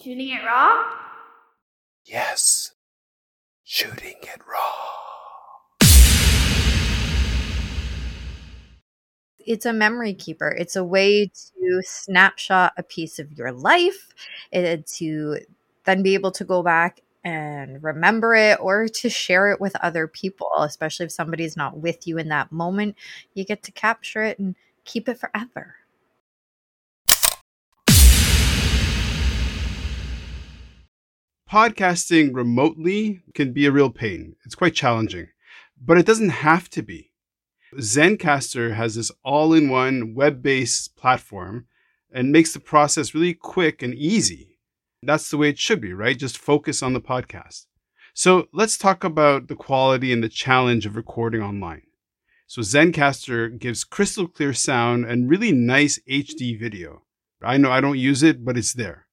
Shooting 0.00 0.28
it 0.28 0.44
raw? 0.46 0.84
Yes. 2.04 2.72
Shooting 3.64 4.14
it 4.22 4.40
raw. 4.48 5.88
It's 9.40 9.66
a 9.66 9.72
memory 9.72 10.14
keeper. 10.14 10.54
It's 10.56 10.76
a 10.76 10.84
way 10.84 11.26
to 11.26 11.82
snapshot 11.82 12.74
a 12.76 12.84
piece 12.84 13.18
of 13.18 13.32
your 13.32 13.50
life, 13.50 14.14
eh, 14.52 14.76
to 14.98 15.38
then 15.84 16.04
be 16.04 16.14
able 16.14 16.30
to 16.32 16.44
go 16.44 16.62
back 16.62 17.00
and 17.24 17.82
remember 17.82 18.36
it 18.36 18.60
or 18.60 18.86
to 18.86 19.10
share 19.10 19.50
it 19.50 19.60
with 19.60 19.74
other 19.82 20.06
people, 20.06 20.50
especially 20.58 21.06
if 21.06 21.12
somebody's 21.12 21.56
not 21.56 21.78
with 21.78 22.06
you 22.06 22.18
in 22.18 22.28
that 22.28 22.52
moment. 22.52 22.94
You 23.34 23.44
get 23.44 23.64
to 23.64 23.72
capture 23.72 24.22
it 24.22 24.38
and 24.38 24.54
keep 24.84 25.08
it 25.08 25.18
forever. 25.18 25.74
Podcasting 31.50 32.34
remotely 32.34 33.22
can 33.32 33.54
be 33.54 33.64
a 33.64 33.72
real 33.72 33.88
pain. 33.88 34.36
It's 34.44 34.54
quite 34.54 34.74
challenging, 34.74 35.28
but 35.82 35.96
it 35.96 36.04
doesn't 36.04 36.28
have 36.28 36.68
to 36.70 36.82
be. 36.82 37.12
Zencastr 37.76 38.74
has 38.74 38.96
this 38.96 39.10
all 39.24 39.54
in 39.54 39.70
one 39.70 40.14
web 40.14 40.42
based 40.42 40.94
platform 40.94 41.64
and 42.12 42.30
makes 42.30 42.52
the 42.52 42.60
process 42.60 43.14
really 43.14 43.32
quick 43.32 43.82
and 43.82 43.94
easy. 43.94 44.58
That's 45.02 45.30
the 45.30 45.38
way 45.38 45.48
it 45.48 45.58
should 45.58 45.80
be, 45.80 45.94
right? 45.94 46.18
Just 46.18 46.36
focus 46.36 46.82
on 46.82 46.92
the 46.92 47.00
podcast. 47.00 47.64
So 48.12 48.48
let's 48.52 48.76
talk 48.76 49.02
about 49.02 49.48
the 49.48 49.56
quality 49.56 50.12
and 50.12 50.22
the 50.22 50.28
challenge 50.28 50.84
of 50.84 50.96
recording 50.96 51.40
online. 51.40 51.84
So 52.46 52.60
Zencastr 52.60 53.58
gives 53.58 53.84
crystal 53.84 54.28
clear 54.28 54.52
sound 54.52 55.06
and 55.06 55.30
really 55.30 55.52
nice 55.52 55.98
HD 56.10 56.60
video. 56.60 57.04
I 57.42 57.56
know 57.56 57.70
I 57.70 57.80
don't 57.80 57.98
use 57.98 58.22
it, 58.22 58.44
but 58.44 58.58
it's 58.58 58.74
there. 58.74 59.07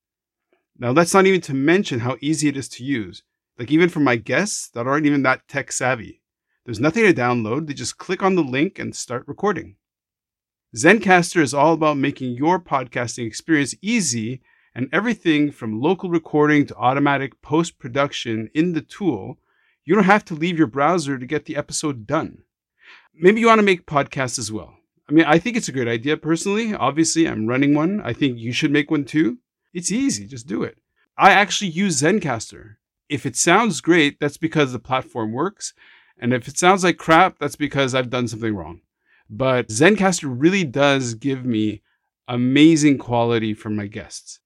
Now, 0.77 0.93
that's 0.93 1.13
not 1.13 1.25
even 1.25 1.41
to 1.41 1.53
mention 1.53 1.99
how 1.99 2.17
easy 2.21 2.49
it 2.49 2.57
is 2.57 2.67
to 2.69 2.83
use. 2.83 3.23
Like, 3.57 3.71
even 3.71 3.89
for 3.89 4.01
my 4.01 4.17
guests 4.17 4.69
that 4.69 4.87
aren't 4.87 5.05
even 5.05 5.23
that 5.23 5.47
tech 5.47 5.71
savvy, 5.71 6.21
there's 6.65 6.79
nothing 6.79 7.03
to 7.03 7.13
download. 7.13 7.67
They 7.67 7.73
just 7.73 7.97
click 7.97 8.21
on 8.21 8.35
the 8.35 8.43
link 8.43 8.77
and 8.79 8.95
start 8.95 9.23
recording. 9.27 9.75
Zencastr 10.75 11.41
is 11.41 11.53
all 11.53 11.73
about 11.73 11.97
making 11.97 12.33
your 12.33 12.59
podcasting 12.59 13.25
experience 13.25 13.75
easy 13.81 14.41
and 14.73 14.89
everything 14.91 15.51
from 15.51 15.79
local 15.79 16.09
recording 16.09 16.65
to 16.65 16.75
automatic 16.75 17.41
post 17.41 17.79
production 17.79 18.49
in 18.53 18.73
the 18.73 18.81
tool. 18.81 19.37
You 19.85 19.95
don't 19.95 20.03
have 20.03 20.25
to 20.25 20.33
leave 20.33 20.57
your 20.57 20.67
browser 20.67 21.17
to 21.17 21.25
get 21.25 21.45
the 21.45 21.55
episode 21.55 22.05
done. 22.05 22.39
Maybe 23.13 23.39
you 23.39 23.47
want 23.47 23.59
to 23.59 23.65
make 23.65 23.85
podcasts 23.85 24.37
as 24.37 24.51
well. 24.51 24.75
I 25.07 25.13
mean, 25.13 25.23
I 25.25 25.39
think 25.39 25.55
it's 25.55 25.69
a 25.69 25.71
great 25.71 25.87
idea 25.87 26.17
personally. 26.17 26.73
Obviously, 26.73 27.25
I'm 27.25 27.47
running 27.47 27.73
one. 27.73 28.01
I 28.01 28.11
think 28.11 28.37
you 28.37 28.51
should 28.51 28.71
make 28.71 28.91
one 28.91 29.05
too. 29.05 29.37
It's 29.75 29.91
easy, 29.91 30.25
just 30.25 30.47
do 30.47 30.63
it. 30.63 30.77
I 31.17 31.31
actually 31.31 31.69
use 31.69 32.01
Zencastr. 32.01 32.77
If 33.09 33.25
it 33.25 33.35
sounds 33.35 33.81
great, 33.81 34.21
that's 34.21 34.37
because 34.37 34.71
the 34.71 34.79
platform 34.79 35.33
works. 35.33 35.73
And 36.17 36.33
if 36.33 36.47
it 36.47 36.57
sounds 36.57 36.81
like 36.81 36.97
crap, 36.97 37.39
that's 37.39 37.57
because 37.57 37.93
I've 37.93 38.09
done 38.09 38.29
something 38.29 38.55
wrong. 38.55 38.79
But 39.29 39.67
Zencastr 39.67 40.33
really 40.33 40.63
does 40.63 41.13
give 41.13 41.43
me 41.43 41.81
amazing 42.25 42.99
quality 42.99 43.53
for 43.53 43.69
my 43.69 43.87
guests. 43.87 44.39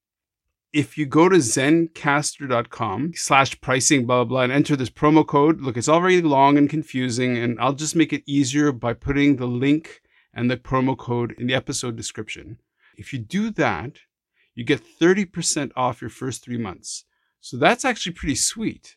If 0.72 0.98
you 0.98 1.06
go 1.06 1.28
to 1.28 1.36
zencastr.com 1.36 3.12
slash 3.14 3.60
pricing, 3.60 4.06
blah, 4.06 4.24
blah, 4.24 4.24
blah, 4.24 4.42
and 4.42 4.52
enter 4.52 4.74
this 4.74 4.90
promo 4.90 5.24
code, 5.24 5.60
look, 5.60 5.76
it's 5.76 5.88
already 5.88 6.22
long 6.22 6.58
and 6.58 6.68
confusing, 6.68 7.38
and 7.38 7.56
I'll 7.60 7.74
just 7.74 7.94
make 7.94 8.12
it 8.12 8.24
easier 8.26 8.72
by 8.72 8.94
putting 8.94 9.36
the 9.36 9.46
link 9.46 10.02
and 10.34 10.50
the 10.50 10.56
promo 10.56 10.98
code 10.98 11.36
in 11.38 11.46
the 11.46 11.54
episode 11.54 11.94
description. 11.94 12.58
If 12.96 13.12
you 13.12 13.20
do 13.20 13.50
that, 13.52 13.92
you 14.54 14.64
get 14.64 14.82
30% 15.00 15.70
off 15.76 16.00
your 16.00 16.10
first 16.10 16.44
three 16.44 16.58
months. 16.58 17.04
So 17.40 17.56
that's 17.56 17.84
actually 17.84 18.12
pretty 18.12 18.34
sweet. 18.34 18.96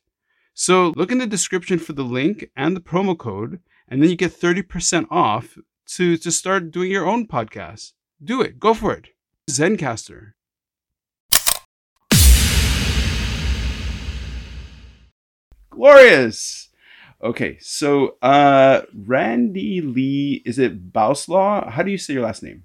So 0.53 0.93
look 0.95 1.11
in 1.11 1.17
the 1.17 1.27
description 1.27 1.79
for 1.79 1.93
the 1.93 2.03
link 2.03 2.49
and 2.55 2.75
the 2.75 2.81
promo 2.81 3.17
code, 3.17 3.59
and 3.87 4.01
then 4.01 4.09
you 4.09 4.15
get 4.15 4.31
30% 4.39 5.07
off 5.09 5.57
to, 5.95 6.17
to 6.17 6.31
start 6.31 6.71
doing 6.71 6.91
your 6.91 7.07
own 7.07 7.27
podcast. 7.27 7.93
Do 8.23 8.41
it. 8.41 8.59
Go 8.59 8.73
for 8.73 8.93
it. 8.93 9.09
Zencastr. 9.49 10.33
Glorious. 15.69 16.69
Okay, 17.23 17.57
so 17.59 18.17
uh 18.21 18.81
Randy 18.93 19.81
Lee, 19.81 20.41
is 20.45 20.59
it 20.59 20.91
Bauslaw? 20.91 21.69
How 21.71 21.81
do 21.81 21.89
you 21.89 21.97
say 21.97 22.13
your 22.13 22.23
last 22.23 22.43
name? 22.43 22.63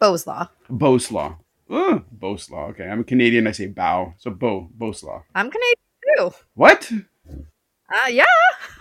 Boslaw. 0.00 0.48
Boslaw. 0.70 1.36
Uh, 1.70 2.00
Boslaw. 2.18 2.70
Okay, 2.70 2.88
I'm 2.88 3.00
a 3.00 3.04
Canadian. 3.04 3.46
I 3.46 3.52
say 3.52 3.66
bow. 3.66 4.14
So 4.18 4.30
Bo 4.30 4.68
Boslaw. 4.76 5.22
I'm 5.34 5.50
Canadian 5.50 5.76
too. 6.16 6.32
What? 6.54 6.90
Uh, 7.30 8.08
yeah. 8.08 8.24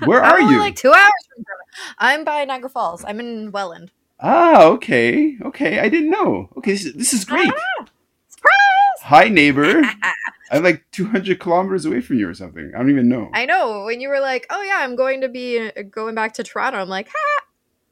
Where 0.05 0.22
are 0.22 0.41
you? 0.41 0.59
Like 0.59 0.75
two 0.75 0.91
hours 0.91 1.11
from 1.35 1.44
Toronto. 1.44 1.94
I'm 1.99 2.23
by 2.23 2.45
Niagara 2.45 2.69
Falls. 2.69 3.03
I'm 3.05 3.19
in 3.19 3.51
Welland. 3.51 3.91
Ah, 4.19 4.63
okay, 4.66 5.38
okay. 5.45 5.79
I 5.79 5.88
didn't 5.88 6.09
know. 6.09 6.49
Okay, 6.57 6.73
this, 6.73 6.91
this 6.94 7.13
is 7.13 7.23
great. 7.25 7.49
Ah, 7.49 7.85
surprise! 8.28 9.01
Hi, 9.03 9.29
neighbor. 9.29 9.81
I'm 10.51 10.63
like 10.63 10.83
200 10.91 11.39
kilometers 11.39 11.85
away 11.85 12.01
from 12.01 12.17
you 12.17 12.28
or 12.28 12.33
something. 12.33 12.72
I 12.73 12.79
don't 12.79 12.89
even 12.89 13.07
know. 13.07 13.29
I 13.33 13.45
know. 13.45 13.85
When 13.85 14.01
you 14.01 14.09
were 14.09 14.19
like, 14.19 14.47
"Oh 14.49 14.61
yeah, 14.63 14.79
I'm 14.79 14.95
going 14.95 15.22
to 15.22 15.29
be 15.29 15.59
uh, 15.59 15.83
going 15.83 16.16
back 16.16 16.33
to 16.33 16.44
Toronto," 16.44 16.79
I'm 16.79 16.89
like, 16.89 17.07
"Ha! 17.07 17.44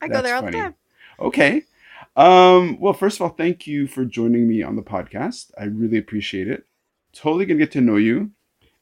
I 0.02 0.08
go 0.08 0.22
there 0.22 0.36
all 0.36 0.42
funny. 0.42 0.58
the 0.58 0.64
time." 0.64 0.76
Okay. 1.20 1.64
Um, 2.18 2.80
well, 2.80 2.94
first 2.94 3.18
of 3.18 3.22
all, 3.22 3.30
thank 3.30 3.68
you 3.68 3.88
for 3.88 4.04
joining 4.04 4.48
me 4.48 4.64
on 4.64 4.76
the 4.76 4.82
podcast. 4.82 5.52
I 5.58 5.66
really 5.66 6.00
appreciate 6.00 6.48
it. 6.48 6.66
Totally 7.14 7.46
gonna 7.46 7.60
get 7.60 7.72
to 7.74 7.82
know 7.82 7.98
you. 7.98 8.32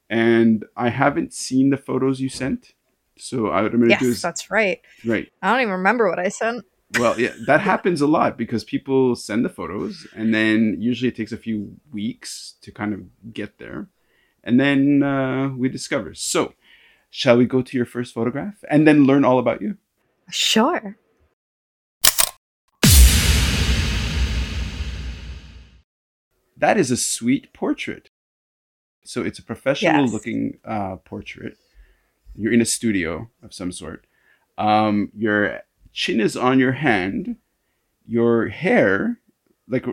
And 0.09 0.63
I 0.78 0.90
haven't 0.90 1.34
seen 1.34 1.69
the 1.69 1.78
photos 1.78 2.22
you 2.22 2.29
sent. 2.29 2.73
So 3.18 3.47
I- 3.47 3.62
would 3.62 3.73
I'm 3.73 3.81
do 3.81 3.88
Yes, 3.90 4.01
is 4.01 4.22
that's 4.22 4.50
right. 4.50 4.79
right. 5.06 5.29
I 5.41 5.51
don't 5.51 5.62
even 5.62 5.73
remember 5.73 6.09
what 6.09 6.19
I 6.19 6.29
sent. 6.29 6.63
Well, 6.97 7.19
yeah, 7.19 7.34
that 7.46 7.59
happens 7.72 8.00
a 8.01 8.07
lot 8.07 8.38
because 8.38 8.63
people 8.63 9.16
send 9.16 9.44
the 9.44 9.50
photos 9.50 10.07
and 10.16 10.34
then 10.34 10.78
usually 10.79 11.09
it 11.09 11.16
takes 11.16 11.31
a 11.34 11.38
few 11.38 11.75
weeks 11.91 12.56
to 12.62 12.72
kind 12.72 12.94
of 12.94 13.34
get 13.34 13.57
there. 13.57 13.88
And 14.44 14.59
then 14.59 15.03
uh, 15.03 15.50
we 15.57 15.67
discover. 15.69 16.13
So, 16.13 16.53
shall 17.09 17.38
we 17.38 17.46
go 17.46 17.62
to 17.62 17.75
your 17.78 17.85
first 17.85 18.13
photograph 18.13 18.63
and 18.69 18.88
then 18.88 19.06
learn 19.06 19.25
all 19.25 19.40
about 19.40 19.62
you? 19.62 19.78
Sure. 20.29 20.97
That 26.57 26.77
is 26.77 26.91
a 26.91 26.97
sweet 26.97 27.53
portrait. 27.53 28.09
So, 29.03 29.21
it's 29.23 29.39
a 29.39 29.43
professional 29.43 30.03
Yes. 30.03 30.13
looking 30.13 30.57
uh, 30.66 30.95
portrait. 30.97 31.57
You're 32.35 32.53
in 32.53 32.61
a 32.61 32.66
studio 32.66 33.29
of 33.43 33.53
some 33.53 33.71
sort. 33.71 34.05
Um, 34.57 35.11
your 35.16 35.61
chin 35.93 36.19
is 36.19 36.35
on 36.35 36.59
your 36.59 36.73
hand. 36.73 37.38
Your 38.07 38.49
hair, 38.49 39.19
like 39.67 39.85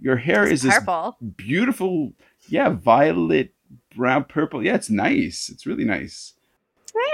your 0.00 0.16
hair 0.16 0.44
It's 0.44 0.52
is 0.52 0.62
this 0.62 0.74
beautiful, 1.36 2.12
yeah, 2.48 2.70
violet, 2.70 3.52
brown, 3.94 4.24
purple. 4.24 4.64
Yeah, 4.64 4.74
it's 4.76 4.88
nice. 4.90 5.50
It's 5.50 5.66
really 5.66 5.84
nice. 5.84 6.32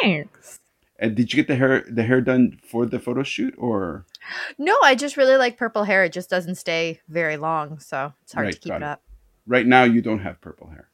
Thanks. 0.01 0.60
And 1.03 1.17
did 1.17 1.33
you 1.33 1.37
get 1.39 1.49
the 1.49 1.57
hair 1.57 1.85
the 1.91 2.03
hair 2.03 2.21
done 2.21 2.61
for 2.63 2.85
the 2.87 2.99
photo 3.01 3.23
shoot 3.23 3.55
or 3.57 4.05
No, 4.59 4.77
I 4.85 4.95
just 4.95 5.17
really 5.17 5.37
like 5.37 5.57
purple 5.57 5.85
hair. 5.85 6.05
It 6.05 6.13
just 6.13 6.29
doesn't 6.31 6.57
stay 6.57 7.01
very 7.09 7.37
long, 7.39 7.79
so 7.79 8.13
it's 8.23 8.35
hard 8.35 8.45
Right, 8.47 8.55
to 8.55 8.61
keep 8.61 8.73
it 8.73 8.77
it. 8.77 8.83
up. 8.83 9.03
right 9.47 9.67
now 9.67 9.85
you 9.85 10.03
don't 10.03 10.21
have 10.21 10.41
purple 10.41 10.69
hair? 10.69 10.89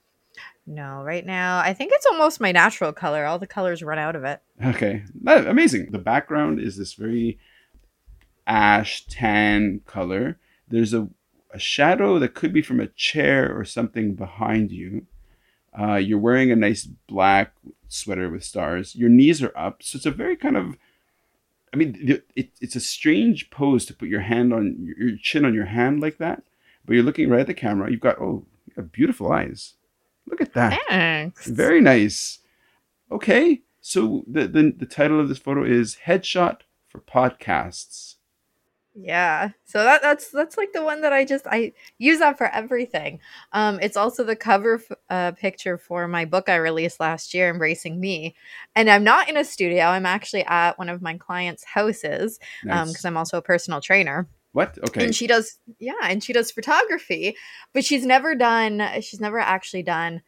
No, 0.66 1.02
right 1.02 1.24
now 1.26 1.58
I 1.58 1.72
think 1.74 1.90
it's 1.94 2.06
almost 2.06 2.40
my 2.40 2.52
natural 2.52 2.92
color. 2.92 3.24
All 3.24 3.38
the 3.38 3.46
colors 3.46 3.82
run 3.82 3.98
out 3.98 4.16
of 4.16 4.24
it. 4.24 4.40
Okay, 4.64 5.04
amazing. 5.26 5.90
The 5.90 5.98
background 5.98 6.60
is 6.60 6.76
this 6.76 6.94
very 6.94 7.38
ash 8.46 9.06
tan 9.06 9.80
color. 9.86 10.38
There's 10.68 10.94
a, 10.94 11.08
a 11.52 11.58
shadow 11.58 12.18
that 12.18 12.34
could 12.34 12.52
be 12.52 12.62
from 12.62 12.80
a 12.80 12.86
chair 12.88 13.56
or 13.56 13.64
something 13.64 14.14
behind 14.14 14.70
you. 14.70 15.06
Uh, 15.78 15.94
you're 15.97 16.18
wearing 16.18 16.50
a 16.50 16.56
nice 16.56 16.84
black 16.84 17.52
sweater 17.88 18.28
with 18.30 18.44
stars. 18.44 18.94
Your 18.94 19.09
knees 19.09 19.42
are 19.42 19.56
up, 19.56 19.83
so 19.83 19.97
it's 19.97 20.06
a 20.06 20.10
very 20.10 20.36
kind 20.36 20.56
of. 20.56 20.77
I 21.72 21.77
mean, 21.77 22.22
it, 22.34 22.53
it's 22.60 22.77
a 22.77 22.80
strange 22.80 23.50
pose 23.50 23.84
to 23.86 23.94
put 23.94 24.09
your 24.09 24.21
hand 24.21 24.53
on 24.53 24.94
your 24.98 25.16
chin 25.21 25.44
on 25.44 25.53
your 25.53 25.66
hand 25.66 26.00
like 26.00 26.18
that, 26.18 26.42
but 26.84 26.94
you're 26.94 27.03
looking 27.03 27.28
right 27.28 27.41
at 27.41 27.47
the 27.47 27.54
camera. 27.54 27.91
You've 27.91 28.00
got 28.00 28.21
oh, 28.21 28.47
you 28.66 28.74
got 28.74 28.92
beautiful 28.92 29.33
eyes. 29.33 29.74
Look 30.27 30.41
at 30.41 30.54
that. 30.54 30.80
Thanks. 30.88 31.47
Very 31.47 31.80
nice. 31.80 32.41
Okay, 33.10 33.62
so 33.80 34.24
the, 34.27 34.48
the 34.48 34.74
the 34.77 34.86
title 34.86 35.21
of 35.21 35.28
this 35.28 35.38
photo 35.38 35.65
is 35.65 35.98
"Headshot 36.06 36.60
for 36.88 37.00
Podcasts." 37.00 38.16
Yeah. 38.98 39.51
So 39.66 39.84
that 39.84 40.01
that's 40.01 40.31
that's 40.31 40.57
like 40.57 40.72
the 40.72 40.83
one 40.83 41.03
that 41.03 41.13
I 41.13 41.27
just 41.27 41.47
I 41.47 41.72
use 41.98 42.19
that 42.21 42.39
for 42.39 42.47
everything. 42.47 43.21
Um 43.53 43.78
it's 43.83 43.97
also 43.97 44.25
the 44.25 44.37
cover 44.37 44.77
f- 44.77 44.97
uh 45.10 45.33
picture 45.33 45.77
for 45.77 46.09
my 46.09 46.25
book 46.25 46.48
I 46.48 46.57
released 46.57 46.98
last 46.98 47.34
year 47.34 47.51
Embracing 47.51 48.01
Me. 48.01 48.34
And 48.75 48.89
I'm 48.89 49.04
not 49.04 49.28
in 49.28 49.37
a 49.37 49.45
studio. 49.45 49.84
I'm 49.84 50.07
actually 50.07 50.45
at 50.45 50.78
one 50.78 50.89
of 50.89 51.03
my 51.03 51.19
clients' 51.19 51.63
houses 51.65 52.39
um 52.71 52.89
because 52.89 53.04
I'm 53.04 53.19
also 53.19 53.37
a 53.37 53.43
personal 53.43 53.81
trainer. 53.83 54.28
What? 54.53 54.78
Okay. 54.78 55.04
and 55.04 55.15
she 55.15 55.27
does 55.27 55.59
yeah 55.78 55.93
and 56.04 56.25
she 56.25 56.33
does 56.33 56.51
photography 56.51 57.37
but 57.75 57.84
she's 57.84 58.07
never 58.07 58.34
done 58.34 58.83
she's 59.03 59.21
never 59.21 59.39
actually 59.39 59.83
done 59.83 60.22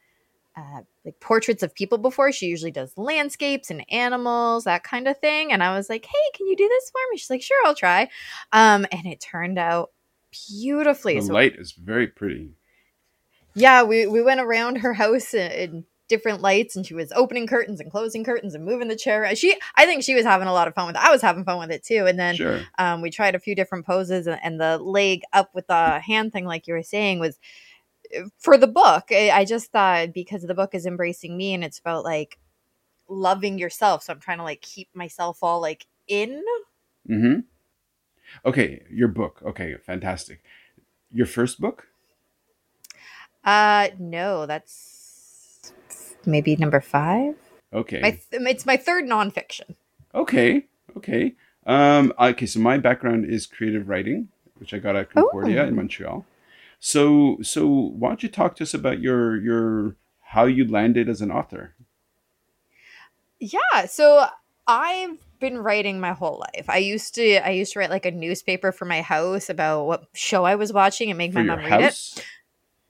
uh, 0.55 0.82
like 1.08 1.20
portraits 1.20 1.62
of 1.62 1.75
people 1.75 1.99
before. 1.99 2.31
She 2.32 2.46
usually 2.46 2.70
does 2.70 2.93
landscapes 2.96 3.70
and 3.70 3.84
animals 3.90 4.64
that 4.64 4.84
kind 4.84 5.08
of 5.08 5.19
thing. 5.19 5.52
And 5.52 5.62
i 5.62 5.75
was 5.76 5.88
like 5.88 6.05
hey 6.05 6.26
can 6.34 6.46
you 6.46 6.56
do 6.56 6.69
this 6.69 6.90
for 6.90 7.00
me? 7.10 7.19
She's 7.19 7.31
like 7.31 7.43
sure 7.43 7.60
i'll 7.66 7.75
try. 7.75 8.02
Um 8.52 8.87
and 8.93 9.06
it 9.06 9.20
turned 9.20 9.58
out 9.58 9.90
beautifully. 10.50 11.16
The 11.20 11.26
so 11.26 11.32
light 11.34 11.56
is 11.58 11.72
very 11.72 12.06
pretty. 12.06 12.50
yeah 13.55 13.82
we, 13.82 14.06
we 14.06 14.22
went 14.22 14.40
around 14.40 14.76
her 14.76 14.93
house 14.94 15.34
in, 15.34 15.50
in 15.52 15.84
different 16.08 16.40
lights 16.40 16.75
and 16.75 16.87
she 16.87 16.94
was 16.94 17.12
opening 17.12 17.46
curtains 17.46 17.81
and 17.81 17.90
closing 17.90 18.25
curtains 18.25 18.55
and 18.55 18.64
moving 18.64 18.88
the 18.88 18.96
chair 18.96 19.34
she 19.37 19.55
i 19.76 19.84
think 19.84 20.02
she 20.02 20.14
was 20.14 20.25
having 20.25 20.49
a 20.49 20.52
lot 20.55 20.66
of 20.66 20.75
fun 20.75 20.87
with 20.87 20.96
it. 20.96 21.02
I 21.02 21.10
was 21.10 21.20
having 21.20 21.44
fun 21.44 21.58
with 21.58 21.70
it 21.70 21.84
too. 21.84 22.06
And 22.06 22.19
then 22.19 22.34
Sure. 22.37 22.60
um, 22.78 23.02
we 23.02 23.10
tried 23.10 23.34
a 23.34 23.38
few 23.38 23.55
different 23.55 23.84
poses 23.84 24.26
and, 24.26 24.40
and 24.43 24.58
the 24.60 24.78
leg 24.78 25.20
up 25.34 25.50
with 25.55 25.66
the 25.66 26.00
hand 26.00 26.32
thing 26.32 26.46
like 26.46 26.66
you 26.66 26.72
were 26.75 26.82
saying 26.82 27.19
was 27.20 27.38
for 28.38 28.56
the 28.56 28.66
book 28.66 29.05
I, 29.10 29.31
I 29.31 29.44
just 29.44 29.70
thought 29.72 30.12
because 30.12 30.43
the 30.43 30.55
book 30.55 30.75
is 30.75 30.87
embracing 30.87 31.37
me 31.37 31.55
and 31.55 31.62
it's 31.64 31.78
about 31.78 32.05
like 32.05 32.38
loving 33.08 33.58
yourself 33.58 34.02
so 34.02 34.12
i'm 34.12 34.20
trying 34.20 34.38
to 34.38 34.44
like 34.44 34.60
keep 34.60 34.88
myself 34.94 35.38
all 35.43 35.60
like 35.60 35.87
in 36.06 36.43
Mm-hmm. 37.08 37.40
Okay, 38.44 38.82
your 38.90 39.08
book. 39.08 39.40
Okay, 39.43 39.75
fantastic. 39.76 40.43
Your 41.10 41.25
first 41.26 41.58
book? 41.60 41.87
uh 43.44 43.88
no 43.99 44.44
that's 44.46 45.72
maybe 46.26 46.56
number 46.56 46.81
five 46.81 47.34
Okay. 47.72 48.00
my 48.00 48.10
th- 48.10 48.43
it's 48.52 48.66
my 48.66 48.76
third 48.76 49.05
nonfiction 49.05 49.75
Okay. 50.14 50.66
Okay. 50.96 51.34
Um, 51.66 52.12
okay. 52.19 52.46
So 52.46 52.60
my 52.60 52.78
background 52.78 53.26
is 53.26 53.46
creative 53.46 53.88
writing, 53.88 54.28
which 54.58 54.72
I 54.75 54.78
got 54.78 54.96
at 54.96 55.10
Concordia 55.12 55.64
Oh. 55.64 55.69
in 55.69 55.76
Montreal. 55.76 56.25
So, 56.80 57.38
so 57.42 57.66
why 57.66 58.08
don't 58.08 58.22
you 58.22 58.28
talk 58.28 58.56
to 58.56 58.62
us 58.62 58.75
about 58.75 59.00
your 59.00 59.36
your 59.36 59.96
how 60.20 60.44
you 60.44 60.66
landed 60.66 61.08
as 61.08 61.20
an 61.20 61.30
author? 61.30 61.75
Yeah, 63.40 63.86
so 63.86 64.26
I've 64.66 65.19
been 65.40 65.58
writing 65.58 66.00
my 66.00 66.12
whole 66.12 66.44
life. 66.54 66.69
I 66.69 66.78
used 66.78 67.14
to 67.14 67.36
I 67.38 67.50
used 67.50 67.72
to 67.72 67.78
write 67.78 67.90
like 67.90 68.06
a 68.06 68.10
newspaper 68.10 68.72
for 68.72 68.84
my 68.84 69.02
house 69.02 69.48
about 69.48 69.84
what 69.84 70.04
show 70.14 70.44
I 70.44 70.56
was 70.56 70.72
watching 70.72 71.10
and 71.10 71.19
make 71.19 71.32
For 71.32 71.42
my 71.42 71.56
mom 71.56 71.64
read 71.64 71.80
it. 71.80 72.26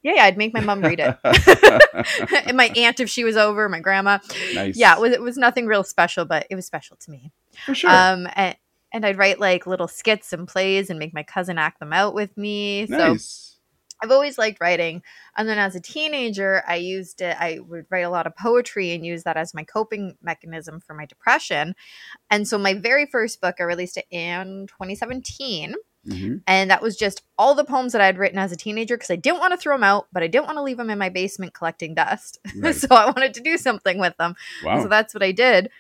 Yeah, 0.03 0.15
yeah, 0.15 0.25
I'd 0.25 0.39
make 0.39 0.55
my 0.55 0.61
mom 0.61 0.81
read 0.83 1.01
it. 1.01 1.17
and 2.47 2.57
my 2.57 2.71
aunt 2.77 3.01
if 3.01 3.11
she 3.11 3.25
was 3.25 3.37
over, 3.37 3.69
my 3.69 3.81
grandma. 3.81 4.19
nice. 4.55 4.77
Yeah, 4.77 4.95
it 4.95 5.01
was, 5.01 5.13
it 5.13 5.21
was 5.21 5.37
nothing 5.37 5.67
real 5.67 5.83
special, 5.83 6.25
but 6.25 6.47
it 6.51 6.55
was 6.55 6.67
special 6.67 6.97
to 6.99 7.11
me. 7.11 7.33
for 7.67 7.75
sure. 7.75 7.91
Um 7.91 8.29
and, 8.35 8.57
and 8.93 9.05
I'd 9.05 9.19
write 9.19 9.39
like 9.39 9.67
little 9.67 9.89
skits 9.89 10.33
and 10.33 10.49
plays 10.49 10.89
and 10.89 10.99
make 10.99 11.13
my 11.13 11.23
cousin 11.23 11.59
act 11.59 11.81
them 11.81 11.93
out 11.93 12.15
with 12.15 12.37
me. 12.37 12.87
So 12.87 12.97
nice. 12.97 13.58
I've 14.03 14.11
always 14.11 14.39
liked 14.39 14.61
writing. 14.61 15.03
And 15.37 15.49
then 15.49 15.59
as 15.59 15.75
a 15.75 15.81
teenager, 15.81 16.63
I 16.67 16.77
used 16.77 17.21
it, 17.21 17.37
I 17.39 17.59
would 17.61 17.87
write 17.91 18.05
a 18.05 18.11
lot 18.11 18.27
of 18.27 18.37
poetry 18.37 18.93
and 18.93 19.05
use 19.05 19.25
that 19.25 19.37
as 19.37 19.55
my 19.55 19.65
coping 19.65 20.17
mechanism 20.23 20.81
for 20.81 20.95
my 20.95 21.07
depression. 21.07 21.75
And 22.31 22.47
so 22.47 22.59
my 22.59 22.75
very 22.75 23.07
first 23.07 23.41
book, 23.41 23.57
I 23.59 23.65
released 23.65 23.97
it 23.97 24.07
in 24.11 24.67
2017. 24.69 25.75
hmm 26.07 26.37
And 26.47 26.71
that 26.71 26.83
was 26.83 26.97
just 26.97 27.23
all 27.37 27.55
the 27.55 27.65
poems 27.65 27.93
that 27.93 28.01
I 28.01 28.07
had 28.07 28.19
written 28.19 28.39
as 28.39 28.53
a 28.53 28.57
teenager 28.57 28.97
because 28.97 29.11
I 29.11 29.17
didn't 29.17 29.41
want 29.41 29.53
to 29.53 29.57
throw 29.59 29.75
them 29.75 29.85
out, 29.85 30.07
but 30.13 30.23
I 30.23 30.29
didn't 30.29 30.47
want 30.47 30.59
to 30.59 30.63
leave 30.63 30.77
them 30.77 30.91
in 30.91 30.99
my 30.99 31.09
basement 31.09 31.55
collecting 31.55 31.95
dust. 31.95 32.39
Right. 32.57 32.75
so 32.75 32.89
I 32.91 33.07
wanted 33.07 33.35
to 33.35 33.41
do 33.41 33.57
something 33.57 33.99
with 33.99 34.17
them. 34.17 34.35
Wow. 34.65 34.83
So 34.83 34.89
that's 34.89 35.15
what 35.15 35.23
I 35.23 35.33
did. 35.33 35.71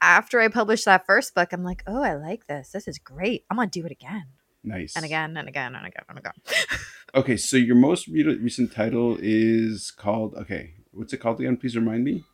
After 0.00 0.40
I 0.40 0.48
published 0.48 0.84
that 0.84 1.06
first 1.06 1.34
book, 1.34 1.52
I'm 1.52 1.64
like, 1.64 1.82
oh, 1.86 2.02
I 2.02 2.14
like 2.14 2.46
this. 2.46 2.70
This 2.70 2.86
is 2.86 2.98
great. 2.98 3.44
I'm 3.50 3.56
going 3.56 3.70
to 3.70 3.80
do 3.80 3.86
it 3.86 3.92
again 3.92 4.26
nice. 4.66 4.94
and 4.96 5.04
again 5.04 5.36
and 5.36 5.48
again 5.48 5.74
and 5.74 5.86
again 5.86 6.04
and 6.08 6.18
again. 6.18 6.32
Okay, 7.14 7.36
so 7.38 7.56
your 7.56 7.76
most 7.76 8.08
re- 8.08 8.24
recent 8.24 8.72
title 8.72 9.16
is 9.22 9.90
called. 9.90 10.34
Okay, 10.34 10.74
what's 10.90 11.14
it 11.14 11.18
called 11.18 11.40
again? 11.40 11.56
Please 11.56 11.74
remind 11.74 12.04
me. 12.04 12.24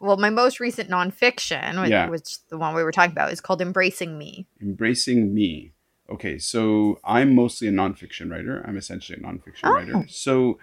well, 0.00 0.16
my 0.16 0.30
most 0.30 0.58
recent 0.60 0.88
nonfiction, 0.88 1.80
which, 1.82 1.90
Yeah. 1.90 2.08
which 2.08 2.38
the 2.48 2.56
one 2.56 2.74
we 2.74 2.82
were 2.82 2.92
talking 2.92 3.12
about, 3.12 3.30
is 3.32 3.42
called 3.42 3.60
Embracing 3.60 4.16
Me. 4.16 4.46
Embracing 4.62 5.34
Me. 5.34 5.72
Okay, 6.08 6.38
so 6.38 6.98
I'm 7.04 7.34
mostly 7.34 7.68
a 7.68 7.72
nonfiction 7.72 8.30
writer. 8.30 8.64
I'm 8.66 8.76
essentially 8.78 9.18
a 9.18 9.22
nonfiction 9.22 9.64
Oh. 9.64 9.72
writer. 9.72 10.06
So, 10.08 10.58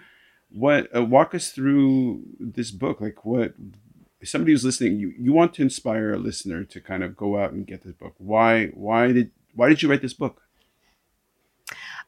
what? 0.50 0.88
Uh, 0.96 1.04
walk 1.04 1.32
us 1.34 1.50
through 1.52 2.22
this 2.40 2.70
book. 2.72 3.00
Like, 3.00 3.24
what? 3.24 3.54
If 4.20 4.28
somebody 4.30 4.52
who's 4.52 4.64
listening, 4.64 4.98
you 4.98 5.12
you 5.18 5.32
want 5.32 5.52
to 5.54 5.62
inspire 5.62 6.12
a 6.14 6.18
listener 6.18 6.64
to 6.64 6.80
kind 6.80 7.04
of 7.04 7.14
go 7.14 7.38
out 7.38 7.52
and 7.52 7.66
get 7.66 7.84
this 7.84 7.92
book. 7.94 8.14
Why? 8.18 8.68
Why 8.68 9.12
did 9.12 9.30
Why 9.54 9.68
did 9.68 9.80
you 9.82 9.88
write 9.90 10.02
this 10.02 10.14
book? 10.14 10.40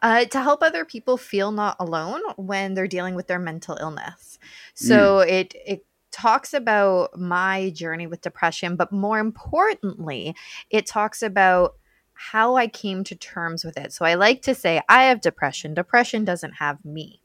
Uh, 0.03 0.25
to 0.27 0.41
help 0.41 0.63
other 0.63 0.85
people 0.85 1.17
feel 1.17 1.51
not 1.53 1.77
alone 1.81 2.21
when 2.37 2.75
they're 2.75 2.87
dealing 2.87 3.15
with 3.15 3.27
their 3.27 3.39
mental 3.39 3.77
illness. 3.81 4.39
So 4.75 5.21
it 5.21 5.55
it 5.67 5.87
talks 6.13 6.55
about 6.55 7.19
my 7.19 7.71
journey 7.71 8.07
with 8.07 8.21
depression, 8.21 8.77
but 8.77 8.93
more 8.93 9.19
importantly, 9.19 10.35
it 10.71 10.87
talks 10.87 11.23
about 11.23 11.75
how 12.15 12.57
I 12.57 12.67
came 12.69 13.05
to 13.05 13.15
terms 13.15 13.65
with 13.65 13.77
it. 13.77 13.93
So 13.93 14.05
I 14.05 14.15
like 14.15 14.43
to 14.43 14.55
say 14.55 14.81
I 14.89 15.05
have 15.05 15.21
depression. 15.21 15.75
Depression 15.75 16.25
doesn't 16.25 16.53
have 16.55 16.83
me. 16.85 17.21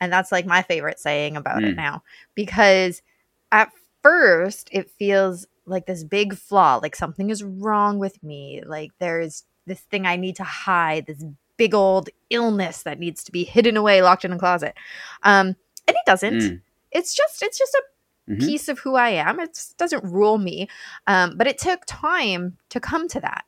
And 0.00 0.12
that's 0.12 0.30
like 0.30 0.46
my 0.46 0.62
favorite 0.62 0.98
saying 1.00 1.36
about 1.36 1.64
it 1.64 1.72
Mm. 1.74 1.76
now 1.76 2.02
because 2.34 3.02
at 3.50 3.70
first 4.02 4.68
it 4.72 4.90
feels 4.90 5.46
like 5.64 5.86
this 5.86 6.04
big 6.04 6.36
flaw, 6.36 6.76
like 6.76 6.94
something 6.94 7.30
is 7.30 7.42
wrong 7.42 7.98
with 7.98 8.22
me, 8.22 8.62
like 8.64 8.92
there's 9.00 9.44
this 9.66 9.80
thing 9.80 10.06
I 10.06 10.16
need 10.16 10.36
to 10.36 10.44
hide, 10.44 11.06
this 11.06 11.24
big 11.56 11.74
old 11.74 12.08
illness 12.30 12.82
that 12.82 12.98
needs 12.98 13.24
to 13.24 13.32
be 13.32 13.44
hidden 13.44 13.76
away, 13.76 14.02
locked 14.02 14.24
in 14.24 14.32
a 14.32 14.38
closet. 14.38 14.74
Um, 15.22 15.48
and 15.88 15.96
it 15.96 16.06
doesn't. 16.06 16.38
Mm. 16.38 16.60
It's 16.92 17.14
just 17.14 17.42
it's 17.42 17.58
just 17.58 17.74
a 17.74 17.82
Mhm. 18.28 18.40
piece 18.40 18.68
of 18.68 18.80
who 18.80 18.96
I 18.96 19.10
am. 19.10 19.38
It 19.38 19.56
doesn't 19.78 20.02
rule 20.02 20.38
me. 20.38 20.68
Um, 21.06 21.36
but 21.36 21.46
it 21.46 21.58
took 21.58 21.82
time 21.86 22.56
to 22.70 22.80
come 22.80 23.06
to 23.08 23.20
that. 23.20 23.44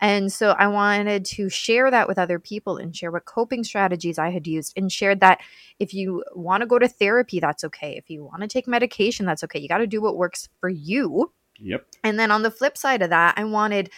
And 0.00 0.32
so 0.32 0.50
I 0.52 0.68
wanted 0.68 1.24
to 1.26 1.48
share 1.48 1.90
that 1.90 2.06
with 2.08 2.18
other 2.18 2.38
people 2.38 2.76
and 2.76 2.94
share 2.94 3.10
what 3.10 3.24
coping 3.24 3.64
strategies 3.64 4.18
I 4.18 4.30
had 4.30 4.46
used 4.46 4.72
and 4.76 4.90
shared 4.90 5.20
that 5.20 5.40
if 5.78 5.92
you 5.92 6.24
want 6.34 6.60
to 6.60 6.66
go 6.66 6.78
to 6.78 6.88
therapy, 6.88 7.40
that's 7.40 7.64
okay. 7.64 7.96
If 7.96 8.08
you 8.08 8.24
want 8.24 8.42
to 8.42 8.48
take 8.48 8.68
medication, 8.68 9.26
that's 9.26 9.42
okay. 9.44 9.58
You 9.58 9.68
got 9.68 9.78
to 9.78 9.86
do 9.86 10.00
what 10.00 10.16
works 10.16 10.48
for 10.60 10.68
you. 10.68 11.32
Yep. 11.58 11.86
And 12.04 12.18
then 12.18 12.30
on 12.30 12.42
the 12.42 12.50
flip 12.50 12.78
side 12.78 13.02
of 13.02 13.10
that, 13.10 13.34
I 13.36 13.44
wanted 13.44 13.90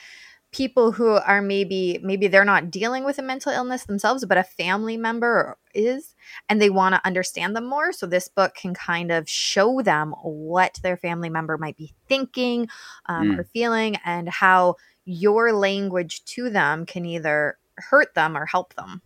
people 0.52 0.92
who 0.92 1.08
are 1.08 1.40
maybe 1.40 1.98
maybe 2.02 2.28
they're 2.28 2.44
not 2.44 2.70
dealing 2.70 3.04
with 3.04 3.18
a 3.18 3.22
mental 3.22 3.50
illness 3.50 3.84
themselves 3.84 4.24
but 4.26 4.36
a 4.36 4.44
family 4.44 4.96
member 4.96 5.56
is 5.74 6.14
and 6.48 6.60
they 6.60 6.68
want 6.70 6.94
to 6.94 7.06
understand 7.06 7.56
them 7.56 7.66
more 7.66 7.90
so 7.92 8.06
this 8.06 8.28
book 8.28 8.54
can 8.54 8.74
kind 8.74 9.10
of 9.10 9.28
show 9.28 9.80
them 9.80 10.14
what 10.22 10.78
their 10.82 10.96
family 10.96 11.30
member 11.30 11.56
might 11.56 11.76
be 11.76 11.92
thinking 12.06 12.68
um, 13.06 13.22
Mm. 13.32 13.38
or 13.38 13.44
feeling 13.44 13.96
and 14.04 14.28
how 14.28 14.76
your 15.04 15.52
language 15.52 16.24
to 16.24 16.50
them 16.50 16.84
can 16.86 17.04
either 17.06 17.58
hurt 17.78 18.14
them 18.14 18.36
or 18.36 18.46
help 18.46 18.74
them 18.74 19.00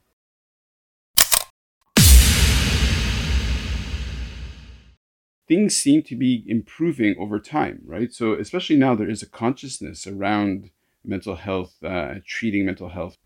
things 5.49 5.77
seem 5.77 6.03
to 6.03 6.17
be 6.17 6.45
improving 6.47 7.15
over 7.19 7.39
time, 7.39 7.81
right? 7.85 8.13
So, 8.13 8.33
especially 8.35 8.77
now, 8.77 8.95
there 8.95 9.09
is 9.09 9.23
a 9.23 9.29
consciousness 9.29 10.07
around 10.07 10.71
mental 11.07 11.37
health, 11.37 11.75
uh, 11.83 12.15
treating 12.27 12.67
mental 12.67 12.89
health. 12.89 13.17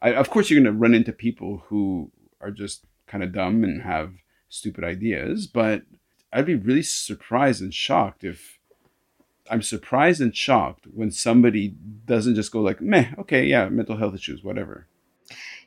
I, 0.00 0.14
of 0.14 0.30
course, 0.30 0.50
you're 0.50 0.60
going 0.60 0.72
to 0.72 0.78
run 0.78 0.94
into 0.94 1.12
people 1.12 1.64
who 1.68 2.10
are 2.40 2.50
just 2.50 2.84
kind 3.06 3.24
of 3.24 3.32
dumb 3.32 3.64
and 3.64 3.82
have 3.82 4.12
stupid 4.48 4.84
ideas, 4.84 5.46
but 5.46 5.82
I'd 6.32 6.46
be 6.46 6.54
really 6.54 6.82
surprised 6.82 7.62
and 7.62 7.72
shocked 7.72 8.24
if 8.24 8.58
I'm 9.50 9.62
surprised 9.62 10.20
and 10.20 10.34
shocked 10.34 10.86
when 10.92 11.10
somebody 11.10 11.74
doesn't 12.06 12.34
just 12.34 12.52
go 12.52 12.60
like, 12.60 12.80
meh, 12.80 13.12
okay, 13.18 13.44
yeah, 13.44 13.68
mental 13.68 13.96
health 13.96 14.14
issues, 14.14 14.42
whatever. 14.42 14.86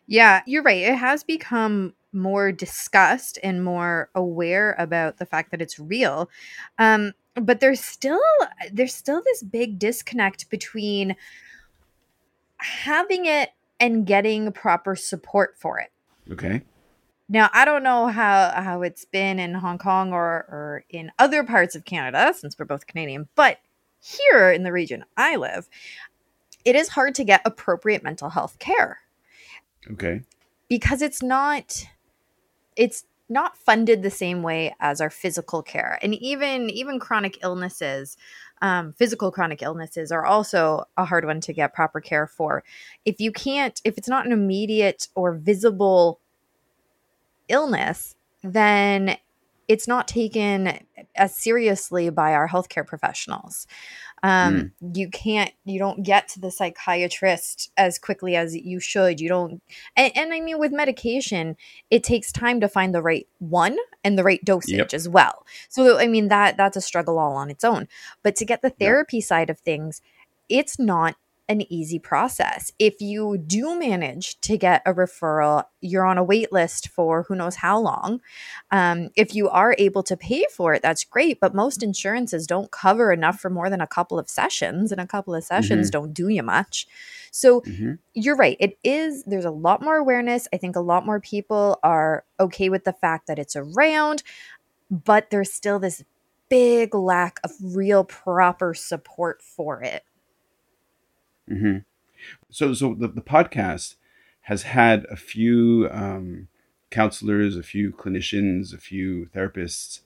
Yeah, 0.08 0.42
you're 0.46 0.64
right. 0.64 0.82
It 0.82 0.96
has 0.96 1.24
become 1.24 1.94
more 2.14 2.52
discussed 2.52 3.38
and 3.44 3.64
more 3.64 4.10
aware 4.16 4.76
about 4.80 5.18
the 5.18 5.26
fact 5.26 5.52
that 5.52 5.62
it's 5.62 5.80
real. 5.80 6.30
Um, 6.80 7.14
but 7.42 7.60
there's 7.60 7.84
still 7.84 8.20
there's 8.72 8.94
still 8.94 9.22
this 9.24 9.44
big 9.44 9.80
disconnect 9.80 10.50
between 10.50 11.16
having 12.58 13.26
it 13.26 13.50
and 13.80 14.06
getting 14.06 14.52
proper 14.52 14.96
support 14.96 15.56
for 15.58 15.80
it. 15.80 15.92
Okay. 16.32 16.62
Now, 17.30 17.50
I 17.54 17.66
don't 17.66 17.84
know 17.84 18.08
how 18.08 18.52
how 18.56 18.82
it's 18.82 19.06
been 19.06 19.40
in 19.40 19.54
Hong 19.54 19.78
Kong 19.78 20.14
or 20.14 20.46
or 20.50 20.84
in 20.90 21.12
other 21.20 21.44
parts 21.44 21.76
of 21.76 21.86
Canada 21.86 22.34
since 22.36 22.58
we're 22.58 22.66
both 22.66 22.88
Canadian, 22.88 23.28
but 23.36 23.58
here 24.00 24.52
in 24.52 24.64
the 24.64 24.72
region 24.72 25.04
I 25.18 25.36
live, 25.36 25.68
it 26.64 26.76
is 26.76 26.90
hard 26.90 27.16
to 27.16 27.24
get 27.24 27.42
appropriate 27.46 28.04
mental 28.04 28.30
health 28.30 28.60
care 28.60 29.00
Okay. 29.92 30.22
because 30.70 31.02
it's 31.02 31.22
not 31.22 31.84
it's 32.76 33.04
not 33.30 33.58
funded 33.58 34.02
the 34.02 34.10
same 34.10 34.42
way 34.42 34.74
as 34.80 35.02
our 35.02 35.10
physical 35.10 35.62
care 35.62 36.00
and 36.02 36.14
even 36.16 36.70
even 36.70 37.00
chronic 37.00 37.38
illnesses 37.44 38.18
um, 38.62 38.94
physical 38.94 39.32
chronic 39.32 39.62
illnesses 39.62 40.12
are 40.12 40.26
also 40.26 40.86
a 40.98 41.06
hard 41.06 41.26
one 41.26 41.42
to 41.42 41.54
get 41.54 41.74
proper 41.74 42.02
care 42.02 42.28
for. 42.28 42.64
If 43.06 43.20
you 43.20 43.32
can't, 43.32 43.80
if 43.84 43.98
it's 43.98 44.08
not 44.08 44.26
an 44.26 44.32
immediate 44.32 45.08
or 45.16 45.34
visible 45.34 46.20
illness, 47.48 48.16
then 48.44 49.18
it's 49.68 49.88
not 49.88 50.08
taken 50.08 50.80
as 51.16 51.36
seriously 51.36 52.10
by 52.10 52.34
our 52.34 52.48
healthcare 52.48 52.88
professionals. 52.88 53.68
Um, 54.24 54.72
You 54.82 55.10
can't, 55.10 55.52
you 55.64 55.78
don't 55.80 56.04
get 56.04 56.28
to 56.30 56.40
the 56.40 56.52
psychiatrist 56.52 57.72
as 57.78 58.00
quickly 58.00 58.36
as 58.36 58.56
you 58.56 58.80
should. 58.80 59.20
You 59.20 59.30
don't, 59.30 59.62
and, 59.96 60.12
and 60.18 60.34
I 60.34 60.40
mean, 60.40 60.58
with 60.60 60.72
medication, 60.72 61.56
it 61.92 62.04
takes 62.04 62.32
time 62.32 62.60
to 62.62 62.68
find 62.68 62.94
the 62.96 63.02
right 63.02 63.28
one 63.40 63.78
and 64.04 64.18
the 64.18 64.24
right 64.24 64.44
dosage 64.44 64.78
Yep. 64.78 64.94
as 64.94 65.08
well. 65.08 65.46
So, 65.70 66.00
I 66.00 66.08
mean, 66.08 66.30
that 66.30 66.58
that's 66.58 66.78
a 66.78 66.82
struggle 66.82 67.20
all 67.20 67.36
on 67.36 67.50
its 67.50 67.64
own. 67.64 67.88
But 68.24 68.36
to 68.38 68.46
get 68.46 68.62
the 68.62 68.72
therapy 68.72 69.22
side 69.22 69.50
of 69.50 69.60
things, 69.60 70.02
it's 70.50 70.80
not 70.80 71.16
an 71.50 71.62
easy 71.72 72.00
process. 72.00 72.72
If 72.80 73.00
you 73.02 73.38
do 73.38 73.78
manage 73.80 74.40
to 74.42 74.58
get 74.58 74.82
a 74.86 74.94
referral, 74.94 75.64
you're 75.82 76.06
on 76.06 76.18
a 76.18 76.24
wait 76.24 76.52
list 76.52 76.90
for 76.90 77.24
who 77.24 77.36
knows 77.36 77.56
how 77.56 77.80
long. 77.80 78.22
Um, 78.72 79.10
if 79.16 79.34
you 79.34 79.50
are 79.50 79.76
able 79.78 80.04
to 80.04 80.18
pay 80.18 80.46
for 80.56 80.74
it, 80.74 80.82
that's 80.82 81.04
great. 81.06 81.40
But 81.40 81.56
most 81.56 81.82
insurances 81.84 82.48
don't 82.48 82.72
cover 82.72 83.12
enough 83.12 83.40
for 83.40 83.50
more 83.50 83.70
than 83.70 83.82
a 83.82 83.88
couple 83.88 84.20
of 84.20 84.30
sessions, 84.30 84.92
and 84.92 85.00
a 85.02 85.08
couple 85.08 85.34
of 85.36 85.44
sessions 85.44 85.90
don't 85.90 86.14
do 86.14 86.28
you 86.28 86.44
much. 86.44 86.88
So 87.32 87.62
Mhm. 87.62 88.00
you're 88.14 88.36
right. 88.36 88.58
It 88.60 88.78
is, 88.84 89.24
there's 89.26 89.46
a 89.46 89.52
lot 89.52 89.82
more 89.82 89.96
awareness. 89.98 90.48
I 90.54 90.58
think 90.58 90.76
a 90.76 90.82
lot 90.82 91.06
more 91.06 91.20
people 91.20 91.80
are 91.84 92.26
okay 92.40 92.70
with 92.70 92.84
the 92.84 92.94
fact 92.94 93.28
that 93.28 93.40
it's 93.40 93.56
around, 93.56 94.24
but 94.92 95.30
there's 95.30 95.54
still 95.54 95.80
this 95.80 96.04
big 96.50 96.96
lack 96.96 97.40
of 97.44 97.52
real 97.62 98.04
proper 98.06 98.74
support 98.74 99.42
for 99.42 99.84
it. 99.84 100.04
Hmm 101.48 101.78
So, 102.50 102.74
so 102.74 102.96
the, 102.96 103.08
the 103.08 103.22
podcast 103.22 103.96
has 104.44 104.64
had 104.64 105.06
a 105.12 105.16
few 105.18 105.90
um, 105.92 106.48
counselors, 106.92 107.58
a 107.58 107.64
few 107.64 107.92
clinicians, 107.92 108.74
a 108.74 108.78
few 108.78 109.28
therapists, 109.36 110.02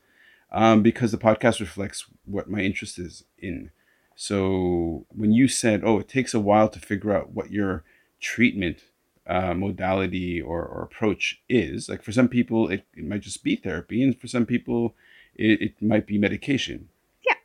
um, 0.51 0.83
because 0.83 1.12
the 1.12 1.17
podcast 1.17 1.60
reflects 1.60 2.05
what 2.25 2.50
my 2.50 2.60
interest 2.62 3.00
is 3.00 3.25
in. 3.39 3.71
So, 4.15 5.05
when 5.10 5.31
you 5.33 5.48
said, 5.48 5.83
"Oh, 5.83 6.00
it 6.00 6.10
takes 6.10 6.33
a 6.33 6.39
while 6.39 6.69
to 6.69 6.79
figure 6.79 7.13
out 7.15 7.31
what 7.31 7.51
your 7.51 7.83
treatment 8.19 8.83
uh, 9.27 9.53
modality 9.53 10.41
or, 10.41 10.63
or 10.65 10.83
approach 10.83 11.41
is," 11.50 11.89
like 11.89 12.03
for 12.03 12.12
some 12.12 12.27
people, 12.29 12.69
it, 12.69 12.86
it 12.95 13.05
might 13.05 13.21
just 13.21 13.43
be 13.43 13.55
therapy, 13.55 14.03
and 14.03 14.19
for 14.19 14.27
some 14.27 14.45
people, 14.45 14.95
it, 15.36 15.62
it 15.62 15.81
might 15.81 16.07
be 16.07 16.17
medication. 16.17 16.89
Yeah. 17.25 17.36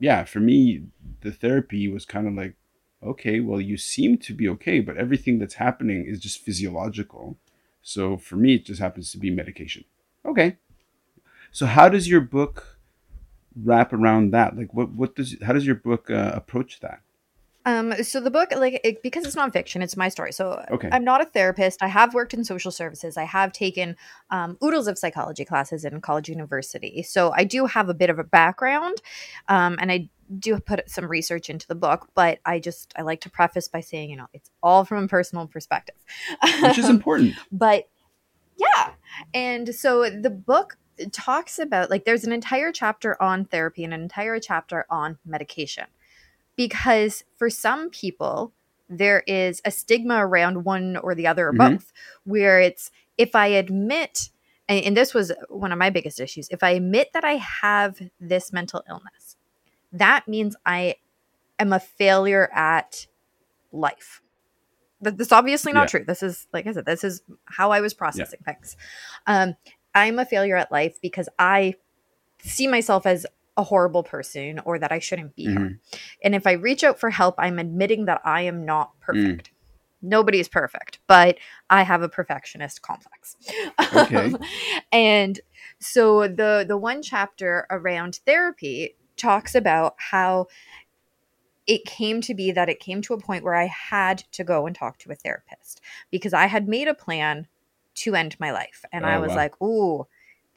Yeah. 0.00 0.24
For 0.24 0.40
me, 0.40 0.84
the 1.22 1.32
therapy 1.32 1.88
was 1.88 2.04
kind 2.06 2.26
of 2.26 2.34
like 2.34 2.54
okay, 3.02 3.40
well, 3.40 3.60
you 3.60 3.76
seem 3.76 4.18
to 4.18 4.32
be 4.34 4.48
okay, 4.48 4.80
but 4.80 4.96
everything 4.96 5.38
that's 5.38 5.54
happening 5.54 6.04
is 6.06 6.20
just 6.20 6.40
physiological. 6.40 7.36
So 7.82 8.16
for 8.16 8.36
me, 8.36 8.56
it 8.56 8.64
just 8.64 8.80
happens 8.80 9.12
to 9.12 9.18
be 9.18 9.30
medication. 9.30 9.84
Okay. 10.24 10.56
So 11.52 11.66
how 11.66 11.88
does 11.88 12.08
your 12.08 12.20
book 12.20 12.78
wrap 13.56 13.92
around 13.92 14.32
that? 14.32 14.56
Like, 14.56 14.74
what 14.74 14.90
what 14.90 15.14
does 15.14 15.36
how 15.42 15.52
does 15.52 15.66
your 15.66 15.74
book 15.74 16.10
uh, 16.10 16.32
approach 16.34 16.80
that? 16.80 17.00
Um, 17.66 17.92
so 18.02 18.20
the 18.20 18.30
book, 18.30 18.50
like, 18.56 18.80
it, 18.82 19.02
because 19.02 19.24
it's 19.26 19.36
nonfiction, 19.36 19.82
it's 19.82 19.96
my 19.96 20.08
story. 20.08 20.32
So 20.32 20.64
Okay. 20.70 20.88
I'm 20.90 21.04
not 21.04 21.20
a 21.20 21.26
therapist. 21.26 21.82
I 21.82 21.88
have 21.88 22.14
worked 22.14 22.32
in 22.32 22.44
social 22.44 22.70
services. 22.70 23.16
I 23.16 23.24
have 23.24 23.52
taken 23.52 23.96
um, 24.30 24.56
oodles 24.64 24.86
of 24.88 24.96
psychology 24.98 25.44
classes 25.44 25.84
in 25.84 26.00
college 26.00 26.28
university. 26.28 27.02
So 27.02 27.32
I 27.36 27.44
do 27.44 27.66
have 27.66 27.88
a 27.88 27.94
bit 27.94 28.08
of 28.10 28.18
a 28.18 28.24
background, 28.24 29.02
um, 29.48 29.76
and 29.80 29.92
I 29.92 30.08
do 30.38 30.58
put 30.60 30.88
some 30.90 31.06
research 31.06 31.50
into 31.50 31.66
the 31.66 31.74
book. 31.74 32.08
But 32.14 32.38
I 32.46 32.58
just 32.58 32.92
I 32.96 33.02
like 33.02 33.20
to 33.22 33.30
preface 33.30 33.68
by 33.68 33.80
saying, 33.80 34.10
you 34.10 34.16
know, 34.16 34.28
it's 34.32 34.50
all 34.62 34.84
from 34.84 35.04
a 35.04 35.08
personal 35.08 35.46
perspective, 35.46 35.96
Which 36.62 36.78
is 36.78 36.88
important. 36.88 37.34
but 37.52 37.88
yeah 38.56 38.90
and 39.34 39.72
so 39.74 40.10
the 40.10 40.30
book 40.30 40.76
talks 41.12 41.60
about 41.60 41.90
like 41.90 42.04
there's 42.04 42.24
an 42.24 42.32
entire 42.32 42.72
chapter 42.72 43.20
on 43.22 43.44
therapy 43.44 43.84
and 43.84 43.94
an 43.94 44.00
entire 44.02 44.40
chapter 44.40 44.84
on 44.90 45.16
medication 45.24 45.84
because 46.58 47.24
for 47.36 47.48
some 47.48 47.88
people 47.88 48.52
there 48.90 49.22
is 49.26 49.62
a 49.64 49.70
stigma 49.70 50.16
around 50.26 50.64
one 50.64 50.96
or 50.98 51.14
the 51.14 51.26
other 51.26 51.48
or 51.48 51.52
Mhm. 51.54 51.56
both 51.76 51.92
where 52.24 52.60
it's 52.60 52.90
if 53.16 53.34
i 53.34 53.46
admit 53.46 54.30
and, 54.68 54.84
and 54.84 54.96
this 54.96 55.14
was 55.14 55.32
one 55.48 55.72
of 55.72 55.78
my 55.78 55.88
biggest 55.90 56.20
issues 56.20 56.48
if 56.50 56.62
i 56.62 56.70
admit 56.70 57.08
that 57.14 57.24
i 57.24 57.34
have 57.36 57.98
this 58.20 58.52
mental 58.52 58.82
illness 58.88 59.36
that 59.92 60.26
means 60.28 60.56
i 60.66 60.96
am 61.58 61.72
a 61.72 61.80
failure 61.80 62.50
at 62.54 63.06
life 63.72 64.20
That's 65.00 65.32
obviously 65.32 65.72
not 65.72 65.82
Yeah. 65.82 65.98
true 65.98 66.04
this 66.06 66.22
is 66.22 66.46
like 66.52 66.66
i 66.66 66.72
said 66.72 66.86
this 66.86 67.04
is 67.04 67.22
how 67.44 67.70
i 67.70 67.80
was 67.80 67.94
processing 67.94 68.40
things 68.44 68.76
um 69.26 69.54
i'm 69.94 70.18
a 70.18 70.24
failure 70.24 70.56
at 70.56 70.72
life 70.72 70.98
because 71.00 71.28
i 71.38 71.74
see 72.42 72.66
myself 72.66 73.04
as 73.06 73.26
a 73.58 73.62
horrible 73.64 74.02
person 74.02 74.60
or 74.64 74.78
that 74.78 74.92
i 74.92 74.98
shouldn't 74.98 75.34
be 75.36 75.44
here 75.44 75.58
Mhm. 75.58 75.78
and 76.22 76.34
if 76.34 76.46
i 76.46 76.52
reach 76.52 76.82
out 76.84 76.98
for 76.98 77.10
help 77.10 77.34
i'm 77.38 77.58
admitting 77.58 78.06
that 78.06 78.22
i 78.24 78.42
am 78.42 78.64
not 78.64 78.98
perfect 79.00 79.50
Nobody 80.00 80.38
is 80.38 80.48
perfect 80.48 81.00
but 81.08 81.38
i 81.68 81.82
have 81.82 82.02
a 82.02 82.08
perfectionist 82.08 82.82
complex 82.82 83.36
Okay. 83.92 84.32
and 84.92 85.40
so 85.80 86.28
the 86.28 86.64
the 86.66 86.76
one 86.76 87.02
chapter 87.02 87.66
around 87.70 88.20
therapy 88.24 88.94
talks 89.16 89.56
about 89.56 89.96
how 89.98 90.46
it 91.66 91.84
came 91.84 92.20
to 92.22 92.34
be 92.34 92.50
that 92.52 92.68
it 92.68 92.80
came 92.80 93.02
to 93.02 93.12
a 93.14 93.20
point 93.20 93.44
where 93.44 93.54
I 93.54 93.66
had 93.66 94.18
to 94.32 94.44
go 94.44 94.66
and 94.66 94.74
talk 94.74 94.98
to 95.00 95.12
a 95.12 95.14
therapist 95.14 95.80
because 96.10 96.32
I 96.32 96.46
had 96.46 96.66
made 96.68 96.88
a 96.88 96.94
plan 96.94 97.46
to 97.96 98.14
end 98.14 98.36
my 98.40 98.50
life. 98.52 98.84
And 98.92 99.04
I 99.04 99.16
Oh, 99.16 99.20
was 99.20 99.30
wow. 99.30 99.36
like, 99.36 99.62
ooh, 99.62 100.06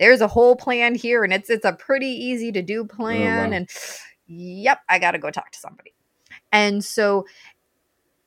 there's 0.02 0.20
a 0.20 0.28
whole 0.28 0.56
plan 0.58 0.96
here 0.96 1.24
and 1.24 1.32
it's 1.32 1.50
it's 1.50 1.64
a 1.64 1.72
pretty 1.72 2.08
easy 2.08 2.52
to 2.52 2.62
do 2.62 2.84
plan. 2.84 3.52
wow. 3.52 3.56
And 3.56 3.70
yep, 4.28 4.80
I 4.90 5.00
gotta 5.00 5.18
go 5.20 5.30
talk 5.32 5.52
to 5.52 5.60
somebody. 5.60 5.94
And 6.52 6.84
so 6.84 7.26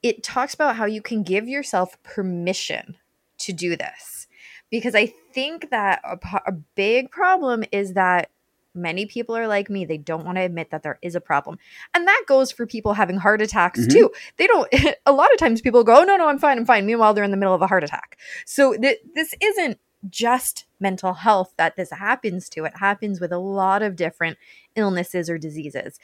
it 0.03 0.23
talks 0.23 0.55
about 0.55 0.77
how 0.77 0.85
you 0.87 1.03
can 1.03 1.23
give 1.23 1.49
yourself 1.49 2.01
permission 2.03 2.97
to 3.39 3.53
do 3.53 3.77
this. 3.77 4.27
Because 4.71 4.95
I 4.95 5.07
think 5.33 5.71
that 5.71 6.01
a, 6.05 6.19
a 6.47 6.53
big 6.53 7.11
problem 7.11 7.65
is 7.73 7.95
that 7.95 8.31
many 8.75 9.07
people 9.07 9.37
are 9.37 9.47
like 9.47 9.71
me. 9.71 9.85
They 9.85 9.99
don't 9.99 10.25
want 10.25 10.37
to 10.37 10.43
admit 10.43 10.71
that 10.71 10.83
there 10.83 10.99
is 11.01 11.15
a 11.15 11.21
problem. 11.21 11.59
And 11.95 12.09
that 12.09 12.25
goes 12.27 12.51
for 12.51 12.67
people 12.67 12.93
having 12.95 13.17
heart 13.17 13.41
attacks 13.41 13.81
Mhm. 13.87 13.93
too. 13.93 14.11
They 14.37 14.47
don't, 14.49 14.69
a 15.07 15.13
lot 15.13 15.33
of 15.33 15.39
times 15.39 15.61
people 15.61 15.85
go, 15.85 16.01
oh, 16.01 16.05
no, 16.05 16.17
no, 16.17 16.27
I'm 16.29 16.39
fine, 16.39 16.59
I'm 16.59 16.67
fine. 16.67 16.85
Meanwhile, 16.87 17.15
they're 17.15 17.23
in 17.25 17.31
the 17.31 17.37
middle 17.37 17.55
of 17.55 17.63
a 17.63 17.67
heart 17.69 17.85
attack. 17.85 18.19
So 18.47 18.75
th- 18.75 18.99
this 19.15 19.33
isn't 19.41 19.79
just 20.09 20.67
mental 20.81 21.15
health 21.15 21.55
that 21.57 21.77
this 21.77 21.91
happens 21.91 22.49
to, 22.51 22.65
it 22.65 22.77
happens 22.79 23.21
with 23.21 23.33
a 23.33 23.39
lot 23.39 23.83
of 23.83 23.97
different 23.97 24.39
illnesses 24.77 25.31
or 25.31 25.39
diseases. 25.39 25.99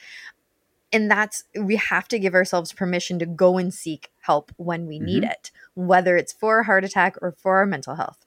And 0.93 1.09
that's, 1.09 1.45
we 1.57 1.77
have 1.77 2.07
to 2.09 2.19
give 2.19 2.33
ourselves 2.33 2.73
permission 2.73 3.17
to 3.19 3.25
go 3.25 3.57
and 3.57 3.73
seek 3.73 4.11
help 4.19 4.51
when 4.57 4.87
we 4.87 4.99
need 4.99 5.23
mm-hmm. 5.23 5.31
it, 5.31 5.51
whether 5.73 6.17
it's 6.17 6.33
for 6.33 6.59
a 6.59 6.65
heart 6.65 6.83
attack 6.83 7.15
or 7.21 7.31
for 7.31 7.57
our 7.57 7.65
mental 7.65 7.95
health. 7.95 8.25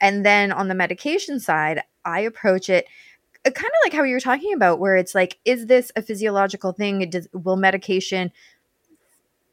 And 0.00 0.24
then 0.24 0.50
on 0.50 0.68
the 0.68 0.74
medication 0.74 1.40
side, 1.40 1.82
I 2.04 2.20
approach 2.20 2.70
it 2.70 2.86
uh, 3.44 3.50
kind 3.50 3.66
of 3.66 3.84
like 3.84 3.92
how 3.92 4.02
you 4.02 4.14
were 4.14 4.20
talking 4.20 4.54
about, 4.54 4.78
where 4.78 4.96
it's 4.96 5.14
like, 5.14 5.38
is 5.44 5.66
this 5.66 5.92
a 5.94 6.02
physiological 6.02 6.72
thing? 6.72 7.08
Does, 7.10 7.28
will 7.32 7.56
medication 7.56 8.32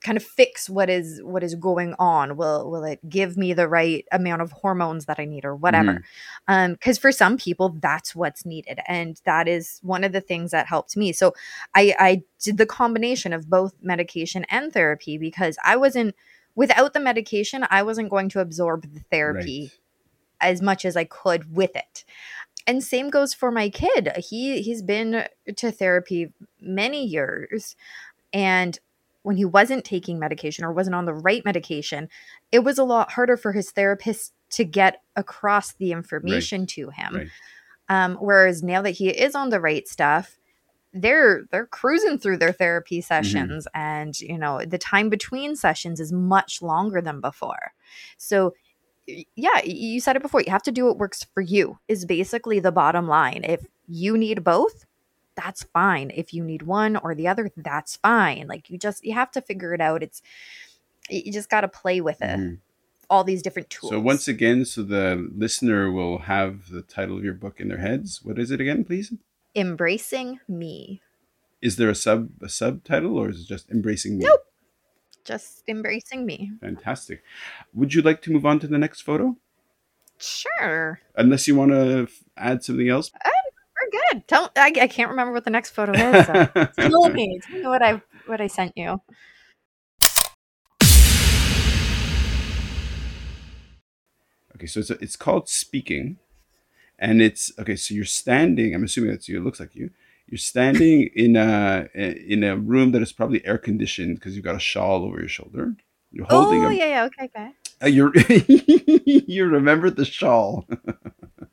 kind 0.08 0.18
of 0.18 0.24
fix 0.24 0.70
what 0.70 0.90
is 0.90 1.22
what 1.22 1.44
is 1.44 1.54
going 1.56 1.94
on? 2.00 2.38
Will 2.38 2.72
will 2.72 2.86
it 2.86 3.00
give 3.10 3.36
me 3.36 3.54
the 3.54 3.68
right 3.68 4.06
amount 4.12 4.42
of 4.42 4.52
hormones 4.54 5.06
that 5.06 5.20
I 5.20 5.26
need 5.26 5.44
or 5.44 5.54
whatever? 5.56 5.96
Um, 6.48 6.74
because 6.74 6.98
for 6.98 7.12
some 7.12 7.38
people 7.38 7.76
that's 7.82 8.16
what's 8.16 8.46
needed, 8.46 8.80
and 8.88 9.20
that 9.26 9.48
is 9.50 9.80
one 9.84 10.06
of 10.06 10.14
the 10.14 10.22
things 10.22 10.52
that 10.52 10.66
helped 10.68 10.96
me. 10.96 11.12
So 11.12 11.34
I 11.76 11.94
I 12.00 12.24
did 12.40 12.58
the 12.58 12.66
combination 12.66 13.34
of 13.34 13.50
both 13.50 13.74
medication 13.82 14.46
and 14.50 14.72
therapy 14.72 15.18
because 15.18 15.58
I 15.66 15.76
wasn't 15.76 16.16
without 16.56 16.94
the 16.94 17.00
medication, 17.02 17.68
I 17.70 17.84
wasn't 17.84 18.10
going 18.10 18.30
to 18.30 18.40
absorb 18.40 18.92
the 18.94 19.02
therapy 19.12 19.72
Right. 20.42 20.50
as 20.50 20.62
much 20.62 20.86
as 20.86 20.96
I 20.96 21.04
could 21.04 21.54
with 21.54 21.76
it. 21.76 22.06
And 22.66 22.84
same 22.84 23.10
goes 23.10 23.34
for 23.34 23.52
my 23.52 23.70
kid. 23.70 24.12
He 24.18 24.62
he's 24.62 24.82
been 24.82 25.28
to 25.56 25.72
therapy 25.72 26.34
many 26.62 27.06
years 27.06 27.76
and 28.34 28.80
when 29.28 29.36
he 29.36 29.44
wasn't 29.44 29.84
taking 29.84 30.18
medication 30.18 30.64
or 30.64 30.72
wasn't 30.72 30.96
on 30.96 31.04
the 31.04 31.14
right 31.14 31.44
medication, 31.44 32.08
it 32.54 32.60
was 32.60 32.78
a 32.78 32.84
lot 32.86 33.12
harder 33.12 33.36
for 33.36 33.52
his 33.52 33.72
therapist 33.72 34.34
to 34.52 34.64
get 34.64 35.02
across 35.18 35.74
the 35.74 35.92
information 35.92 36.66
to 36.66 36.90
him. 36.90 37.14
Right. 37.14 37.28
Um, 37.90 38.16
whereas 38.22 38.64
now 38.64 38.82
that 38.82 38.92
he 38.92 39.10
is 39.10 39.36
on 39.36 39.50
the 39.50 39.60
right 39.60 39.86
stuff, 39.86 40.38
they're 40.94 41.44
they're 41.52 41.68
cruising 41.68 42.18
through 42.18 42.38
their 42.38 42.54
therapy 42.54 43.02
sessions 43.02 43.68
and 43.76 44.18
you 44.22 44.38
know 44.38 44.64
the 44.66 44.78
time 44.78 45.10
between 45.10 45.56
sessions 45.56 46.00
is 46.00 46.14
much 46.14 46.62
longer 46.62 47.02
than 47.02 47.20
before 47.20 47.74
so 48.16 48.54
yeah 49.36 49.62
you 49.64 50.00
said 50.00 50.16
it 50.16 50.22
before 50.22 50.42
you 50.42 50.50
have 50.50 50.64
to 50.64 50.72
do 50.72 50.86
what 50.86 50.98
works 50.98 51.26
for 51.34 51.42
you 51.42 51.78
is 51.90 52.06
basically 52.06 52.60
the 52.60 52.72
bottom 52.72 53.06
line 53.06 53.42
if 53.44 53.68
you 53.88 54.18
need 54.18 54.46
both 54.46 54.87
that's 55.38 55.64
fine. 55.64 56.12
If 56.14 56.34
you 56.34 56.44
need 56.44 56.64
one 56.64 56.98
or 56.98 57.16
the 57.16 57.30
other, 57.30 57.50
that's 57.56 57.96
fine. 57.96 58.48
Like 58.48 58.70
you 58.70 58.78
just 58.78 59.06
you 59.06 59.14
have 59.14 59.32
to 59.32 59.42
figure 59.42 59.74
it 59.74 59.80
out. 59.80 60.04
It's 60.04 60.22
you 61.10 61.32
just 61.32 61.50
got 61.50 61.62
to 61.62 61.70
play 61.70 62.02
with 62.02 62.22
it. 62.22 62.38
Mhm. 62.38 62.58
All 63.10 63.24
these 63.24 63.42
different 63.42 63.70
tools. 63.70 63.92
So 63.92 64.02
once 64.02 64.28
again, 64.28 64.66
so 64.66 64.84
the 64.84 65.30
listener 65.34 65.90
will 65.90 66.18
have 66.18 66.68
the 66.70 66.82
title 66.82 67.18
of 67.18 67.24
your 67.24 67.34
book 67.36 67.62
in 67.62 67.70
their 67.70 67.78
heads. 67.78 68.20
What 68.22 68.38
is 68.38 68.52
it 68.52 68.60
again, 68.60 68.84
please? 68.84 69.14
embracing 69.56 70.40
me. 70.48 71.02
Is 71.64 71.78
there 71.78 71.90
a 71.90 71.96
sub 71.96 72.30
a 72.44 72.50
subtitle 72.50 73.18
or 73.18 73.30
is 73.30 73.42
it 73.42 73.48
just 73.48 73.72
embracing 73.72 74.20
me? 74.20 74.26
Nope. 74.26 74.42
Just 75.26 75.64
embracing 75.68 76.26
me. 76.28 76.52
Fantastic. 76.62 77.24
Would 77.74 77.94
you 77.96 78.04
like 78.04 78.22
to 78.24 78.32
move 78.32 78.46
on 78.46 78.60
to 78.60 78.68
the 78.68 78.78
next 78.78 79.02
photo? 79.02 79.36
Sure. 80.20 81.00
Unless 81.16 81.48
you 81.48 81.56
want 81.56 81.72
to 81.72 82.08
add 82.38 82.64
something 82.64 82.88
else. 82.88 83.12
We're 83.26 83.32
good. 84.12 84.28
Tell 84.28 84.52
I, 84.56 84.72
I 84.82 84.88
can't 84.88 85.10
remember 85.10 85.34
what 85.34 85.46
the 85.46 85.50
next 85.52 85.72
photo 85.72 85.94
is. 85.94 86.26
So 86.26 86.34
tell 86.90 87.10
me. 87.10 87.40
Tell 87.44 87.60
me 87.60 87.68
what 87.68 87.82
I 87.82 88.02
what 88.26 88.42
I 88.42 88.48
sent 88.48 88.74
you. 88.76 89.02
Okay, 94.56 94.66
so 94.66 94.80
it's, 94.80 94.90
it's 94.90 95.16
called 95.16 95.48
speaking, 95.48 96.18
and 96.98 97.22
it's 97.22 97.52
okay. 97.60 97.76
So 97.76 97.94
you're 97.94 98.06
standing. 98.06 98.74
I'm 98.74 98.84
assuming 98.84 99.12
that's 99.12 99.30
you. 99.30 99.38
It 99.38 99.44
looks 99.44 99.60
like 99.60 99.76
you. 99.76 99.92
You're 100.28 100.38
standing 100.40 101.10
in 101.16 101.36
a 101.36 101.88
in 101.94 102.44
a 102.44 102.58
room 102.58 102.92
that 102.92 103.02
is 103.02 103.12
probably 103.12 103.46
air 103.46 103.58
conditioned 103.58 104.16
because 104.16 104.36
you've 104.36 104.46
got 104.46 104.56
a 104.56 104.60
shawl 104.60 105.04
over 105.04 105.20
your 105.20 105.30
shoulder. 105.30 105.76
You're 106.12 106.26
holding 106.26 106.66
oh 106.66 106.70
a. 106.70 106.74
yeah, 106.74 106.86
yeah, 106.86 107.04
okay, 107.06 107.26
okay. 107.26 107.52
Uh, 107.84 107.88
you're 107.88 108.12
you 109.28 109.46
remembered 109.46 109.96
the 109.96 110.06
shawl. 110.06 110.66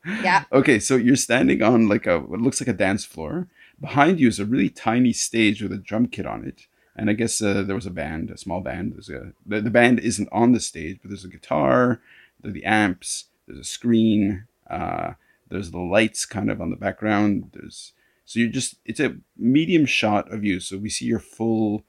Yeah. 0.05 0.43
Okay, 0.51 0.79
so 0.79 0.95
you're 0.95 1.15
standing 1.15 1.61
on 1.61 1.87
like 1.87 2.05
a 2.05 2.19
what 2.19 2.41
looks 2.41 2.61
like 2.61 2.67
a 2.67 2.73
dance 2.73 3.05
floor. 3.05 3.47
Behind 3.79 4.19
you 4.19 4.27
is 4.27 4.39
a 4.39 4.45
really 4.45 4.69
tiny 4.69 5.13
stage 5.13 5.61
with 5.61 5.71
a 5.71 5.77
drum 5.77 6.07
kit 6.07 6.25
on 6.25 6.45
it, 6.45 6.67
and 6.95 7.09
I 7.09 7.13
guess 7.13 7.41
uh, 7.41 7.63
there 7.63 7.75
was 7.75 7.85
a 7.85 7.91
band, 7.91 8.29
a 8.29 8.37
small 8.37 8.61
band. 8.61 8.93
There's 8.93 9.09
a 9.09 9.33
the, 9.45 9.61
the 9.61 9.69
band 9.69 9.99
isn't 9.99 10.29
on 10.31 10.51
the 10.51 10.59
stage, 10.59 10.99
but 11.01 11.09
there's 11.09 11.25
a 11.25 11.29
guitar, 11.29 12.01
there's 12.41 12.53
the 12.53 12.65
amps, 12.65 13.25
there's 13.47 13.59
a 13.59 13.63
screen, 13.63 14.45
uh, 14.69 15.13
there's 15.49 15.71
the 15.71 15.79
lights 15.79 16.25
kind 16.25 16.49
of 16.51 16.61
on 16.61 16.69
the 16.69 16.75
background. 16.75 17.51
There's 17.53 17.93
so 18.25 18.39
you're 18.39 18.49
just 18.49 18.75
it's 18.85 18.99
a 18.99 19.17
medium 19.37 19.85
shot 19.85 20.31
of 20.31 20.43
you, 20.43 20.59
so 20.59 20.77
we 20.77 20.89
see 20.89 21.05
your 21.05 21.19
full 21.19 21.83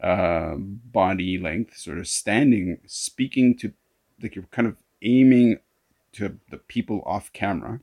uh, 0.00 0.54
body 0.56 1.38
length, 1.38 1.78
sort 1.78 1.98
of 1.98 2.06
standing, 2.06 2.78
speaking 2.86 3.56
to 3.58 3.72
like 4.22 4.34
you're 4.34 4.44
kind 4.50 4.68
of 4.68 4.76
aiming 5.02 5.58
to 6.14 6.38
the 6.50 6.58
people 6.58 7.02
off 7.06 7.32
camera. 7.32 7.80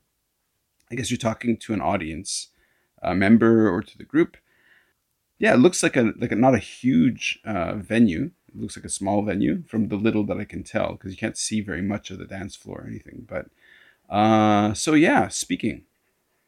I 0.90 0.94
guess 0.94 1.10
you're 1.10 1.18
talking 1.18 1.56
to 1.56 1.72
an 1.72 1.80
audience, 1.80 2.48
a 3.02 3.14
member, 3.14 3.70
or 3.70 3.82
to 3.82 3.96
the 3.98 4.04
group. 4.04 4.36
Yeah, 5.38 5.54
it 5.54 5.58
looks 5.58 5.82
like 5.82 5.96
a 5.96 6.12
like 6.18 6.32
a, 6.32 6.36
not 6.36 6.54
a 6.54 6.58
huge 6.58 7.40
uh, 7.44 7.74
venue. 7.74 8.30
It 8.48 8.60
looks 8.60 8.76
like 8.76 8.84
a 8.84 8.90
small 8.90 9.22
venue 9.22 9.62
from 9.66 9.88
the 9.88 9.96
little 9.96 10.24
that 10.24 10.38
I 10.38 10.44
can 10.44 10.62
tell 10.62 10.92
because 10.92 11.10
you 11.10 11.16
can't 11.16 11.38
see 11.38 11.60
very 11.60 11.82
much 11.82 12.10
of 12.10 12.18
the 12.18 12.26
dance 12.26 12.54
floor 12.54 12.82
or 12.82 12.86
anything. 12.86 13.26
But 13.26 13.46
uh, 14.14 14.74
so 14.74 14.94
yeah, 14.94 15.28
speaking. 15.28 15.84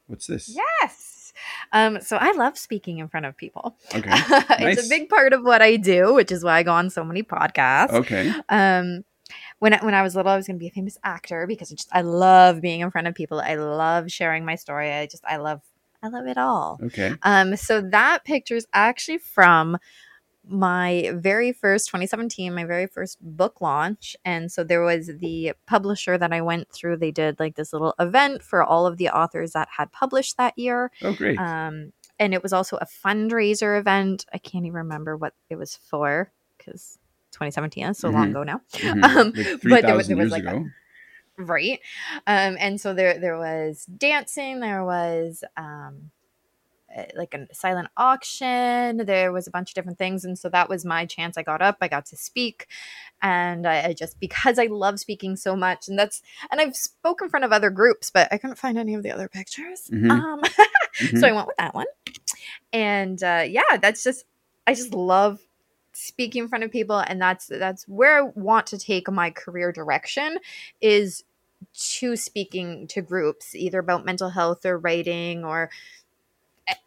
What's 0.07 0.27
this? 0.27 0.55
Yes. 0.55 1.33
Um, 1.73 2.01
so 2.01 2.17
I 2.19 2.33
love 2.33 2.59
speaking 2.59 2.99
in 2.99 3.09
front 3.09 3.27
of 3.27 3.37
people. 3.37 3.77
Okay. 3.95 4.11
it's 4.13 4.61
Nice. 4.61 4.87
a 4.87 4.89
big 4.89 5.09
part 5.09 5.33
of 5.33 5.43
what 5.43 5.63
I 5.63 5.77
do, 5.77 6.15
which 6.15 6.31
is 6.31 6.45
why 6.45 6.59
I 6.59 6.63
go 6.63 6.73
on 6.73 6.91
so 6.91 7.03
many 7.03 7.23
podcasts. 7.23 7.91
Okay. 7.91 8.33
Um, 8.51 9.05
when 9.65 9.73
I, 9.73 9.83
when 9.83 9.95
I 9.95 10.03
was 10.03 10.15
little, 10.15 10.31
I 10.31 10.37
was 10.37 10.47
going 10.47 10.57
to 10.57 10.61
be 10.61 10.67
a 10.67 10.71
famous 10.71 10.99
actor 11.05 11.47
because 11.47 11.73
I 11.73 11.75
just 11.75 11.89
I 11.91 12.03
love 12.03 12.61
being 12.61 12.81
in 12.81 12.91
front 12.91 13.07
of 13.07 13.15
people. 13.15 13.41
I 13.41 13.55
love 13.55 14.13
sharing 14.13 14.45
my 14.45 14.57
story. 14.57 14.93
I 14.93 15.07
just 15.07 15.25
I 15.25 15.39
love 15.39 15.63
I 16.03 16.09
love 16.09 16.27
it 16.27 16.37
all. 16.37 16.79
Okay. 16.83 17.15
Um, 17.23 17.57
so 17.57 17.81
that 17.81 18.27
picture 18.27 18.57
is 18.57 18.67
actually 18.75 19.17
from 19.17 19.79
my 20.47 21.13
very 21.15 21.55
first 21.55 21.87
2017, 21.87 22.55
my 22.55 22.67
very 22.67 22.87
first 22.87 23.17
book 23.23 23.63
launch. 23.63 24.15
And 24.23 24.53
so 24.53 24.65
there 24.65 24.83
was 24.83 25.11
the 25.21 25.55
publisher 25.67 26.19
that 26.19 26.31
I 26.31 26.43
went 26.43 26.71
through. 26.71 26.99
They 26.99 27.11
did 27.11 27.41
like 27.41 27.57
this 27.57 27.73
little 27.73 27.95
event 27.99 28.43
for 28.43 28.63
all 28.63 28.87
of 28.87 28.99
the 28.99 29.09
authors 29.09 29.53
that 29.53 29.69
had 29.79 29.91
published 29.93 30.37
that 30.37 30.59
year. 30.59 30.91
Oh, 31.01 31.15
great. 31.15 31.39
Um, 31.39 31.95
and 32.19 32.35
it 32.35 32.43
was 32.43 32.53
also 32.53 32.77
a 32.77 32.87
fundraiser 32.87 33.81
event. 33.81 34.27
I 34.31 34.37
can't 34.37 34.67
even 34.67 34.77
remember 34.77 35.17
what 35.17 35.33
it 35.49 35.57
was 35.57 35.75
for 35.75 36.31
because 36.59 36.99
2017 37.35 37.85
is 37.87 37.99
so 37.99 38.09
long 38.11 38.27
Mhm. 38.29 38.31
ago 38.31 38.43
now. 38.45 38.61
Mhm. 38.73 39.05
um, 39.05 39.33
like 39.35 39.61
but 39.63 39.83
there 39.83 39.97
was- 39.97 40.09
there 40.09 40.17
was 40.17 40.31
like 40.31 40.45
a- 40.45 40.65
right 41.37 41.81
um 42.29 42.57
and 42.61 42.81
so 42.81 42.95
there 42.95 43.19
there 43.19 43.37
was 43.37 43.87
dancing 43.87 44.61
there 44.61 44.85
was 44.85 45.43
um 45.57 46.11
uh, 46.97 47.03
like 47.17 47.35
a 47.35 47.53
silent 47.53 47.89
auction 47.97 48.99
there 48.99 49.33
was 49.33 49.49
a 49.49 49.51
bunch 49.51 49.71
of 49.71 49.75
different 49.75 49.99
things 49.99 50.25
and 50.25 50.39
so 50.39 50.49
that 50.49 50.69
was 50.69 50.85
my 50.85 51.05
chance 51.05 51.37
i 51.37 51.43
got 51.43 51.61
up 51.61 51.77
i 51.81 51.89
got 51.89 52.07
to 52.07 52.17
speak 52.17 52.69
and 53.21 53.67
I, 53.67 53.87
I 53.87 53.93
just 53.95 54.21
because 54.21 54.61
i 54.61 54.67
love 54.67 55.01
speaking 55.01 55.35
so 55.35 55.57
much 55.57 55.89
and 55.89 55.99
that's 55.99 56.23
and 56.53 56.61
i've 56.61 56.77
spoken 56.77 57.25
in 57.27 57.31
front 57.31 57.45
of 57.45 57.51
other 57.53 57.71
groups 57.71 58.11
but 58.11 58.29
i 58.33 58.39
couldn't 58.39 58.55
find 58.57 58.79
any 58.79 58.95
of 58.95 59.03
the 59.03 59.11
other 59.11 59.27
pictures 59.29 59.91
Mhm. 59.93 60.11
um 60.13 60.41
Mhm. 61.01 61.19
so 61.19 61.27
i 61.27 61.33
went 61.33 61.49
with 61.49 61.57
that 61.57 61.75
one 61.75 61.87
and 62.73 63.21
uh 63.25 63.43
yeah 63.45 63.77
that's 63.81 64.05
just 64.05 64.25
i 64.69 64.75
just 64.75 64.95
love 64.95 65.41
speaking 65.95 66.43
in 66.43 66.49
front 66.49 66.65
of 66.65 66.71
people 66.71 66.99
and 66.99 67.21
that's 67.21 67.47
that's 67.47 67.87
where 67.89 68.19
i 68.19 68.31
want 68.35 68.67
to 68.67 68.77
take 68.77 69.11
my 69.11 69.31
career 69.31 69.73
direction 69.73 70.39
is 70.81 71.25
to 71.73 72.17
speaking 72.17 72.87
to 72.89 73.01
groups 73.01 73.55
either 73.55 73.79
about 73.79 74.05
mental 74.05 74.31
health 74.31 74.67
or 74.67 74.79
writing 74.79 75.45
or 75.45 75.71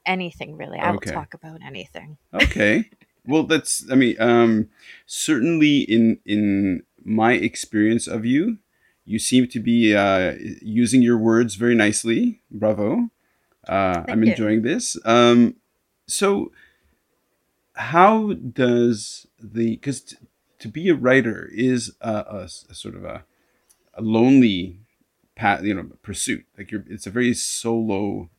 anything 0.06 0.58
really. 0.58 0.80
I 0.80 0.92
will 0.92 0.98
Okay. 0.98 1.12
talk 1.12 1.34
about 1.34 1.60
anything. 1.66 2.18
Okay. 2.34 2.90
Well 3.30 3.44
that's 3.44 3.84
i 3.92 3.96
mean 3.96 4.16
um 4.22 4.70
certainly 5.06 5.80
in 5.80 6.18
in 6.26 6.84
my 7.04 7.34
experience 7.34 8.08
of 8.08 8.26
you 8.26 8.60
you 9.04 9.20
seem 9.20 9.50
to 9.50 9.60
be 9.60 9.94
uh 9.94 10.36
using 10.62 11.02
your 11.02 11.18
words 11.18 11.56
very 11.56 11.76
nicely. 11.76 12.40
Bravo. 12.50 13.10
Uh 13.68 14.06
i'm 14.08 14.24
you. 14.24 14.32
enjoying 14.32 14.62
this. 14.62 14.98
Um 15.04 15.58
so 16.08 16.54
how 17.78 18.34
does 18.34 19.28
the 19.40 19.76
because 19.76 20.02
t- 20.02 20.18
to 20.60 20.68
be 20.68 20.90
a 20.90 20.96
writer 20.96 21.50
is 21.54 21.96
a 22.02 22.48
sort 22.48 22.96
of 22.96 23.06
a, 23.06 23.24
a 23.94 24.02
lonely 24.02 24.80
path 25.36 25.64
you 25.64 25.74
know 25.74 25.90
pursuit. 26.02 26.46
Like 26.58 26.72
you're 26.72 26.84
it's 26.90 27.08
a 27.08 27.12
very 27.12 27.34
solo 27.34 28.30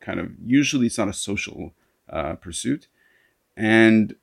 kind 0.00 0.18
of 0.18 0.32
usually 0.44 0.86
it's 0.86 0.98
not 0.98 1.08
a 1.08 1.12
social 1.12 1.74
uh, 2.08 2.34
pursuit. 2.34 2.88
And 3.56 4.16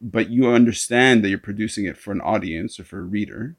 but 0.00 0.30
you 0.30 0.48
understand 0.48 1.22
that 1.22 1.28
you're 1.28 1.38
producing 1.38 1.86
it 1.86 1.96
for 1.96 2.12
an 2.12 2.20
audience 2.20 2.78
or 2.78 2.84
for 2.84 2.98
a 2.98 3.02
reader. 3.02 3.56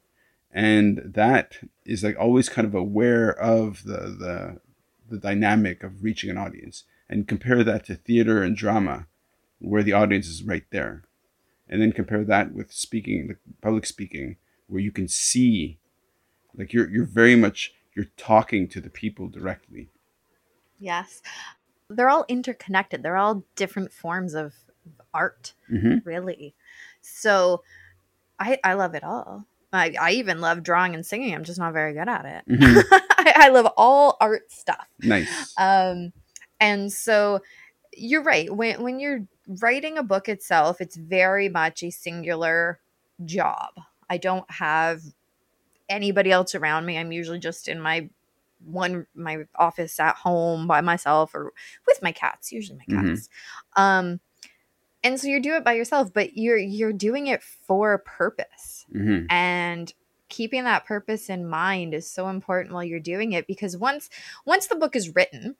And 0.52 1.02
that 1.04 1.58
is 1.84 2.04
like 2.04 2.16
always 2.18 2.48
kind 2.48 2.66
of 2.66 2.74
aware 2.74 3.30
of 3.30 3.84
the 3.84 3.98
the 4.18 4.60
the 5.08 5.18
dynamic 5.18 5.82
of 5.82 6.04
reaching 6.04 6.30
an 6.30 6.38
audience. 6.38 6.84
And 7.08 7.26
compare 7.26 7.64
that 7.64 7.86
to 7.86 7.96
theater 7.96 8.42
and 8.42 8.56
drama 8.56 9.06
where 9.60 9.82
the 9.82 9.92
audience 9.92 10.26
is 10.26 10.42
right 10.42 10.64
there. 10.70 11.04
And 11.68 11.80
then 11.80 11.92
compare 11.92 12.24
that 12.24 12.52
with 12.52 12.72
speaking 12.72 13.28
like 13.28 13.38
public 13.62 13.86
speaking 13.86 14.36
where 14.66 14.80
you 14.80 14.90
can 14.90 15.06
see 15.06 15.78
like 16.56 16.72
you're 16.72 16.88
you're 16.90 17.04
very 17.04 17.36
much 17.36 17.72
you're 17.94 18.06
talking 18.16 18.66
to 18.68 18.80
the 18.80 18.90
people 18.90 19.28
directly. 19.28 19.88
Yes. 20.78 21.22
They're 21.88 22.08
all 22.08 22.24
interconnected. 22.28 23.02
They're 23.02 23.16
all 23.16 23.44
different 23.54 23.92
forms 23.92 24.34
of 24.34 24.54
art 25.12 25.52
hmm 25.68 25.98
really. 26.04 26.54
So 27.02 27.62
i 28.38 28.58
i 28.64 28.72
love 28.72 28.94
it 28.94 29.04
all. 29.04 29.44
I, 29.72 29.94
I 30.00 30.10
even 30.12 30.40
love 30.40 30.64
drawing 30.64 30.94
and 30.96 31.06
singing. 31.06 31.32
I'm 31.32 31.44
just 31.44 31.60
not 31.60 31.72
very 31.72 31.92
good 31.92 32.08
at 32.08 32.24
it. 32.24 32.60
Mhm. 32.60 32.82
I, 32.92 33.32
I 33.36 33.48
love 33.50 33.66
all 33.76 34.16
art 34.20 34.50
stuff. 34.50 34.88
Nice. 35.00 35.54
Um 35.56 36.12
and 36.58 36.92
so 36.92 37.40
you're 37.96 38.22
right. 38.22 38.54
When 38.54 38.82
when 38.82 38.98
you're 39.00 39.26
writing 39.60 39.98
a 39.98 40.02
book 40.02 40.28
itself 40.28 40.80
it's 40.80 40.96
very 40.96 41.48
much 41.48 41.82
a 41.82 41.90
singular 41.90 42.78
job. 43.24 43.70
I 44.08 44.16
don't 44.16 44.48
have 44.50 45.02
anybody 45.88 46.30
else 46.30 46.54
around 46.54 46.86
me. 46.86 46.96
I'm 46.96 47.10
usually 47.12 47.38
just 47.40 47.66
in 47.68 47.80
my 47.80 48.08
one 48.64 49.06
my 49.14 49.44
office 49.56 49.98
at 49.98 50.14
home 50.16 50.66
by 50.66 50.80
myself 50.82 51.34
or 51.34 51.52
with 51.86 52.02
my 52.02 52.12
cats 52.12 52.52
usually 52.52 52.78
my 52.78 52.94
Mhm. 52.94 53.08
cats. 53.08 53.28
Um 53.76 54.20
and 55.02 55.18
so 55.18 55.26
you 55.28 55.40
do 55.40 55.54
it 55.56 55.64
by 55.64 55.72
yourself 55.72 56.12
but 56.12 56.36
you're 56.36 56.58
you're 56.58 56.92
doing 56.92 57.26
it 57.26 57.42
for 57.42 57.92
a 57.94 57.98
purpose. 57.98 58.86
Hmm 58.92 59.26
and 59.30 59.92
keeping 60.28 60.62
that 60.64 60.84
purpose 60.84 61.28
in 61.28 61.44
mind 61.48 61.92
is 61.94 62.08
so 62.08 62.28
important 62.28 62.72
while 62.74 62.84
you're 62.84 63.00
doing 63.00 63.32
it 63.32 63.46
because 63.48 63.76
once 63.76 64.08
once 64.44 64.66
the 64.68 64.76
book 64.76 64.94
is 64.94 65.14
written 65.14 65.56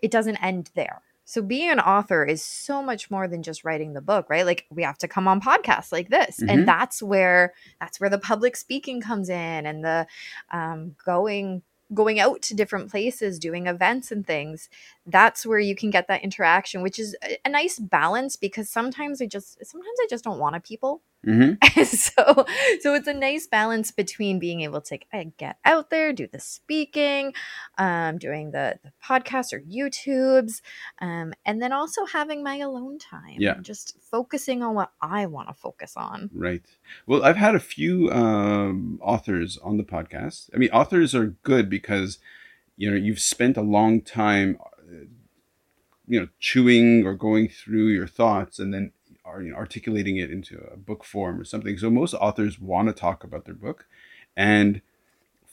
it 0.00 0.10
doesn't 0.10 0.36
end 0.36 0.70
there 0.74 1.00
so 1.24 1.40
being 1.42 1.70
an 1.70 1.80
author 1.80 2.24
is 2.24 2.42
so 2.42 2.82
much 2.82 3.10
more 3.10 3.26
than 3.28 3.42
just 3.42 3.64
writing 3.64 3.92
the 3.94 4.00
book 4.00 4.26
right 4.28 4.46
like 4.46 4.66
we 4.70 4.82
have 4.82 4.98
to 4.98 5.08
come 5.08 5.26
on 5.28 5.40
podcasts 5.40 5.92
like 5.92 6.08
this 6.08 6.40
Mhm. 6.40 6.50
and 6.50 6.68
that's 6.68 7.02
where 7.02 7.54
that's 7.80 8.00
where 8.00 8.10
the 8.10 8.18
public 8.18 8.56
speaking 8.56 9.00
comes 9.00 9.28
in 9.28 9.66
and 9.66 9.84
the 9.84 10.06
um, 10.50 10.94
going 11.04 11.62
going 11.92 12.18
out 12.18 12.40
to 12.42 12.54
different 12.54 12.90
places, 12.90 13.38
doing 13.38 13.66
events 13.66 14.10
and 14.10 14.26
things, 14.26 14.68
that's 15.06 15.44
where 15.44 15.58
you 15.58 15.76
can 15.76 15.90
get 15.90 16.08
that 16.08 16.24
interaction, 16.24 16.82
which 16.82 16.98
is 16.98 17.14
a, 17.22 17.36
a 17.44 17.48
nice 17.48 17.78
balance 17.78 18.36
because 18.36 18.70
sometimes 18.70 19.20
I 19.20 19.26
just 19.26 19.64
sometimes 19.64 19.98
I 20.00 20.06
just 20.08 20.24
don't 20.24 20.38
want 20.38 20.54
to 20.54 20.60
people. 20.60 21.02
hmm 21.30 21.52
so 21.84 22.44
so 22.80 22.94
it's 22.94 23.08
a 23.08 23.14
nice 23.14 23.46
balance 23.46 23.90
between 23.90 24.38
being 24.38 24.60
able 24.60 24.80
to 24.80 24.98
get 25.38 25.56
out 25.64 25.90
there 25.90 26.12
do 26.12 26.26
the 26.26 26.38
speaking 26.40 27.32
um 27.78 28.18
doing 28.18 28.50
the, 28.50 28.78
the 28.82 28.92
podcast 29.02 29.52
or 29.52 29.60
youtubes 29.60 30.60
um 31.00 31.32
and 31.46 31.62
then 31.62 31.72
also 31.72 32.04
having 32.06 32.42
my 32.42 32.56
alone 32.56 32.98
time 32.98 33.36
Yeah. 33.38 33.56
just 33.62 33.96
focusing 34.00 34.62
on 34.62 34.74
what 34.74 34.92
i 35.00 35.26
want 35.26 35.48
to 35.48 35.54
focus 35.54 35.94
on 35.96 36.30
Right. 36.34 36.62
Well, 37.06 37.24
I've 37.24 37.36
had 37.36 37.54
a 37.54 37.60
few 37.60 38.10
um, 38.10 38.98
authors 39.02 39.58
on 39.58 39.76
the 39.76 39.84
podcast. 39.84 40.50
I 40.54 40.58
mean, 40.58 40.70
authors 40.70 41.14
are 41.14 41.34
good 41.42 41.68
because 41.70 42.18
you 42.76 42.90
know 42.90 42.96
you've 42.96 43.20
spent 43.20 43.56
a 43.56 43.62
long 43.62 44.00
time, 44.00 44.58
uh, 44.60 45.06
you 46.06 46.20
know, 46.20 46.28
chewing 46.38 47.06
or 47.06 47.14
going 47.14 47.48
through 47.48 47.88
your 47.88 48.06
thoughts, 48.06 48.58
and 48.58 48.72
then 48.74 48.92
are 49.24 49.42
you 49.42 49.50
know, 49.50 49.56
articulating 49.56 50.16
it 50.16 50.30
into 50.30 50.58
a 50.72 50.76
book 50.76 51.04
form 51.04 51.40
or 51.40 51.44
something. 51.44 51.78
So 51.78 51.90
most 51.90 52.14
authors 52.14 52.60
want 52.60 52.88
to 52.88 52.94
talk 52.94 53.24
about 53.24 53.44
their 53.44 53.54
book, 53.54 53.86
and 54.36 54.80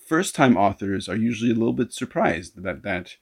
first-time 0.05 0.57
authors 0.57 1.07
are 1.07 1.15
usually 1.15 1.51
a 1.51 1.55
little 1.55 1.73
bit 1.73 1.93
surprised 1.93 2.61
that 2.61 2.83
that 2.83 3.15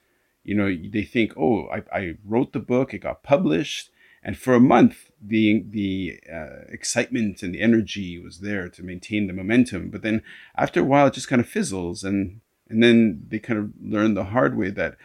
you 0.44 0.56
know 0.56 0.76
they 0.92 1.04
think, 1.04 1.34
oh, 1.38 1.68
I, 1.68 1.84
I 1.96 2.16
wrote 2.26 2.54
the 2.54 2.60
book, 2.60 2.94
it 2.94 3.00
got 3.00 3.24
published. 3.24 3.90
And 4.22 4.38
for 4.38 4.54
a 4.54 4.60
month 4.60 5.12
the 5.22 5.64
the 5.70 6.20
uh, 6.32 6.66
excitement 6.70 7.44
and 7.44 7.54
the 7.54 7.62
energy 7.62 8.20
was 8.20 8.40
there 8.40 8.70
to 8.70 8.84
maintain 8.84 9.28
the 9.28 9.34
momentum. 9.34 9.90
But 9.90 10.02
then 10.02 10.24
after 10.58 10.82
a 10.82 10.84
while 10.84 11.08
it 11.08 11.14
just 11.14 11.28
kind 11.28 11.40
of 11.40 11.48
fizzles 11.48 12.04
and 12.04 12.42
and 12.70 12.84
then 12.84 13.26
they 13.28 13.40
kind 13.40 13.60
of 13.60 13.72
learn 13.82 14.14
the 14.14 14.26
hard 14.26 14.58
way 14.58 14.70
that 14.72 14.98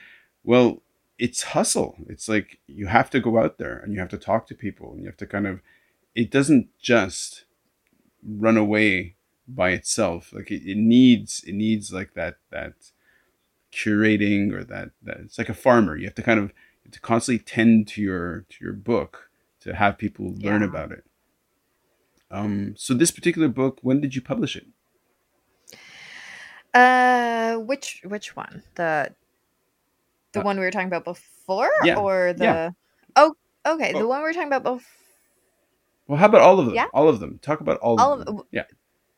well 0.43 0.83
it's 1.19 1.43
hustle. 1.43 1.97
It's 2.09 2.29
like 2.29 2.59
you 2.67 2.87
have 2.87 3.11
to 3.11 3.21
go 3.21 3.39
out 3.39 3.59
there 3.59 3.79
and 3.79 3.93
you 3.95 4.01
have 4.01 4.09
to 4.11 4.19
talk 4.19 4.47
to 4.49 4.55
people 4.55 4.93
and 4.93 5.01
you 5.01 5.07
have 5.07 5.17
to 5.19 5.27
kind 5.27 5.47
of 5.47 5.61
it 6.15 6.31
doesn't 6.31 6.69
just 6.81 7.45
run 8.27 8.57
away 8.57 9.17
by 9.47 9.71
itself. 9.71 10.33
Like 10.33 10.51
it, 10.51 10.63
it 10.69 10.77
needs 10.77 11.45
it 11.45 11.55
needs 11.55 11.93
like 11.93 12.15
that 12.15 12.37
that 12.51 12.75
curating 13.73 14.53
or 14.53 14.65
that 14.65 14.91
that 15.03 15.19
it's 15.19 15.39
like 15.39 15.49
a 15.49 15.55
farmer. 15.55 15.97
You 15.97 16.07
have 16.07 16.15
to 16.17 16.23
kind 16.23 16.41
of 16.41 16.47
you 16.47 16.87
have 16.87 16.93
to 16.93 17.01
constantly 17.01 17.45
tend 17.45 17.89
to 17.89 18.03
your 18.03 18.47
to 18.51 18.65
your 18.65 18.73
book 18.75 19.31
to 19.61 19.75
have 19.75 19.99
people 19.99 20.35
learn 20.39 20.63
Yeah. 20.63 20.69
about 20.69 20.93
it. 20.93 21.05
Um 22.31 22.75
so 22.77 22.95
this 22.95 23.11
particular 23.13 23.49
book 23.49 23.79
when 23.83 24.01
did 24.01 24.15
you 24.15 24.23
publish 24.23 24.57
it? 24.57 24.67
Uh 26.73 27.57
which 27.57 28.03
which 28.05 28.35
one? 28.37 28.63
The 28.75 29.15
the 30.35 30.41
Uh, 30.41 30.45
one 30.45 30.59
we 30.59 30.65
were 30.65 30.71
talking 30.71 30.89
about 30.89 31.05
before 31.05 31.71
yeah, 31.85 31.97
or 31.97 32.33
the 32.35 32.45
yeah. 32.45 32.71
oh 33.17 33.35
okay 33.67 33.93
the 33.93 33.99
Oh. 34.05 34.07
one 34.09 34.21
we 34.21 34.25
were 34.25 34.33
talking 34.35 34.49
about 34.49 34.63
before 34.65 34.87
well 36.07 36.19
how 36.19 36.27
about 36.27 36.43
all 36.43 36.59
of 36.61 36.67
them 36.67 36.75
Yeah. 36.75 36.87
all 36.93 37.09
of 37.09 37.21
them 37.21 37.39
talk 37.41 37.61
about 37.61 37.79
all, 37.79 37.99
all 38.01 38.13
of 38.15 38.21
of 38.21 38.27
them 38.27 38.41
yeah 38.51 38.65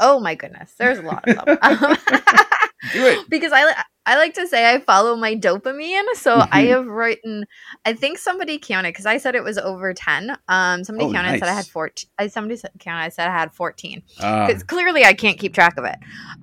oh 0.00 0.20
my 0.20 0.34
goodness 0.34 0.72
there's 0.78 0.98
a 0.98 1.02
lot 1.02 1.24
of 1.28 1.34
them 1.34 1.58
Um, 1.62 1.96
do 2.92 3.06
it 3.06 3.18
because 3.28 3.52
I, 3.52 3.64
li- 3.66 3.82
I 4.04 4.16
like 4.16 4.34
to 4.34 4.46
say 4.46 4.70
I 4.72 4.78
follow 4.80 5.16
my 5.16 5.34
dopamine. 5.34 6.04
So 6.14 6.44
I 6.52 6.64
Mhm. 6.64 6.68
have 6.68 6.86
written, 6.86 7.44
I 7.84 7.94
think 7.94 8.18
somebody 8.18 8.58
counted 8.58 8.90
because 8.90 9.06
I 9.06 9.16
said 9.16 9.34
it 9.34 9.42
was 9.42 9.58
over 9.58 9.92
10. 9.92 10.36
Um, 10.46 10.84
somebody 10.84 11.08
Oh, 11.08 11.12
counted 11.12 11.30
and 11.30 11.38
said 11.40 11.48
I 11.48 11.54
had 11.54 11.66
14. 11.66 12.08
I, 12.18 12.26
somebody 12.28 12.54
said, 12.56 12.70
counted, 12.78 13.02
I 13.02 13.08
said 13.08 13.28
I 13.28 13.32
had 13.32 13.52
14 13.52 14.02
uh, 14.20 14.46
because 14.46 14.62
clearly 14.62 15.04
I 15.04 15.12
can't 15.14 15.38
keep 15.38 15.54
track 15.54 15.76
of 15.78 15.84
it. 15.86 15.96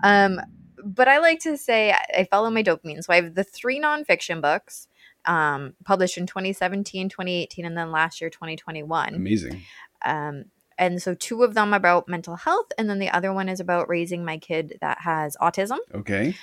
Um, 0.04 0.42
but 0.84 1.08
I 1.08 1.19
like 1.19 1.39
to 1.41 1.58
say 1.58 1.91
I, 1.91 2.28
follow 2.30 2.50
my 2.50 2.63
dopamine. 2.63 3.04
So 3.04 3.13
I 3.13 3.17
have 3.17 3.36
the 3.36 3.43
three 3.43 3.80
nonfiction 3.80 4.41
books 4.41 4.88
um, 5.26 5.74
published 5.86 6.17
in 6.17 6.26
2017, 6.26 7.10
2018, 7.10 7.65
and 7.65 7.78
then 7.78 7.91
last 7.91 8.22
year, 8.22 8.30
2021. 8.30 9.15
amazing 9.15 9.62
Um, 10.04 10.46
and 10.78 11.02
so 11.02 11.13
two 11.13 11.43
of 11.43 11.54
them 11.54 11.74
about 11.74 12.08
mental 12.10 12.36
health, 12.36 12.72
and 12.78 12.89
then 12.89 13.00
the 13.00 13.10
other 13.10 13.32
one 13.32 13.48
is 13.48 13.60
about 13.60 13.89
raising 13.89 14.26
my 14.26 14.38
kid 14.38 14.78
that 14.82 15.00
has 15.02 15.38
autism. 15.41 15.78
okay 15.93 16.36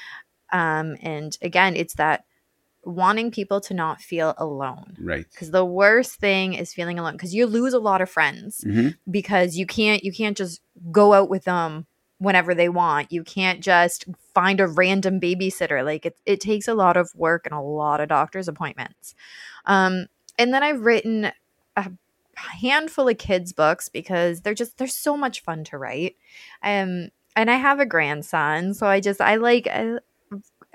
Um, 0.53 0.97
and 1.03 1.37
again, 1.43 1.77
it's 1.77 1.95
that 1.95 2.25
wanting 2.83 3.31
people 3.31 3.61
to 3.61 3.75
not 3.75 4.01
feel 4.01 4.35
alone. 4.39 4.97
right 4.99 5.27
Because 5.31 5.51
the 5.51 5.65
worst 5.65 6.15
thing 6.17 6.55
is 6.55 6.73
feeling 6.73 6.99
alone 6.99 7.13
because 7.13 7.35
you 7.35 7.47
lose 7.47 7.75
a 7.75 7.79
lot 7.79 8.01
of 8.01 8.09
friends 8.09 8.63
hmm 8.63 8.89
because 9.11 9.57
you 9.57 9.67
can't 9.67 10.03
you 10.03 10.13
can't 10.13 10.37
just 10.37 10.61
go 10.91 11.13
out 11.13 11.29
with 11.29 11.45
them 11.45 11.87
whenever 12.21 12.55
they 12.55 12.69
want. 12.69 13.11
You 13.11 13.25
can't 13.25 13.61
just 13.61 14.05
find 14.35 14.61
a 14.61 14.69
random 14.69 15.21
babysitter. 15.21 15.85
Like 15.85 16.07
it 16.07 16.17
it 16.27 16.41
takes 16.41 16.69
a 16.69 16.75
lot 16.75 16.97
of 16.97 17.13
work 17.17 17.47
and 17.47 17.55
a 17.55 17.61
lot 17.61 18.01
of 18.01 18.09
doctor's 18.09 18.47
appointments. 18.47 19.15
Um, 19.65 20.07
and 20.39 20.55
then 20.55 20.63
I've 20.63 20.83
written 20.83 21.33
a 21.77 21.91
handful 22.37 23.09
of 23.09 23.19
kids 23.19 23.53
books 23.53 23.89
because 23.89 24.43
they're 24.43 24.55
just 24.55 24.79
they're 24.79 24.87
so 24.87 25.17
much 25.17 25.43
fun 25.43 25.65
to 25.65 25.79
write. 25.79 26.17
Um, 26.63 27.09
and 27.35 27.51
I 27.51 27.57
have 27.57 27.81
a 27.81 27.87
grandson, 27.87 28.75
so 28.75 28.87
I 28.87 29.01
just 29.01 29.21
I 29.21 29.37
like 29.37 29.67
I, 29.67 29.99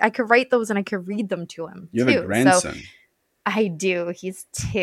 I 0.00 0.10
could 0.10 0.28
write 0.28 0.50
those 0.50 0.68
and 0.68 0.78
I 0.78 0.82
could 0.82 1.06
read 1.06 1.28
them 1.28 1.46
to 1.48 1.66
him. 1.66 1.88
you 1.92 2.04
have 2.04 2.12
too. 2.12 2.18
a 2.18 2.22
So 2.22 2.26
grandson 2.26 2.82
I 3.48 3.68
do. 3.68 4.08
He's 4.08 4.44
two 4.52 4.78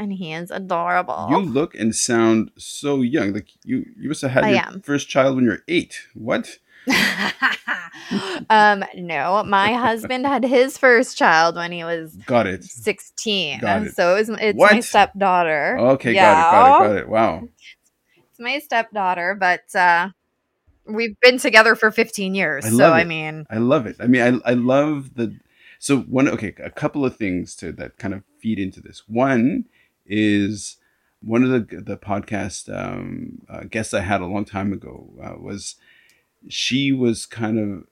and 0.00 0.10
he 0.12 0.32
is 0.32 0.50
adorable. 0.50 1.28
you 1.30 1.38
look 1.40 1.74
and 1.74 1.94
sound 1.94 2.50
so 2.56 3.02
young 3.02 3.34
like 3.34 3.48
you 3.62 3.84
you 3.98 4.08
must 4.08 4.22
have 4.22 4.30
had 4.30 4.44
I 4.44 4.50
your 4.52 4.58
am. 4.66 4.80
first 4.82 5.08
child 5.08 5.36
when 5.36 5.44
you're 5.44 5.62
eight 5.68 6.00
what 6.14 6.58
um, 8.50 8.84
no, 8.94 9.42
my 9.44 9.72
husband 9.74 10.24
had 10.26 10.44
his 10.44 10.78
first 10.78 11.18
child 11.18 11.56
when 11.56 11.72
he 11.72 11.84
was 11.84 12.14
got 12.26 12.46
it 12.46 12.64
16. 12.64 13.60
Got 13.60 13.82
it. 13.88 13.94
So 13.94 14.14
it 14.14 14.18
was 14.28 14.28
it's 14.40 14.56
What? 14.56 14.72
my 14.72 14.80
stepdaughter. 14.80 15.76
okay 15.78 16.14
Yeah. 16.14 16.50
got 16.50 16.68
it 16.70 16.78
got 16.80 16.84
it 16.84 16.88
got 16.88 16.96
it 17.02 17.08
wow 17.08 17.48
It's 18.30 18.40
my 18.40 18.58
stepdaughter, 18.60 19.34
but 19.38 19.74
uh 19.74 20.10
we've 20.88 21.18
been 21.20 21.38
together 21.38 21.74
for 21.74 21.90
15 21.90 22.34
years. 22.34 22.64
I 22.64 22.68
so 22.70 22.76
love 22.76 22.94
I 22.94 23.04
mean, 23.04 23.44
I 23.50 23.58
love 23.58 23.86
it. 23.86 23.96
I 24.00 24.06
mean, 24.06 24.22
I 24.22 24.50
I 24.50 24.54
love 24.54 25.14
the 25.14 25.36
so 25.78 26.00
one 26.00 26.28
okay, 26.28 26.54
a 26.62 26.70
couple 26.70 27.04
of 27.04 27.16
things 27.16 27.54
to 27.56 27.72
that 27.72 27.98
kind 27.98 28.14
of 28.14 28.22
feed 28.40 28.58
into 28.58 28.80
this. 28.80 29.04
One 29.08 29.66
is 30.04 30.76
one 31.20 31.42
of 31.42 31.50
the 31.50 31.80
the 31.80 31.96
podcast 31.96 32.68
um, 32.74 33.42
uh, 33.48 33.64
guests 33.64 33.94
I 33.94 34.00
had 34.00 34.20
a 34.20 34.26
long 34.26 34.44
time 34.44 34.72
ago 34.72 35.10
uh, 35.22 35.34
was 35.38 35.76
she 36.48 36.92
was 36.92 37.26
kind 37.26 37.58
of 37.58 37.84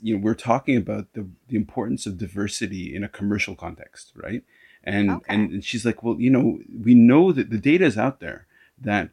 you 0.00 0.14
know 0.16 0.22
we're 0.22 0.34
talking 0.34 0.76
about 0.76 1.12
the 1.14 1.28
the 1.48 1.56
importance 1.56 2.06
of 2.06 2.18
diversity 2.18 2.94
in 2.94 3.02
a 3.02 3.08
commercial 3.08 3.54
context, 3.54 4.12
right? 4.14 4.42
And 4.84 5.10
Okay. 5.10 5.34
and, 5.34 5.50
and 5.50 5.64
she's 5.64 5.84
like, 5.84 6.02
well, 6.02 6.20
you 6.20 6.30
know, 6.30 6.60
we 6.84 6.94
know 6.94 7.32
that 7.32 7.50
the 7.50 7.58
data 7.58 7.84
is 7.84 7.98
out 7.98 8.20
there 8.20 8.46
that 8.78 9.10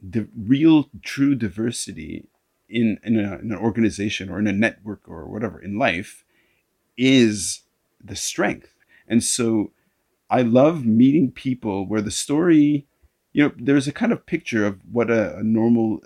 the 0.00 0.28
real 0.36 0.90
true 1.02 1.34
diversity 1.34 2.26
in 2.68 2.98
in, 3.02 3.18
a, 3.18 3.38
in 3.38 3.52
an 3.52 3.58
organization 3.58 4.28
or 4.28 4.38
in 4.38 4.46
a 4.46 4.52
network 4.52 5.08
or 5.08 5.26
whatever 5.26 5.60
in 5.60 5.78
life 5.78 6.24
is 6.98 7.62
the 8.04 8.16
strength. 8.16 8.74
And 9.08 9.24
so 9.24 9.72
i 10.30 10.42
love 10.42 10.84
meeting 10.84 11.30
people 11.30 11.86
where 11.86 12.02
the 12.02 12.10
story 12.10 12.86
you 13.32 13.42
know 13.42 13.52
there's 13.56 13.88
a 13.88 13.92
kind 13.92 14.12
of 14.12 14.26
picture 14.26 14.66
of 14.66 14.78
what 14.92 15.10
a, 15.10 15.38
a 15.38 15.42
normal 15.42 16.00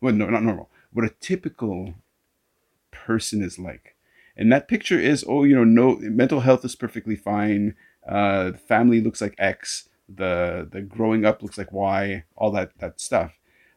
well 0.00 0.12
no 0.12 0.28
not 0.28 0.42
normal 0.42 0.68
what 0.92 1.04
a 1.04 1.14
typical 1.20 1.94
person 2.90 3.42
is 3.42 3.58
like. 3.58 3.94
And 4.36 4.52
that 4.52 4.68
picture 4.68 4.98
is 4.98 5.24
oh 5.28 5.44
you 5.44 5.54
know 5.54 5.64
no 5.64 5.96
mental 6.00 6.40
health 6.40 6.64
is 6.64 6.76
perfectly 6.76 7.16
fine. 7.16 7.74
Uh 8.06 8.50
the 8.52 8.58
family 8.58 9.00
looks 9.00 9.20
like 9.20 9.34
x. 9.38 9.88
The 10.08 10.68
the 10.70 10.82
growing 10.82 11.24
up 11.24 11.42
looks 11.42 11.58
like 11.58 11.72
y 11.72 12.24
all 12.36 12.50
that 12.52 12.72
that 12.78 13.00
stuff. 13.00 13.32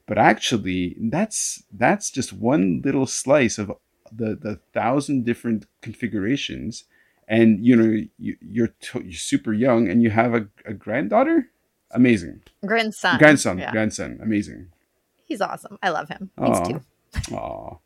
But 0.06 0.18
actually 0.18 0.96
that's 1.00 1.64
that's 1.72 2.12
just 2.12 2.34
one 2.34 2.82
little 2.84 3.06
slice 3.08 3.58
of 3.58 3.72
the 4.12 4.36
the 4.36 4.60
thousand 4.74 5.26
different 5.26 5.66
configurations 5.82 6.86
and 7.28 7.66
you 7.66 7.76
know 7.76 8.06
you, 8.18 8.36
you're, 8.42 8.74
to, 8.82 9.02
you're 9.04 9.14
super 9.14 9.54
young 9.54 9.88
and 9.88 10.02
you 10.02 10.10
have 10.10 10.34
a, 10.34 10.48
a 10.66 10.74
granddaughter 10.74 11.50
amazing 11.92 12.42
grandson. 12.66 13.18
grandson 13.18 13.58
Yeah. 13.58 13.72
grandson 13.72 14.20
amazing 14.22 14.70
He's 15.30 15.42
awesome. 15.42 15.78
I 15.84 15.90
love 15.92 16.10
him. 16.10 16.32
He's 16.40 16.58
Aw. 16.58 16.64
two. 16.64 16.82
Aw. 17.36 17.78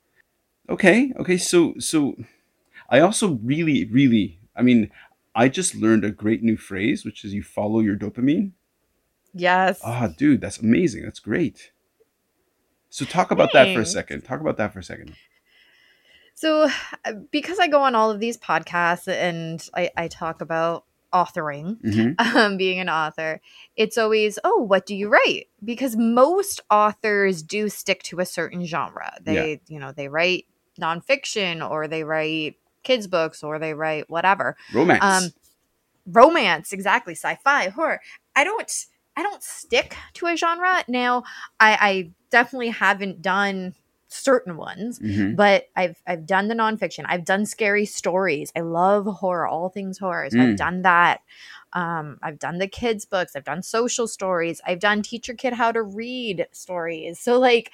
Okay. 0.69 1.11
Okay. 1.19 1.37
So 1.37 1.73
so 1.77 2.15
I 2.89 3.01
also 3.01 3.33
really 3.43 3.85
really 3.85 4.39
I 4.55 4.61
mean 4.61 4.89
I 5.35 5.49
just 5.49 5.75
learned 5.75 6.05
a 6.05 6.09
great 6.09 6.41
new 6.41 6.55
phrase 6.55 7.03
which 7.03 7.25
is 7.25 7.33
you 7.33 7.43
follow 7.43 7.81
your 7.81 7.97
dopamine. 7.97 8.53
Yes. 9.33 9.81
Ah, 9.83 10.07
dude, 10.15 10.39
that's 10.39 10.59
amazing. 10.59 11.03
That's 11.03 11.19
great. 11.19 11.71
So 12.89 13.03
talk 13.03 13.31
about 13.31 13.51
that 13.53 13.73
for 13.73 13.81
a 13.81 13.85
second. 13.85 14.21
Talk 14.21 14.39
about 14.39 14.55
that 14.57 14.71
for 14.71 14.79
a 14.79 14.83
second. 14.83 15.15
So, 16.35 16.69
because 17.31 17.59
I 17.59 17.67
go 17.67 17.81
on 17.81 17.95
all 17.95 18.11
of 18.11 18.19
these 18.19 18.37
podcasts 18.37 19.07
and 19.07 19.65
I, 19.75 19.91
I 19.95 20.07
talk 20.07 20.41
about 20.41 20.85
authoring, 21.13 21.77
hmm 21.81 22.11
um, 22.37 22.57
being 22.57 22.79
an 22.79 22.89
author, 22.89 23.39
it's 23.75 23.97
always, 23.97 24.39
oh, 24.43 24.57
what 24.57 24.85
do 24.85 24.95
you 24.95 25.09
write? 25.09 25.47
Because 25.63 25.95
most 25.95 26.61
authors 26.69 27.43
do 27.43 27.69
stick 27.69 28.03
to 28.03 28.19
a 28.19 28.25
certain 28.25 28.65
genre. 28.65 29.13
They, 29.21 29.61
you 29.67 29.79
know, 29.79 29.91
they 29.91 30.07
write 30.07 30.45
nonfiction 30.79 31.67
or 31.67 31.87
they 31.87 32.03
write 32.03 32.55
kids 32.83 33.07
books 33.07 33.43
or 33.43 33.59
they 33.59 33.73
write 33.73 34.09
whatever. 34.09 34.57
Romance. 34.73 35.03
Um, 35.03 35.33
romance, 36.05 36.73
exactly, 36.73 37.13
sci-fi, 37.13 37.69
horror. 37.69 38.01
I 38.35 38.43
don't 38.43 38.71
I 39.15 39.21
don't 39.21 39.43
stick 39.43 39.95
to 40.13 40.25
a 40.25 40.35
genre. 40.35 40.83
Now, 40.87 41.23
I, 41.59 41.77
I 41.79 42.11
definitely 42.31 42.69
haven't 42.69 43.21
done 43.21 43.75
certain 44.13 44.57
ones, 44.57 44.99
Mhm. 44.99 45.35
but 45.35 45.67
I've 45.75 46.01
I've 46.07 46.25
done 46.25 46.47
the 46.47 46.55
nonfiction. 46.55 47.05
I've 47.07 47.25
done 47.25 47.45
scary 47.45 47.85
stories. 47.85 48.51
I 48.55 48.61
love 48.61 49.05
horror, 49.05 49.47
all 49.47 49.69
things 49.69 49.97
horror. 49.97 50.29
So 50.29 50.37
Mm. 50.37 50.51
I've 50.51 50.57
done 50.57 50.81
that. 50.83 51.21
Um, 51.73 52.19
I've 52.21 52.37
done 52.39 52.59
the 52.59 52.67
kids' 52.67 53.05
books. 53.05 53.35
I've 53.35 53.43
done 53.45 53.63
social 53.63 54.07
stories. 54.07 54.61
I've 54.65 54.79
done 54.79 55.01
teach 55.01 55.27
your 55.27 55.37
kid 55.37 55.53
how 55.53 55.71
to 55.71 55.81
read 55.81 56.47
stories. 56.51 57.19
So 57.19 57.39
like, 57.39 57.71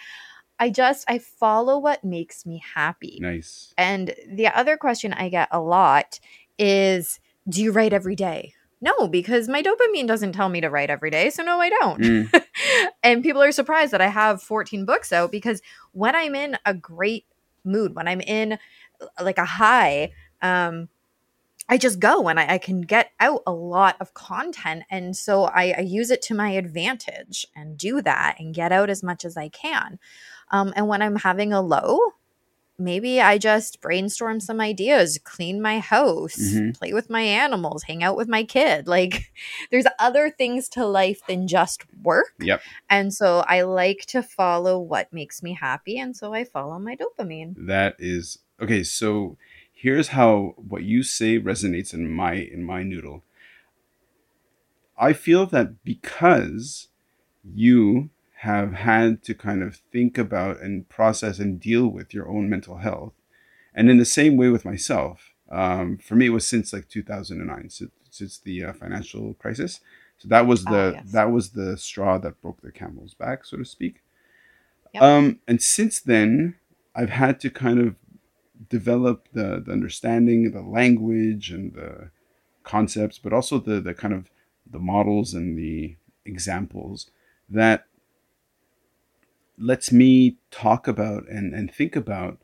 I 0.60 0.70
just 0.70 1.06
I 1.10 1.20
follow 1.20 1.78
what 1.80 2.04
makes 2.04 2.46
me 2.46 2.62
happy. 2.76 3.20
Nice. 3.22 3.74
And 3.78 4.14
the 4.28 4.48
other 4.48 4.78
question 4.78 5.14
I 5.14 5.30
get 5.30 5.50
a 5.52 5.60
lot 5.62 6.20
is 6.58 7.20
Do 7.48 7.62
you 7.64 7.72
write 7.72 7.94
every 7.94 8.16
day? 8.16 8.54
No, 8.82 9.08
because 9.08 9.50
my 9.50 9.62
dopamine 9.62 10.08
doesn't 10.08 10.32
tell 10.32 10.50
me 10.50 10.62
to 10.62 10.70
write 10.70 10.90
every 10.90 11.10
day. 11.10 11.30
So, 11.30 11.44
no, 11.44 11.60
I 11.60 11.70
don't. 11.70 12.02
Mm. 12.02 12.44
and 13.04 13.24
people 13.24 13.42
are 13.42 13.52
surprised 13.52 13.92
that 13.92 14.02
I 14.02 14.08
have 14.08 14.42
14 14.42 14.86
books 14.86 15.12
out 15.12 15.32
because 15.32 15.62
when 15.92 16.16
I'm 16.16 16.34
in 16.34 16.58
a 16.66 16.74
great 16.74 17.26
mood, 17.66 17.96
when 17.96 18.08
I'm 18.08 18.22
in 18.22 18.54
uh, 18.54 19.06
like 19.22 19.38
a 19.38 19.46
high, 19.46 20.12
um, 20.42 20.88
I 21.68 21.78
just 21.78 22.00
go 22.00 22.28
and 22.28 22.40
I, 22.40 22.54
I 22.54 22.58
can 22.58 22.82
get 22.82 23.12
out 23.20 23.44
a 23.46 23.52
lot 23.52 23.96
of 24.00 24.14
content. 24.16 24.84
And 24.90 25.16
so 25.16 25.44
I, 25.44 25.76
I 25.78 25.82
use 25.82 26.10
it 26.10 26.22
to 26.24 26.34
my 26.34 26.50
advantage 26.52 27.46
and 27.56 27.78
do 27.78 28.02
that 28.02 28.38
and 28.40 28.56
get 28.56 28.72
out 28.72 28.90
as 28.90 29.04
much 29.04 29.24
as 29.24 29.38
I 29.38 29.50
can. 29.50 30.00
Um, 30.52 30.74
and 30.76 30.88
when 30.88 31.04
I'm 31.04 31.18
having 31.18 31.54
a 31.54 31.62
low, 31.62 32.00
maybe 32.80 33.20
I 33.22 33.38
just 33.38 33.82
brainstorm 33.82 34.40
some 34.40 34.60
ideas, 34.62 35.20
clean 35.24 35.62
my 35.62 35.80
house, 35.80 36.38
Mhm. 36.40 36.78
play 36.78 36.94
with 36.94 37.10
my 37.10 37.22
animals, 37.22 37.84
hang 37.84 38.04
out 38.04 38.16
with 38.18 38.28
my 38.28 38.44
kid. 38.44 38.88
Like 39.00 39.32
there's 39.72 39.86
other 40.00 40.30
things 40.30 40.70
to 40.70 40.86
life 40.86 41.22
than 41.28 41.48
just 41.48 41.84
work. 42.04 42.34
Yep. 42.40 42.62
And 42.90 43.14
so 43.14 43.40
I 43.48 43.62
like 43.62 44.06
to 44.08 44.24
follow 44.24 44.80
what 44.80 45.12
makes 45.14 45.44
me 45.44 45.54
happy. 45.54 46.00
And 46.00 46.16
so 46.16 46.34
I 46.34 46.44
follow 46.44 46.80
my 46.80 46.96
dopamine. 46.96 47.54
That 47.58 47.96
is 48.00 48.40
okay. 48.62 48.84
So 48.84 49.38
here's 49.72 50.10
how 50.10 50.56
what 50.58 50.84
you 50.84 51.04
say 51.04 51.40
resonates 51.40 51.94
in 51.94 52.10
my 52.10 52.34
in 52.34 52.64
my 52.64 52.84
noodle. 52.84 53.24
I 54.98 55.14
feel 55.14 55.46
that 55.48 55.84
because 55.84 56.88
you 57.44 58.10
have 58.44 58.74
had 58.74 59.22
to 59.24 59.34
kind 59.34 59.62
of 59.62 59.78
think 59.92 60.18
about 60.18 60.62
and 60.62 60.88
process 60.88 61.40
and 61.40 61.60
deal 61.60 61.88
with 61.88 62.14
your 62.14 62.30
own 62.30 62.50
mental 62.50 62.78
health, 62.78 63.14
and 63.74 63.90
in 63.90 63.98
the 63.98 64.06
same 64.06 64.38
way 64.38 64.50
with 64.50 64.66
myself, 64.66 65.32
um, 65.52 65.98
for 65.98 66.16
me 66.16 66.28
it 66.28 66.30
was 66.30 66.48
since 66.48 66.72
like 66.74 66.88
2009, 66.88 67.70
since, 67.70 67.92
since 68.10 68.38
the 68.40 68.64
uh, 68.64 68.74
financial 68.74 69.34
crisis. 69.36 69.82
So 70.18 70.28
that 70.30 70.48
was 70.48 70.66
Ah, 70.68 70.72
the 70.72 70.92
yes. 70.96 71.12
that 71.12 71.32
was 71.32 71.50
the 71.52 71.78
straw 71.78 72.18
that 72.20 72.42
broke 72.42 72.62
the 72.62 72.72
camel's 72.72 73.14
back, 73.14 73.46
so 73.46 73.58
to 73.58 73.66
speak. 73.66 74.02
Yep. 74.94 75.04
Um, 75.04 75.40
and 75.48 75.62
since 75.62 76.00
then, 76.00 76.56
I've 76.96 77.12
had 77.12 77.40
to 77.42 77.50
kind 77.50 77.80
of 77.80 77.96
develop 78.70 79.28
the, 79.34 79.62
the 79.66 79.72
understanding, 79.72 80.52
the 80.52 80.62
language, 80.62 81.52
and 81.52 81.74
the 81.74 82.12
concepts, 82.64 83.18
but 83.20 83.34
also 83.34 83.60
the 83.60 83.80
the 83.80 83.94
kind 83.94 84.14
of 84.14 84.30
the 84.70 84.80
models 84.80 85.34
and 85.34 85.58
the 85.58 85.96
examples 86.26 87.10
that 87.50 87.86
lets 89.60 89.92
me 89.92 90.38
talk 90.52 90.88
about 90.88 91.28
and, 91.28 91.54
and 91.54 91.74
think 91.74 91.96
about 91.96 92.40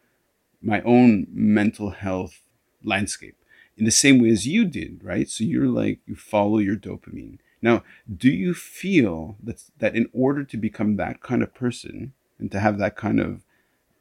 my 0.61 0.81
own 0.81 1.27
mental 1.31 1.91
health 1.91 2.41
landscape 2.83 3.35
in 3.77 3.85
the 3.85 3.91
same 3.91 4.21
way 4.21 4.29
as 4.29 4.47
you 4.47 4.65
did, 4.65 5.03
right? 5.03 5.29
So 5.29 5.43
you're 5.43 5.67
like 5.67 5.99
you 6.05 6.15
follow 6.15 6.59
your 6.59 6.75
dopamine. 6.75 7.39
Now, 7.61 7.83
do 8.15 8.29
you 8.29 8.53
feel 8.53 9.37
that 9.43 9.63
that 9.79 9.95
in 9.95 10.09
order 10.13 10.43
to 10.43 10.57
become 10.57 10.97
that 10.97 11.21
kind 11.21 11.41
of 11.41 11.53
person 11.53 12.13
and 12.39 12.51
to 12.51 12.59
have 12.59 12.77
that 12.77 12.95
kind 12.95 13.19
of 13.19 13.43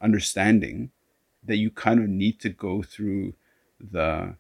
understanding, 0.00 0.90
that 1.42 1.56
you 1.56 1.70
kind 1.70 2.00
of 2.00 2.08
need 2.08 2.40
to 2.40 2.48
go 2.48 2.82
through 2.82 3.34
the 3.80 4.36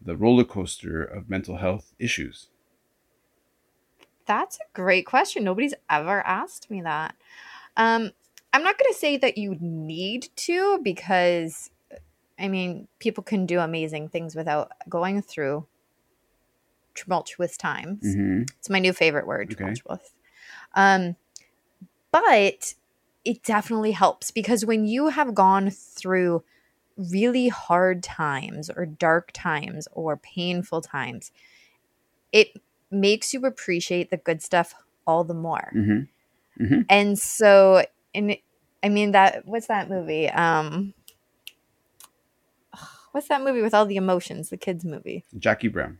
the 0.00 0.16
roller 0.16 0.44
coaster 0.44 1.02
of 1.02 1.30
mental 1.30 1.56
health 1.56 1.92
issues? 1.98 2.48
That's 4.26 4.56
a 4.56 4.66
great 4.74 5.06
question. 5.06 5.44
Nobody's 5.44 5.74
ever 5.88 6.26
asked 6.26 6.70
me 6.70 6.82
that. 6.82 7.14
Um, 7.76 8.10
I'm 8.52 8.62
not 8.62 8.78
going 8.78 8.92
to 8.92 8.98
say 8.98 9.16
that 9.18 9.36
you 9.36 9.56
need 9.60 10.28
to 10.36 10.80
because, 10.82 11.70
I 12.38 12.48
mean, 12.48 12.88
people 12.98 13.22
can 13.22 13.46
do 13.46 13.60
amazing 13.60 14.08
things 14.08 14.34
without 14.34 14.72
going 14.88 15.22
through 15.22 15.66
tumultuous 16.94 17.56
times. 17.56 18.02
Mm-hmm. 18.04 18.42
It's 18.58 18.70
my 18.70 18.78
new 18.78 18.92
favorite 18.92 19.26
word, 19.26 19.48
Okay. 19.52 19.56
tumultuous. 19.56 20.14
Um, 20.74 21.16
but 22.10 22.74
it 23.24 23.42
definitely 23.42 23.92
helps 23.92 24.30
because 24.30 24.64
when 24.64 24.86
you 24.86 25.08
have 25.08 25.34
gone 25.34 25.70
through 25.70 26.42
really 26.96 27.48
hard 27.48 28.02
times 28.02 28.70
or 28.70 28.86
dark 28.86 29.30
times 29.34 29.86
or 29.92 30.16
painful 30.16 30.80
times, 30.80 31.30
it 32.32 32.48
makes 32.90 33.34
you 33.34 33.44
appreciate 33.44 34.10
the 34.10 34.16
good 34.16 34.40
stuff 34.42 34.74
all 35.06 35.24
the 35.24 35.34
more. 35.34 35.72
Mm-hmm. 35.76 36.00
And 36.88 37.18
so, 37.18 37.84
and 38.14 38.36
I 38.82 38.88
mean 38.88 39.12
that 39.12 39.46
what's 39.46 39.66
that 39.66 39.88
movie? 39.88 40.28
Um, 40.28 40.94
what's 43.12 43.28
that 43.28 43.42
movie 43.42 43.62
with 43.62 43.74
all 43.74 43.86
the 43.86 43.96
emotions? 43.96 44.50
The 44.50 44.56
kids 44.56 44.84
movie. 44.84 45.24
Jackie 45.38 45.68
Brown. 45.68 45.98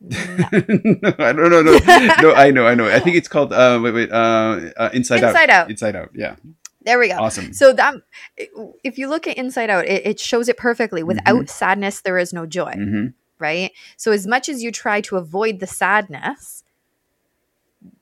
No. 0.00 0.16
no, 0.18 1.14
I 1.18 1.32
don't 1.32 1.50
know. 1.50 1.62
No, 1.62 2.14
no, 2.20 2.34
I 2.34 2.50
know, 2.50 2.66
I 2.66 2.74
know. 2.74 2.86
I 2.88 3.00
think 3.00 3.16
it's 3.16 3.28
called. 3.28 3.52
Uh, 3.52 3.80
wait, 3.82 3.94
wait. 3.94 4.12
Uh, 4.12 4.70
uh 4.76 4.90
Inside, 4.92 5.22
Inside 5.22 5.50
Out. 5.50 5.70
Inside 5.70 5.96
Out. 5.96 6.10
Yeah, 6.14 6.36
There 6.82 6.98
we 6.98 7.08
go. 7.08 7.14
awesome. 7.16 7.54
So 7.54 7.72
that 7.72 7.94
if 8.36 8.98
you 8.98 9.08
look 9.08 9.26
at 9.26 9.38
Inside 9.38 9.70
Out, 9.70 9.86
it, 9.86 10.06
it 10.06 10.20
shows 10.20 10.48
it 10.50 10.58
perfectly. 10.58 11.02
Without 11.02 11.48
sadness, 11.48 12.02
there 12.02 12.18
is 12.18 12.32
no 12.32 12.44
joy, 12.44 12.72
hmm 12.72 13.06
right? 13.38 13.72
So 13.96 14.12
as 14.12 14.26
much 14.26 14.48
as 14.48 14.62
you 14.62 14.70
try 14.72 15.00
to 15.02 15.16
avoid 15.16 15.60
the 15.60 15.66
sadness, 15.66 16.63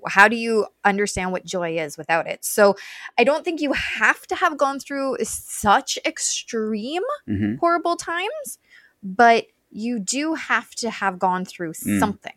how 0.09 0.29
do 0.29 0.37
you 0.37 0.66
understand 0.85 1.33
what 1.33 1.45
joy 1.45 1.79
is 1.79 1.97
without 1.99 2.27
it? 2.27 2.45
So 2.45 2.77
I 3.18 3.25
don't 3.25 3.45
think 3.45 3.61
you 3.61 3.73
have 3.73 4.27
to 4.29 4.35
have 4.37 4.57
gone 4.57 4.79
through 4.81 5.16
such 5.23 5.99
extreme 6.05 7.03
hmm 7.27 7.57
horrible 7.57 7.97
times, 7.97 8.59
but 9.03 9.47
you 9.71 9.99
do 9.99 10.35
have 10.35 10.71
to 10.77 10.90
have 10.90 11.18
gone 11.18 11.45
through 11.45 11.73
Mm. 11.73 11.99
something. 11.99 12.35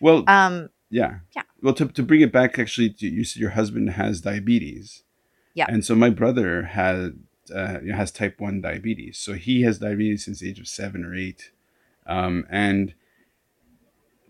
Well, 0.00 0.24
Um, 0.26 0.70
yeah, 0.90 1.20
yeah. 1.34 1.42
Well, 1.62 1.74
to 1.74 1.86
to 1.86 2.02
bring 2.02 2.20
it 2.20 2.32
back, 2.32 2.58
actually, 2.58 2.90
to, 2.90 3.06
you 3.06 3.24
said 3.24 3.40
your 3.40 3.50
husband 3.50 3.90
has 3.90 4.20
diabetes. 4.20 5.04
Yeah. 5.54 5.66
And 5.68 5.84
so 5.84 5.94
my 5.94 6.10
brother 6.10 6.62
had 6.62 7.20
uh, 7.54 7.78
you 7.82 7.90
know, 7.90 7.96
has 7.96 8.10
type 8.10 8.40
one 8.40 8.60
diabetes. 8.60 9.18
So 9.18 9.34
he 9.34 9.62
has 9.62 9.78
diabetes 9.78 10.24
since 10.24 10.40
the 10.40 10.48
age 10.48 10.60
of 10.60 10.68
seven 10.68 11.04
or 11.04 11.14
eight, 11.14 11.50
um, 12.06 12.46
and 12.50 12.94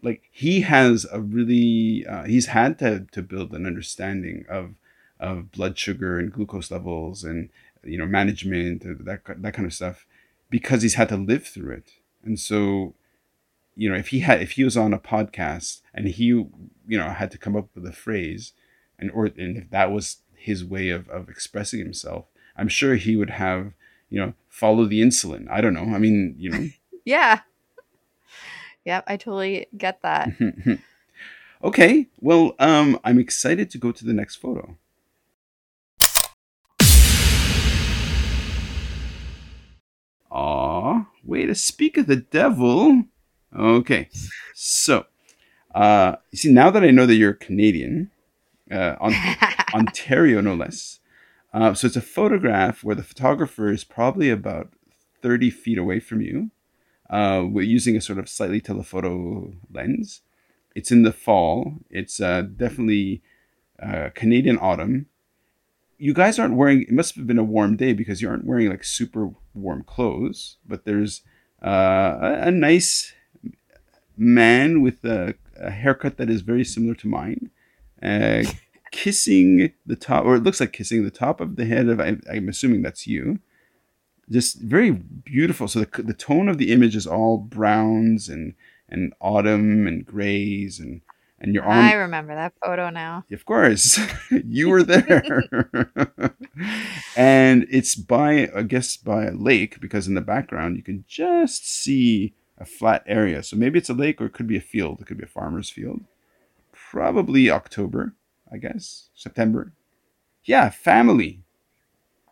like 0.02 0.22
he 0.30 0.62
has 0.62 1.06
a 1.12 1.20
really 1.20 2.06
uh, 2.06 2.24
he's 2.24 2.46
had 2.46 2.78
to 2.80 3.06
to 3.12 3.22
build 3.22 3.52
an 3.52 3.66
understanding 3.66 4.44
of 4.48 4.74
of 5.20 5.52
blood 5.52 5.78
sugar 5.78 6.18
and 6.18 6.32
glucose 6.32 6.70
levels 6.70 7.24
and 7.24 7.48
you 7.84 7.98
know 7.98 8.06
management 8.06 8.84
and 8.84 9.04
that 9.06 9.22
that 9.26 9.54
kind 9.54 9.66
of 9.66 9.74
stuff 9.74 10.06
because 10.50 10.82
he's 10.82 10.94
had 10.94 11.08
to 11.08 11.16
live 11.16 11.46
through 11.46 11.72
it. 11.72 11.92
And 12.24 12.38
so 12.38 12.94
you 13.76 13.88
know 13.88 13.96
if 13.96 14.08
he 14.08 14.20
had 14.20 14.42
if 14.42 14.52
he 14.52 14.64
was 14.64 14.76
on 14.76 14.92
a 14.92 14.98
podcast 14.98 15.80
and 15.94 16.08
he 16.08 16.24
you 16.24 16.50
know 16.86 17.10
had 17.10 17.30
to 17.30 17.38
come 17.38 17.56
up 17.56 17.68
with 17.74 17.86
a 17.86 17.92
phrase 17.92 18.52
and 18.98 19.10
or 19.12 19.26
and 19.26 19.56
if 19.56 19.70
that 19.70 19.90
was 19.90 20.18
his 20.34 20.64
way 20.64 20.90
of, 20.90 21.08
of 21.08 21.28
expressing 21.28 21.78
himself 21.78 22.26
i'm 22.56 22.68
sure 22.68 22.96
he 22.96 23.16
would 23.16 23.30
have 23.30 23.72
you 24.12 24.20
know 24.20 24.34
follow 24.48 24.84
the 24.84 25.00
insulin. 25.00 25.50
I 25.50 25.62
don't 25.62 25.72
know. 25.72 25.94
I 25.94 25.98
mean 25.98 26.36
you 26.38 26.50
know. 26.50 26.68
Yeah. 27.04 27.40
Yep, 28.84 29.04
I 29.06 29.16
totally 29.16 29.66
get 29.76 30.02
that. 30.02 30.30
okay 31.64 32.08
well 32.20 32.56
um 32.58 32.98
i'm 33.04 33.20
excited 33.20 33.70
to 33.70 33.78
go 33.78 33.92
to 33.92 34.04
the 34.04 34.12
next 34.12 34.36
photo 34.36 34.76
Aw, 40.32 41.04
way 41.22 41.44
to 41.44 41.54
speak 41.54 41.98
of 41.98 42.06
the 42.06 42.16
devil. 42.16 43.04
Okay, 43.54 44.08
so, 44.54 45.04
uh, 45.74 46.16
you 46.30 46.38
see, 46.38 46.50
now 46.50 46.70
that 46.70 46.82
I 46.82 46.90
know 46.90 47.04
that 47.04 47.16
you're 47.16 47.34
Canadian, 47.34 48.10
uh, 48.70 48.96
on 48.98 49.12
Ontario 49.74 50.40
no 50.40 50.54
less, 50.54 51.00
uh, 51.52 51.74
so 51.74 51.86
it's 51.86 51.96
a 51.96 52.00
photograph 52.00 52.82
where 52.82 52.96
the 52.96 53.02
photographer 53.02 53.70
is 53.70 53.84
probably 53.84 54.30
about 54.30 54.72
30 55.20 55.50
feet 55.50 55.76
away 55.76 56.00
from 56.00 56.22
you. 56.22 56.50
Uh, 57.12 57.44
we're 57.46 57.62
using 57.62 57.94
a 57.94 58.00
sort 58.00 58.18
of 58.18 58.26
slightly 58.28 58.60
telephoto 58.60 59.52
lens. 59.70 60.22
It's 60.74 60.90
in 60.90 61.02
the 61.02 61.12
fall. 61.12 61.74
It's 61.90 62.20
uh, 62.20 62.42
definitely 62.56 63.22
uh, 63.80 64.08
Canadian 64.14 64.58
autumn. 64.58 65.06
you 65.98 66.14
guys 66.14 66.38
aren't 66.38 66.56
wearing. 66.56 66.82
It 66.82 66.92
must 66.92 67.14
have 67.16 67.26
been 67.26 67.38
a 67.38 67.44
warm 67.44 67.76
day 67.76 67.92
because 67.92 68.22
you 68.22 68.28
aren't 68.30 68.46
wearing 68.46 68.70
like 68.70 68.82
super 68.82 69.30
warm 69.54 69.84
clothes. 69.84 70.56
But 70.66 70.86
there's 70.86 71.20
uh, 71.62 72.16
a, 72.20 72.48
a 72.48 72.50
nice 72.50 73.12
man 74.16 74.80
with 74.80 75.04
a, 75.04 75.34
a 75.60 75.70
haircut 75.70 76.16
that 76.16 76.30
is 76.30 76.40
very 76.40 76.64
similar 76.64 76.94
to 76.94 77.08
mine, 77.08 77.50
uh, 78.02 78.44
kissing 78.90 79.72
the 79.84 79.96
top, 79.96 80.24
or 80.24 80.36
it 80.36 80.42
looks 80.42 80.60
like 80.60 80.72
kissing 80.72 81.04
the 81.04 81.10
top 81.10 81.42
of 81.42 81.56
the 81.56 81.66
head 81.66 81.88
of. 81.88 82.00
I, 82.00 82.16
I'm 82.32 82.48
assuming 82.48 82.80
that's 82.80 83.06
you. 83.06 83.38
Just 84.32 84.60
very 84.60 84.90
beautiful. 84.90 85.68
So 85.68 85.80
the 85.80 86.02
the 86.02 86.14
tone 86.14 86.48
of 86.48 86.58
the 86.58 86.72
image 86.72 86.96
is 86.96 87.06
all 87.06 87.38
browns 87.38 88.28
and 88.28 88.54
and 88.88 89.12
autumn 89.20 89.86
and 89.86 90.04
grays 90.04 90.80
and 90.80 91.02
and 91.42 91.54
your 91.54 91.64
arm. 91.64 91.84
I 91.84 91.94
remember 91.94 92.34
that 92.34 92.54
photo 92.64 92.88
now. 92.88 93.24
Of 93.30 93.44
course, 93.44 93.98
you 94.30 94.70
were 94.70 94.84
there. 94.84 95.42
and 97.16 97.66
it's 97.68 97.96
by, 97.96 98.48
I 98.54 98.62
guess, 98.62 98.96
by 98.96 99.24
a 99.24 99.32
lake 99.32 99.80
because 99.80 100.06
in 100.06 100.14
the 100.14 100.20
background 100.20 100.76
you 100.76 100.82
can 100.82 101.04
just 101.08 101.68
see 101.68 102.32
a 102.58 102.64
flat 102.64 103.02
area. 103.06 103.42
So 103.42 103.56
maybe 103.56 103.78
it's 103.78 103.90
a 103.90 103.94
lake 103.94 104.20
or 104.20 104.26
it 104.26 104.32
could 104.32 104.46
be 104.46 104.56
a 104.56 104.60
field. 104.60 105.00
It 105.00 105.06
could 105.06 105.18
be 105.18 105.24
a 105.24 105.26
farmer's 105.26 105.68
field. 105.68 106.02
Probably 106.72 107.50
October, 107.50 108.14
I 108.52 108.58
guess, 108.58 109.08
September. 109.14 109.72
Yeah, 110.44 110.70
family. 110.70 111.42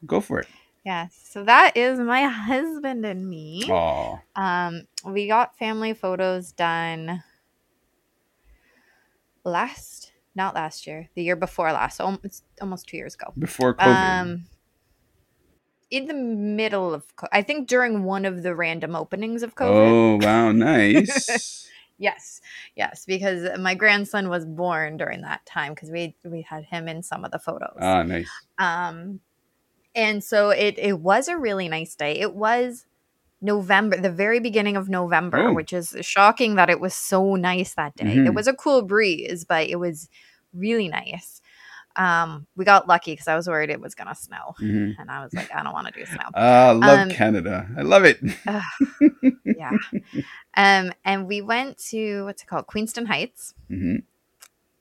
Go 0.06 0.20
for 0.20 0.38
it. 0.38 0.46
Yes. 0.84 1.28
So 1.30 1.44
that 1.44 1.76
is 1.76 1.98
my 1.98 2.22
husband 2.28 3.04
and 3.04 3.28
me. 3.28 3.64
Aw. 3.70 4.18
Um, 4.36 4.86
we 5.04 5.26
got 5.26 5.58
family 5.58 5.94
photos 5.94 6.52
done 6.52 7.22
last, 9.44 10.12
not 10.34 10.54
last 10.54 10.86
year, 10.86 11.08
the 11.14 11.22
year 11.22 11.36
before 11.36 11.72
last. 11.72 11.96
So 11.96 12.18
it's 12.22 12.42
almost 12.60 12.88
two 12.88 12.96
years 12.96 13.14
ago. 13.14 13.32
Before 13.38 13.74
COVID. 13.74 14.20
Um, 14.20 14.44
in 15.90 16.06
the 16.06 16.14
middle 16.14 16.94
of, 16.94 17.04
I 17.32 17.42
think 17.42 17.68
during 17.68 18.04
one 18.04 18.24
of 18.24 18.42
the 18.42 18.54
random 18.54 18.94
openings 18.94 19.42
of 19.42 19.54
COVID. 19.56 19.90
oh, 19.90 20.16
wow. 20.24 20.52
Nice. 20.52 21.66
Yes, 21.98 22.40
yes, 22.76 23.04
because 23.06 23.58
my 23.58 23.74
grandson 23.74 24.30
was 24.30 24.46
born 24.46 24.96
during 24.96 25.20
that 25.20 25.44
time 25.44 25.74
because 25.74 25.90
we 25.90 26.16
we 26.24 26.40
had 26.40 26.64
him 26.64 26.88
in 26.88 27.02
some 27.02 27.26
of 27.26 27.30
the 27.30 27.38
photos. 27.38 27.76
ah, 27.78 28.02
nice. 28.02 28.30
Um, 28.58 29.20
and 29.94 30.22
so 30.22 30.50
it 30.50 30.78
it 30.78 30.98
was 31.00 31.28
a 31.28 31.36
really 31.36 31.68
nice 31.68 31.94
day. 31.94 32.12
It 32.20 32.34
was 32.34 32.86
November, 33.42 33.96
the 33.96 34.10
very 34.10 34.38
beginning 34.40 34.76
of 34.76 34.88
November, 34.88 35.48
Oh. 35.48 35.52
which 35.54 35.72
is 35.72 35.96
shocking 36.02 36.56
that 36.56 36.68
it 36.70 36.78
was 36.80 36.94
so 36.94 37.36
nice 37.36 37.74
that 37.74 37.96
day. 37.96 38.04
Mhm. 38.18 38.26
It 38.26 38.34
was 38.34 38.46
a 38.46 38.52
cool 38.54 38.82
breeze, 38.82 39.44
but 39.44 39.68
it 39.68 39.76
was 39.76 40.08
really 40.52 40.88
nice. 40.88 41.40
Um, 41.96 42.46
we 42.56 42.64
got 42.64 42.86
lucky 42.86 43.12
because 43.12 43.28
I 43.28 43.34
was 43.36 43.48
worried 43.48 43.70
it 43.70 43.80
was 43.80 43.94
gonna 43.94 44.14
snow, 44.14 44.54
hmm 44.58 44.90
and 44.98 45.10
I 45.10 45.24
was 45.24 45.34
like, 45.34 45.50
I 45.54 45.62
don't 45.62 45.72
want 45.72 45.86
to 45.88 45.92
do 45.98 46.04
snow. 46.06 46.28
Ah, 46.34 46.72
love 46.76 47.00
Um, 47.00 47.10
Canada. 47.10 47.66
I 47.76 47.82
love 47.82 48.04
it. 48.04 48.20
yeah. 49.44 49.72
Um, 50.56 50.92
and 51.04 51.26
we 51.26 51.40
went 51.42 51.78
to 51.90 52.24
what's 52.24 52.42
it 52.42 52.46
called, 52.46 52.66
Queenston 52.66 53.06
Heights. 53.06 53.54
hmm 53.68 53.96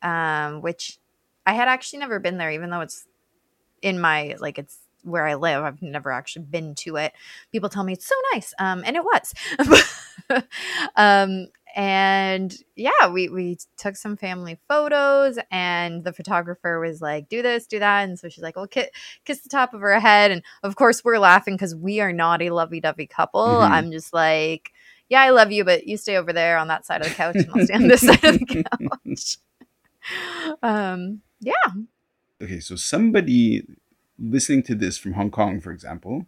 um, 0.01 0.61
which 0.61 0.97
I 1.45 1.53
had 1.53 1.67
actually 1.67 1.99
never 1.99 2.19
been 2.19 2.37
there, 2.37 2.51
even 2.51 2.69
though 2.69 2.81
it's 2.81 3.05
in 3.81 3.99
my 3.99 4.35
like 4.39 4.57
it's 4.57 4.77
where 5.03 5.25
I 5.25 5.35
live. 5.35 5.63
I've 5.63 5.81
never 5.81 6.11
actually 6.11 6.45
been 6.45 6.75
to 6.75 6.97
it. 6.97 7.13
People 7.51 7.69
tell 7.69 7.83
me 7.83 7.93
it's 7.93 8.07
so 8.07 8.15
nice, 8.33 8.53
um, 8.59 8.83
and 8.85 8.95
it 8.95 9.03
was. 9.03 9.33
um, 10.95 11.47
and 11.75 12.55
yeah, 12.75 13.07
we 13.11 13.29
we 13.29 13.57
took 13.77 13.95
some 13.95 14.17
family 14.17 14.59
photos, 14.67 15.37
and 15.51 16.03
the 16.03 16.13
photographer 16.13 16.79
was 16.79 17.01
like, 17.01 17.29
"Do 17.29 17.41
this, 17.41 17.67
do 17.67 17.79
that," 17.79 18.03
and 18.03 18.17
so 18.17 18.27
she's 18.29 18.43
like, 18.43 18.55
"Well, 18.55 18.67
ki- 18.67 18.89
kiss 19.25 19.41
the 19.41 19.49
top 19.49 19.73
of 19.73 19.81
her 19.81 19.99
head," 19.99 20.31
and 20.31 20.41
of 20.63 20.75
course 20.75 21.03
we're 21.03 21.19
laughing 21.19 21.55
because 21.55 21.75
we 21.75 21.99
are 22.01 22.13
not 22.13 22.41
a 22.41 22.49
lovey-dovey 22.49 23.07
couple. 23.07 23.59
Mhm. 23.59 23.69
I'm 23.71 23.91
just 23.91 24.13
like. 24.13 24.71
Yeah, 25.11 25.21
I 25.21 25.31
love 25.31 25.51
you, 25.51 25.65
but 25.65 25.87
you 25.87 25.97
stay 25.97 26.17
over 26.17 26.31
there 26.31 26.55
on 26.59 26.67
that 26.67 26.85
side 26.85 27.01
of 27.01 27.07
the 27.09 27.15
couch, 27.15 27.35
and 27.37 27.49
I'll 27.51 27.65
stay 27.65 27.73
on 27.73 27.87
this 27.87 28.01
side 28.01 28.23
of 28.23 28.39
the 28.39 28.63
couch 29.07 29.37
um 30.63 31.21
yeah 31.41 31.53
okay, 32.41 32.59
so 32.59 32.75
somebody 32.75 33.65
listening 34.19 34.63
to 34.63 34.75
this 34.75 34.97
from 34.97 35.13
Hong 35.13 35.31
Kong, 35.31 35.59
for 35.61 35.71
example, 35.71 36.25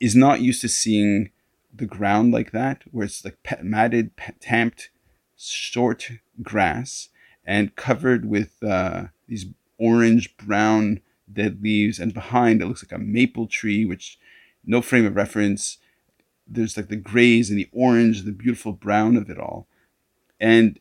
is 0.00 0.14
not 0.14 0.40
used 0.40 0.60
to 0.60 0.68
seeing 0.68 1.30
the 1.74 1.86
ground 1.86 2.32
like 2.32 2.52
that, 2.52 2.84
where 2.90 3.06
it's 3.06 3.24
like 3.24 3.42
pa- 3.42 3.62
matted, 3.62 4.16
pa- 4.16 4.32
tamped, 4.40 4.90
short 5.36 6.10
grass 6.42 7.10
and 7.44 7.76
covered 7.76 8.28
with 8.28 8.62
uh, 8.62 9.04
these 9.28 9.46
orange 9.78 10.36
brown 10.36 11.00
dead 11.32 11.62
leaves, 11.62 11.98
and 11.98 12.14
behind 12.14 12.60
it 12.60 12.66
looks 12.66 12.84
like 12.84 12.98
a 12.98 13.02
maple 13.02 13.46
tree, 13.46 13.84
which 13.84 14.18
no 14.64 14.82
frame 14.82 15.06
of 15.06 15.16
reference. 15.16 15.78
There's 16.46 16.76
like 16.76 16.88
the 16.88 16.96
grays 16.96 17.50
and 17.50 17.58
the 17.58 17.68
orange, 17.72 18.22
the 18.22 18.32
beautiful 18.32 18.72
brown 18.72 19.16
of 19.16 19.28
it 19.28 19.38
all, 19.38 19.66
and 20.40 20.78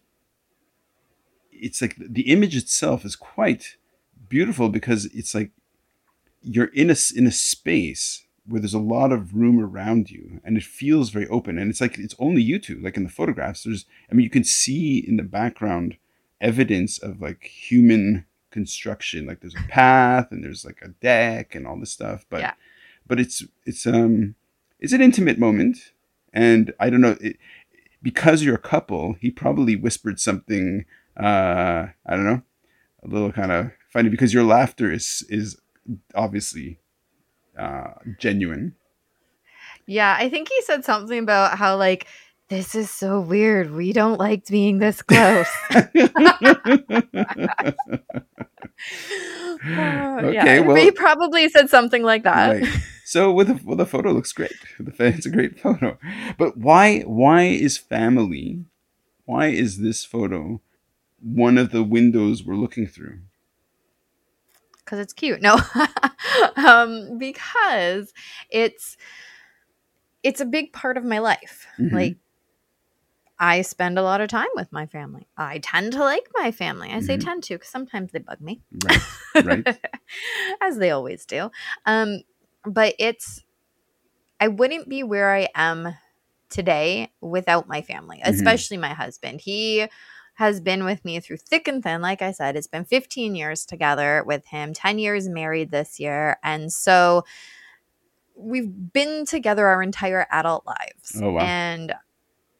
it's 1.51 1.81
like 1.81 1.95
the 1.97 2.29
image 2.29 2.55
itself 2.55 3.05
is 3.05 3.15
quite 3.15 3.77
beautiful 4.29 4.69
because 4.69 5.05
it's 5.05 5.33
like 5.33 5.51
you're 6.45 6.71
in 6.73 6.89
a 6.89 6.95
in 7.15 7.25
a 7.27 7.31
space 7.31 8.23
where 8.47 8.61
there's 8.61 8.75
a 8.75 8.79
lot 8.79 9.11
of 9.11 9.33
room 9.33 9.59
around 9.59 10.11
you 10.11 10.39
and 10.43 10.55
it 10.55 10.63
feels 10.63 11.09
very 11.09 11.27
open 11.29 11.57
and 11.57 11.71
it's 11.71 11.81
like 11.81 11.97
it's 11.97 12.13
only 12.19 12.41
you 12.41 12.59
two 12.59 12.79
like 12.81 12.95
in 12.95 13.03
the 13.03 13.09
photographs 13.09 13.63
there's 13.63 13.85
i 14.11 14.13
mean 14.13 14.23
you 14.23 14.29
can 14.29 14.43
see 14.43 14.97
in 14.99 15.17
the 15.17 15.23
background 15.23 15.97
evidence 16.39 16.99
of 16.99 17.19
like 17.21 17.43
human 17.45 18.25
construction 18.51 19.25
like 19.25 19.39
there's 19.41 19.55
a 19.55 19.67
path 19.67 20.27
and 20.31 20.43
there's 20.43 20.63
like 20.63 20.79
a 20.83 20.89
deck 20.89 21.55
and 21.55 21.65
all 21.65 21.79
this 21.79 21.91
stuff 21.91 22.25
but 22.29 22.41
Yeah. 22.41 22.53
but 23.07 23.19
it's 23.19 23.43
it's 23.65 23.85
um 23.87 24.35
it's 24.79 24.93
an 24.93 25.01
intimate 25.01 25.39
moment 25.39 25.93
and 26.31 26.73
i 26.79 26.89
don't 26.91 27.01
know 27.01 27.17
it, 27.19 27.37
because 28.03 28.43
you're 28.43 28.55
a 28.55 28.59
couple 28.59 29.13
he 29.19 29.31
probably 29.31 29.75
whispered 29.75 30.19
something 30.19 30.85
uh 31.19 31.87
i 32.05 32.15
don't 32.15 32.25
know 32.25 32.43
a 33.03 33.07
little 33.07 33.31
kind 33.31 33.51
of 33.51 33.71
funny 33.91 34.09
because 34.09 34.33
your 34.33 34.43
laughter 34.43 34.91
is 34.91 35.25
is 35.29 35.57
obviously 36.13 36.79
uh 37.57 37.93
genuine. 38.19 38.75
Yeah 39.87 40.15
i 40.19 40.29
think 40.29 40.49
he 40.49 40.61
said 40.63 40.83
something 40.85 41.19
about 41.19 41.57
how 41.57 41.77
like 41.77 42.07
this 42.47 42.75
is 42.75 42.91
so 42.91 43.19
weird. 43.21 43.71
We 43.71 43.91
don't 43.91 44.19
like 44.19 44.45
being 44.45 44.77
this 44.77 45.01
close. 45.01 45.47
Okay, 49.67 50.59
well- 50.59 50.75
he 50.75 50.91
probably 50.91 51.49
said 51.49 51.69
something 51.69 52.03
like 52.03 52.23
that. 52.23 52.61
Right. 52.61 52.69
so 53.03 53.31
with 53.31 53.47
the, 53.47 53.59
well, 53.63 53.77
the 53.77 53.85
photo 53.85 54.11
looks 54.11 54.31
great. 54.31 54.53
The 54.79 54.93
it's 55.05 55.25
a 55.25 55.29
great 55.29 55.59
photo. 55.59 55.97
But 56.37 56.57
why 56.57 57.01
why 57.01 57.43
is 57.43 57.77
family 57.77 58.65
why 59.25 59.47
is 59.47 59.79
this 59.79 60.05
photo 60.05 60.61
one 61.19 61.57
of 61.57 61.71
the 61.71 61.83
windows 61.83 62.43
we're 62.43 62.55
looking 62.55 62.85
through 62.85 63.19
because 64.85 64.99
it's 64.99 65.13
cute. 65.13 65.41
No. 65.41 65.59
Um 66.57 67.17
because 67.17 68.13
it's 68.49 68.97
it's 70.23 70.41
a 70.41 70.45
big 70.45 70.73
part 70.73 70.97
of 70.97 71.03
my 71.03 71.19
life. 71.19 71.67
Mhm. 71.79 71.91
like 71.93 72.17
i 73.37 73.61
spend 73.61 73.99
a 73.99 74.01
lot 74.01 74.21
of 74.21 74.29
time 74.29 74.47
with 74.55 74.71
my 74.71 74.85
family. 74.85 75.27
I 75.37 75.57
tend 75.59 75.91
to 75.93 75.99
like 75.99 76.25
my 76.33 76.51
family. 76.51 76.89
I 76.91 77.01
say 77.01 77.17
Mhm. 77.17 77.23
tend 77.25 77.43
to 77.43 77.55
because 77.55 77.69
sometimes 77.69 78.11
they 78.11 78.19
bug 78.19 78.39
me. 78.39 78.61
Right. 78.85 79.01
Right. 79.43 79.79
As 80.61 80.77
they 80.77 80.91
always 80.91 81.25
do. 81.25 81.51
Um 81.85 82.21
but 82.63 82.95
it's 82.97 83.43
i 84.39 84.47
wouldn't 84.47 84.89
be 84.89 85.03
where 85.03 85.33
i 85.33 85.47
am 85.55 85.95
today 86.49 87.11
without 87.21 87.67
my 87.67 87.81
family 87.81 88.21
Mhm. 88.23 88.29
especially 88.33 88.77
my 88.77 88.93
husband. 88.93 89.41
He 89.41 89.87
has 90.35 90.59
been 90.61 90.83
with 90.85 91.03
me 91.05 91.19
through 91.19 91.37
thick 91.37 91.67
and 91.67 91.81
thin 91.83 92.01
like 92.01 92.21
i 92.21 92.31
said 92.31 92.55
it's 92.55 92.67
been 92.67 92.85
15 92.85 93.35
years 93.35 93.65
together 93.65 94.23
with 94.25 94.45
him 94.47 94.73
10 94.73 94.99
years 94.99 95.27
married 95.29 95.71
this 95.71 95.99
year 95.99 96.37
and 96.43 96.71
so 96.71 97.23
we've 98.35 98.69
been 98.93 99.25
together 99.25 99.65
our 99.67 99.81
entire 99.81 100.27
adult 100.31 100.65
lives 100.65 101.21
Oh, 101.21 101.31
wow. 101.31 101.41
and 101.41 101.93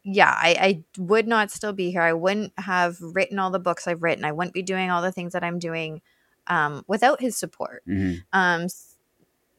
yeah 0.04 0.32
I, 0.32 0.56
I 0.60 0.84
would 1.02 1.28
not 1.28 1.52
still 1.52 1.74
be 1.74 1.92
here 1.92 2.02
i 2.02 2.14
wouldn't 2.14 2.54
have 2.58 2.98
written 3.02 3.40
all 3.40 3.50
the 3.52 3.60
books 3.60 3.88
i've 3.88 4.04
written 4.04 4.24
i 4.24 4.32
wouldn't 4.32 4.54
be 4.54 4.62
doing 4.62 4.90
all 4.90 5.02
the 5.02 5.12
things 5.12 5.34
that 5.34 5.44
i'm 5.44 5.60
doing 5.60 6.02
um, 6.48 6.84
without 6.88 7.20
his 7.22 7.36
support 7.36 7.84
Mhm. 7.88 8.24
um 8.32 8.68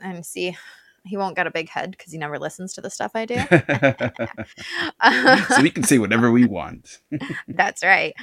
and 0.00 0.24
see 0.24 0.56
he 1.06 1.16
won't 1.16 1.36
get 1.36 1.46
a 1.46 1.50
big 1.50 1.68
head 1.68 1.92
because 1.92 2.12
he 2.12 2.18
never 2.18 2.38
listens 2.38 2.72
to 2.74 2.80
the 2.80 2.90
stuff 2.90 3.12
i 3.14 3.24
do. 3.24 3.36
So 5.54 5.62
we 5.62 5.70
can 5.70 5.82
say 5.82 5.98
whatever 5.98 6.30
we 6.30 6.44
want. 6.46 7.00
That's 7.48 7.82
right. 7.82 8.14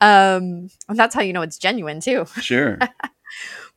Um 0.00 0.68
and 0.88 0.98
that's 0.98 1.14
how 1.14 1.20
you 1.22 1.32
know 1.32 1.42
it's 1.42 1.58
genuine 1.58 2.00
too. 2.00 2.26
Sure. 2.40 2.78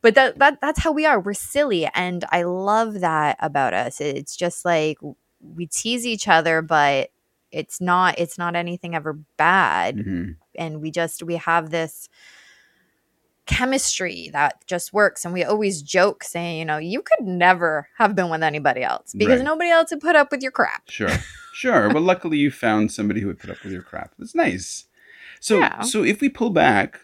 But 0.02 0.14
that, 0.16 0.38
that 0.38 0.60
that's 0.60 0.80
how 0.80 0.92
we 0.92 1.06
are. 1.06 1.18
We're 1.18 1.32
silly 1.32 1.86
and 1.94 2.24
i 2.30 2.42
love 2.42 3.00
that 3.00 3.38
about 3.40 3.72
us. 3.72 4.00
It's 4.02 4.36
just 4.36 4.64
like 4.66 4.98
we 5.40 5.66
tease 5.66 6.06
each 6.06 6.28
other 6.28 6.60
but 6.60 7.08
it's 7.50 7.80
not 7.80 8.18
it's 8.18 8.36
not 8.36 8.54
anything 8.54 8.94
ever 8.94 9.14
bad. 9.38 9.96
Mhm. 9.96 10.36
and 10.56 10.82
we 10.82 10.90
just 10.90 11.22
we 11.22 11.36
have 11.36 11.70
this 11.70 12.08
chemistry 13.46 14.28
that 14.32 14.64
just 14.66 14.92
works. 14.92 15.24
And 15.24 15.32
we 15.32 15.44
always 15.44 15.80
joke 15.82 16.24
saying, 16.24 16.58
you 16.58 16.64
know, 16.64 16.78
you 16.78 17.00
could 17.02 17.26
never 17.26 17.88
have 17.96 18.14
been 18.14 18.28
with 18.28 18.42
anybody 18.42 18.82
else 18.82 19.12
because 19.14 19.38
Right. 19.38 19.44
nobody 19.44 19.70
else 19.70 19.90
would 19.92 20.00
put 20.00 20.16
up 20.16 20.30
with 20.30 20.42
your 20.42 20.52
crap. 20.52 20.82
Sure, 20.88 21.08
sure. 21.52 21.90
But 21.90 22.02
luckily, 22.12 22.38
you 22.38 22.50
found 22.50 22.90
somebody 22.92 23.20
who 23.20 23.28
would 23.28 23.38
put 23.38 23.50
up 23.50 23.62
with 23.62 23.72
your 23.72 23.82
crap. 23.82 24.12
That's 24.18 24.34
nice. 24.34 24.86
So, 25.40 25.60
Yeah. 25.60 25.80
so 25.82 26.02
if 26.04 26.20
we 26.20 26.28
pull 26.28 26.50
back, 26.50 27.00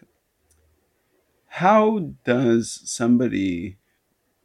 how 1.47 2.11
does 2.25 2.81
somebody 2.85 3.77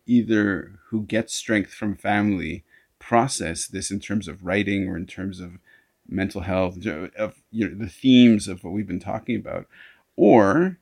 either 0.05 0.73
who 0.89 1.03
gets 1.03 1.33
strength 1.33 1.73
from 1.73 1.95
family 1.95 2.63
process 2.99 3.67
this 3.67 3.91
in 3.91 3.99
terms 3.99 4.27
of 4.27 4.43
writing 4.43 4.87
or 4.87 4.97
in 4.97 5.05
terms 5.05 5.39
of 5.39 5.57
mental 6.07 6.41
health, 6.41 6.85
of 6.85 7.35
you 7.51 7.67
know, 7.69 7.75
the 7.75 7.89
themes 7.89 8.47
of 8.47 8.63
what 8.63 8.71
we've 8.71 8.87
been 8.87 8.99
talking 8.99 9.35
about, 9.35 9.67
or 10.15 10.77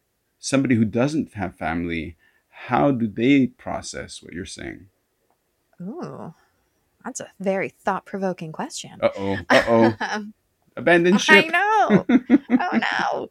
somebody 0.46 0.76
who 0.76 0.86
doesn't 0.86 1.34
have 1.34 1.56
family? 1.58 2.16
How 2.50 2.92
do 2.92 3.08
they 3.08 3.48
process 3.48 4.22
what 4.22 4.34
you're 4.34 4.46
saying? 4.46 4.88
Ooh, 5.82 6.34
that's 7.04 7.20
a 7.20 7.28
very 7.40 7.70
thought 7.70 8.06
provoking 8.06 8.52
question. 8.52 9.00
Uh 9.02 9.10
oh. 9.18 9.38
Uh 9.50 9.64
oh. 9.68 10.26
Abandoned 10.78 11.16
I 11.16 11.20
ship. 11.20 11.52
know. 11.52 12.06
oh 12.10 12.28
no 12.50 13.28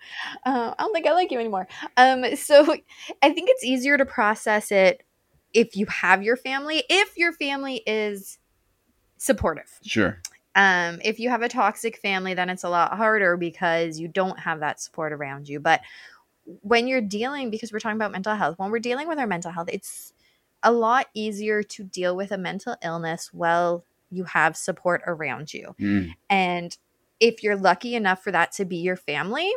uh, 0.47 0.73
i 0.73 0.75
don't 0.79 0.93
think 0.95 1.07
i 1.07 1.13
like 1.13 1.31
you 1.31 1.39
anymore 1.41 1.67
um 1.97 2.25
so 2.37 2.63
i 3.21 3.31
think 3.31 3.51
it's 3.51 3.65
easier 3.65 3.99
to 3.99 4.07
process 4.07 4.71
it 4.73 5.03
if 5.53 5.77
you 5.77 5.85
have 5.87 6.23
your 6.23 6.37
family 6.37 6.85
if 6.89 7.19
your 7.19 7.33
family 7.33 7.83
is 7.87 8.39
supportive 9.19 9.79
Sure. 9.83 10.21
um 10.55 11.01
if 11.05 11.19
you 11.19 11.29
have 11.31 11.43
a 11.43 11.49
toxic 11.49 11.99
family 11.99 12.33
then 12.33 12.49
it's 12.49 12.63
a 12.65 12.69
lot 12.71 12.97
harder 12.97 13.37
because 13.37 13.99
you 13.99 14.07
don't 14.09 14.39
have 14.39 14.61
that 14.61 14.81
support 14.81 15.13
around 15.13 15.49
you 15.49 15.59
but 15.61 15.81
when 16.63 16.87
you're 16.87 17.01
dealing 17.01 17.51
because 17.51 17.73
we're 17.73 17.79
talking 17.79 17.97
about 17.97 18.13
mental 18.13 18.35
health 18.35 18.59
when 18.59 18.71
we're 18.71 18.79
dealing 18.79 19.09
with 19.09 19.19
our 19.19 19.27
mental 19.27 19.51
health 19.51 19.69
it's 19.73 20.13
a 20.63 20.73
lot 20.73 21.07
easier 21.15 21.63
to 21.63 21.85
deal 21.85 22.17
with 22.17 22.31
a 22.33 22.39
mental 22.39 22.77
illness 22.83 23.31
while 23.33 23.85
you 24.11 24.25
have 24.25 24.57
support 24.57 25.03
around 25.07 25.53
you 25.55 25.75
Mm. 25.81 26.15
and 26.31 26.77
if 27.21 27.43
you're 27.43 27.57
lucky 27.57 27.95
enough 27.95 28.23
for 28.23 28.33
that 28.33 28.53
to 28.53 28.65
be 28.65 28.77
your 28.77 28.97
family, 28.97 29.51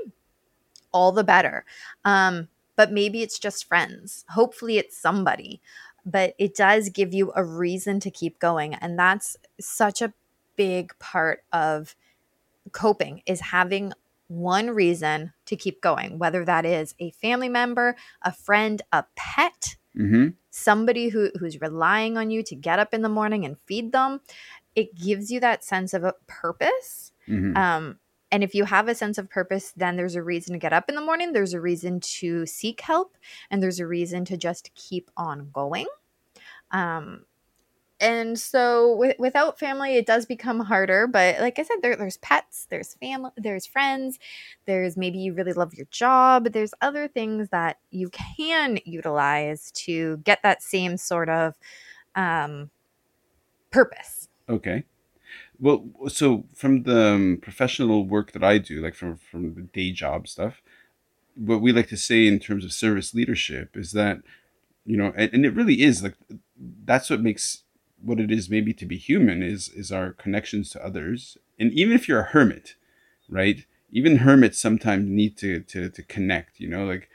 all 0.92 1.12
the 1.12 1.24
better. 1.24 1.66
Um, 2.06 2.48
but 2.76 2.92
maybe 2.92 3.24
it's 3.24 3.40
just 3.40 3.66
friends. 3.68 4.24
Hopefully, 4.30 4.78
it's 4.78 4.96
somebody. 4.96 5.60
But 6.06 6.36
it 6.38 6.56
does 6.56 6.90
give 6.90 7.14
you 7.14 7.34
a 7.36 7.44
reason 7.44 8.00
to 8.02 8.12
keep 8.12 8.40
going. 8.40 8.76
And 8.76 8.98
that's 8.98 9.36
such 9.60 10.02
a 10.02 10.14
big 10.56 10.98
part 11.00 11.44
of 11.52 11.96
coping 12.72 13.22
is 13.26 13.42
having 13.42 13.92
one 14.28 14.70
reason 14.72 15.34
to 15.46 15.56
keep 15.56 15.82
going, 15.82 16.20
whether 16.20 16.44
that 16.46 16.66
is 16.66 16.96
a 17.00 17.12
family 17.12 17.50
member, 17.50 17.96
a 18.22 18.32
friend, 18.32 18.82
a 18.92 19.06
pet, 19.16 19.76
Mm-hmm. 19.98 20.28
somebody 20.52 21.10
who, 21.10 21.32
who's 21.40 21.60
relying 21.60 22.18
on 22.18 22.30
you 22.30 22.44
to 22.44 22.56
get 22.56 22.78
up 22.78 22.94
in 22.94 23.02
the 23.02 23.10
morning 23.10 23.46
and 23.46 23.58
feed 23.66 23.92
them. 23.92 24.22
It 24.76 24.94
gives 24.94 25.32
you 25.32 25.40
that 25.40 25.64
sense 25.64 25.96
of 25.96 26.04
a 26.04 26.14
purpose 26.28 27.12
Mm-hmm. 27.28 27.58
um, 27.58 28.00
and 28.32 28.44
if 28.44 28.54
you 28.54 28.66
have 28.66 28.88
a 28.88 28.96
sense 28.96 29.18
of 29.18 29.30
purpose, 29.30 29.72
then 29.76 29.96
there's 29.96 30.16
a 30.16 30.24
reason 30.24 30.54
to 30.54 30.60
get 30.60 30.74
up 30.74 30.90
in 30.90 30.96
the 30.96 31.02
morning. 31.02 31.32
There's 31.32 31.54
a 31.54 31.62
reason 31.62 32.00
to 32.02 32.46
seek 32.46 32.82
help, 32.82 33.18
and 33.50 33.64
there's 33.64 33.80
a 33.80 33.88
reason 33.88 34.26
to 34.26 34.38
just 34.38 34.74
keep 34.76 35.10
on 35.16 35.50
going. 35.54 35.88
Um, 36.72 37.26
and 38.00 38.40
so, 38.40 38.92
wi- 38.92 39.16
without 39.18 39.60
family, 39.60 39.96
it 39.96 40.06
does 40.06 40.26
become 40.26 40.60
harder. 40.60 41.08
But 41.08 41.40
like 41.40 41.58
I 41.58 41.64
said, 41.64 41.78
there, 41.82 41.96
there's 41.96 42.18
pets, 42.18 42.68
there's 42.70 42.94
family, 42.96 43.32
there's 43.38 43.66
friends, 43.66 44.20
there's 44.66 44.96
maybe 44.98 45.18
you 45.18 45.34
really 45.34 45.54
love 45.54 45.74
your 45.74 45.88
job. 45.90 46.52
There's 46.52 46.74
other 46.82 47.08
things 47.08 47.50
that 47.50 47.78
you 47.90 48.10
can 48.10 48.80
utilize 48.86 49.72
to 49.72 50.18
get 50.18 50.44
that 50.44 50.62
same 50.62 50.98
sort 50.98 51.30
of 51.30 51.56
um, 52.16 52.70
purpose. 53.72 54.30
Okay. 54.48 54.84
Well, 55.60 55.86
so 56.08 56.46
from 56.54 56.84
the 56.84 57.14
um, 57.14 57.40
professional 57.42 58.06
work 58.06 58.32
that 58.34 58.44
I 58.44 58.60
do, 58.60 58.82
like 58.82 58.94
from 58.94 59.18
from 59.18 59.56
the 59.56 59.62
day 59.62 59.92
job 59.92 60.28
stuff, 60.28 60.62
what 61.36 61.62
we 61.62 61.72
like 61.72 61.90
to 61.90 61.98
say 61.98 62.28
in 62.28 62.40
terms 62.40 62.64
of 62.64 62.72
service 62.72 63.14
leadership 63.14 63.76
is 63.76 63.92
that, 63.94 64.20
you 64.86 64.98
know, 64.98 65.14
and, 65.16 65.34
and 65.34 65.46
it 65.46 65.56
really 65.56 65.82
is 65.82 66.04
like 66.04 66.16
that's 66.86 67.10
what 67.10 67.22
makes 67.22 67.64
what 68.02 68.20
it 68.20 68.32
is 68.32 68.50
maybe 68.50 68.74
to 68.74 68.86
be 68.86 68.98
human 68.98 69.42
is 69.44 69.70
is 69.70 69.92
our 69.92 70.12
connections 70.14 70.70
to 70.72 70.86
others. 70.86 71.38
And 71.60 71.72
even 71.74 71.96
if 71.96 72.08
you're 72.08 72.22
a 72.22 72.32
hermit, 72.32 72.76
right? 73.30 73.66
Even 73.92 74.18
hermits 74.18 74.60
sometimes 74.60 75.10
need 75.10 75.38
to 75.38 75.62
to 75.62 75.90
to 75.90 76.04
connect. 76.04 76.60
You 76.60 76.70
know, 76.70 76.86
like, 76.86 77.10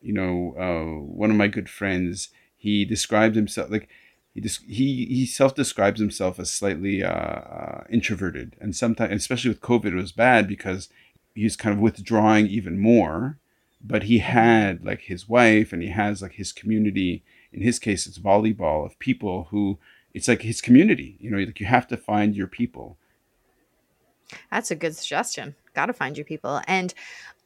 you 0.00 0.12
know, 0.12 0.54
uh, 0.58 1.02
one 1.04 1.30
of 1.30 1.36
my 1.36 1.48
good 1.48 1.68
friends, 1.68 2.28
he 2.56 2.84
describes 2.84 3.36
himself 3.36 3.70
like 3.70 3.88
he 4.34 4.40
dis- 4.40 4.64
he 4.66 5.06
he 5.06 5.26
self 5.26 5.54
describes 5.54 6.00
himself 6.00 6.38
as 6.38 6.50
slightly 6.50 7.02
uh, 7.02 7.08
uh, 7.08 7.84
introverted, 7.88 8.56
and 8.60 8.74
sometimes, 8.74 9.12
especially 9.12 9.50
with 9.50 9.60
COVID, 9.60 9.92
it 9.92 9.94
was 9.94 10.12
bad 10.12 10.48
because 10.48 10.88
he's 11.34 11.56
kind 11.56 11.74
of 11.74 11.80
withdrawing 11.80 12.46
even 12.48 12.78
more. 12.78 13.38
But 13.86 14.04
he 14.04 14.18
had 14.18 14.84
like 14.84 15.02
his 15.02 15.28
wife, 15.28 15.72
and 15.72 15.82
he 15.82 15.90
has 15.90 16.22
like 16.22 16.32
his 16.32 16.52
community. 16.52 17.22
In 17.52 17.60
his 17.60 17.78
case, 17.78 18.06
it's 18.06 18.18
volleyball 18.18 18.84
of 18.84 18.98
people 18.98 19.48
who 19.50 19.78
it's 20.14 20.28
like 20.28 20.42
his 20.42 20.60
community. 20.60 21.16
You 21.20 21.30
know, 21.30 21.38
like 21.38 21.60
you 21.60 21.66
have 21.66 21.86
to 21.88 21.96
find 21.96 22.34
your 22.34 22.46
people. 22.46 22.96
That's 24.50 24.70
a 24.70 24.74
good 24.76 24.96
suggestion. 24.96 25.54
Got 25.74 25.86
to 25.86 25.92
find 25.92 26.16
your 26.16 26.24
people. 26.24 26.60
And 26.66 26.94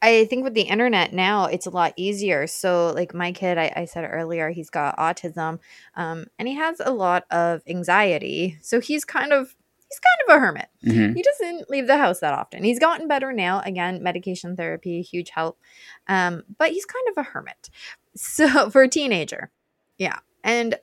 I 0.00 0.26
think 0.26 0.44
with 0.44 0.54
the 0.54 0.62
internet 0.62 1.12
now, 1.12 1.46
it's 1.46 1.66
a 1.66 1.70
lot 1.70 1.92
easier. 1.96 2.46
So, 2.46 2.92
like 2.94 3.14
my 3.14 3.32
kid, 3.32 3.58
I, 3.58 3.72
I 3.74 3.84
said 3.84 4.08
earlier, 4.08 4.50
he's 4.50 4.70
got 4.70 4.96
autism 4.96 5.58
um, 5.96 6.26
and 6.38 6.46
he 6.46 6.54
has 6.54 6.80
a 6.84 6.92
lot 6.92 7.24
of 7.32 7.62
anxiety. 7.66 8.58
So, 8.62 8.80
he's 8.80 9.04
kind 9.04 9.32
of. 9.32 9.54
He's 9.90 10.00
kind 10.00 10.28
of 10.28 10.36
a 10.36 10.46
hermit. 10.46 10.68
Mhm. 10.84 11.16
He 11.16 11.22
doesn't 11.22 11.70
leave 11.70 11.86
the 11.86 11.96
house 11.96 12.20
that 12.20 12.34
often. 12.34 12.62
He's 12.62 12.78
gotten 12.78 13.08
better 13.08 13.32
now. 13.32 13.62
Again, 13.64 14.02
medication 14.02 14.54
therapy, 14.54 15.00
huge 15.00 15.30
help. 15.30 15.58
Um, 16.06 16.42
but 16.58 16.72
he's 16.72 16.84
kind 16.84 17.08
of 17.08 17.16
a 17.16 17.22
hermit. 17.22 17.70
So 18.14 18.68
for 18.68 18.82
a 18.82 18.88
teenager. 18.88 19.50
Yeah. 19.96 20.18
And 20.44 20.74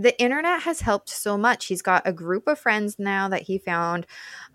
the 0.00 0.18
internet 0.20 0.62
has 0.62 0.80
helped 0.80 1.10
so 1.10 1.36
much. 1.36 1.66
He's 1.66 1.82
got 1.82 2.02
a 2.06 2.12
group 2.12 2.48
of 2.48 2.58
friends 2.58 2.98
now 2.98 3.28
that 3.28 3.42
he 3.42 3.58
found. 3.58 4.06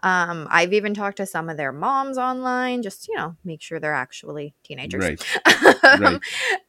Um, 0.01 0.47
I've 0.49 0.73
even 0.73 0.93
talked 0.93 1.17
to 1.17 1.25
some 1.25 1.49
of 1.49 1.57
their 1.57 1.71
moms 1.71 2.17
online, 2.17 2.81
just 2.81 3.07
you 3.07 3.15
know, 3.15 3.35
make 3.43 3.61
sure 3.61 3.79
they're 3.79 3.93
actually 3.93 4.55
teenagers. 4.63 5.03
Right. 5.03 5.25
Right. 5.99 6.19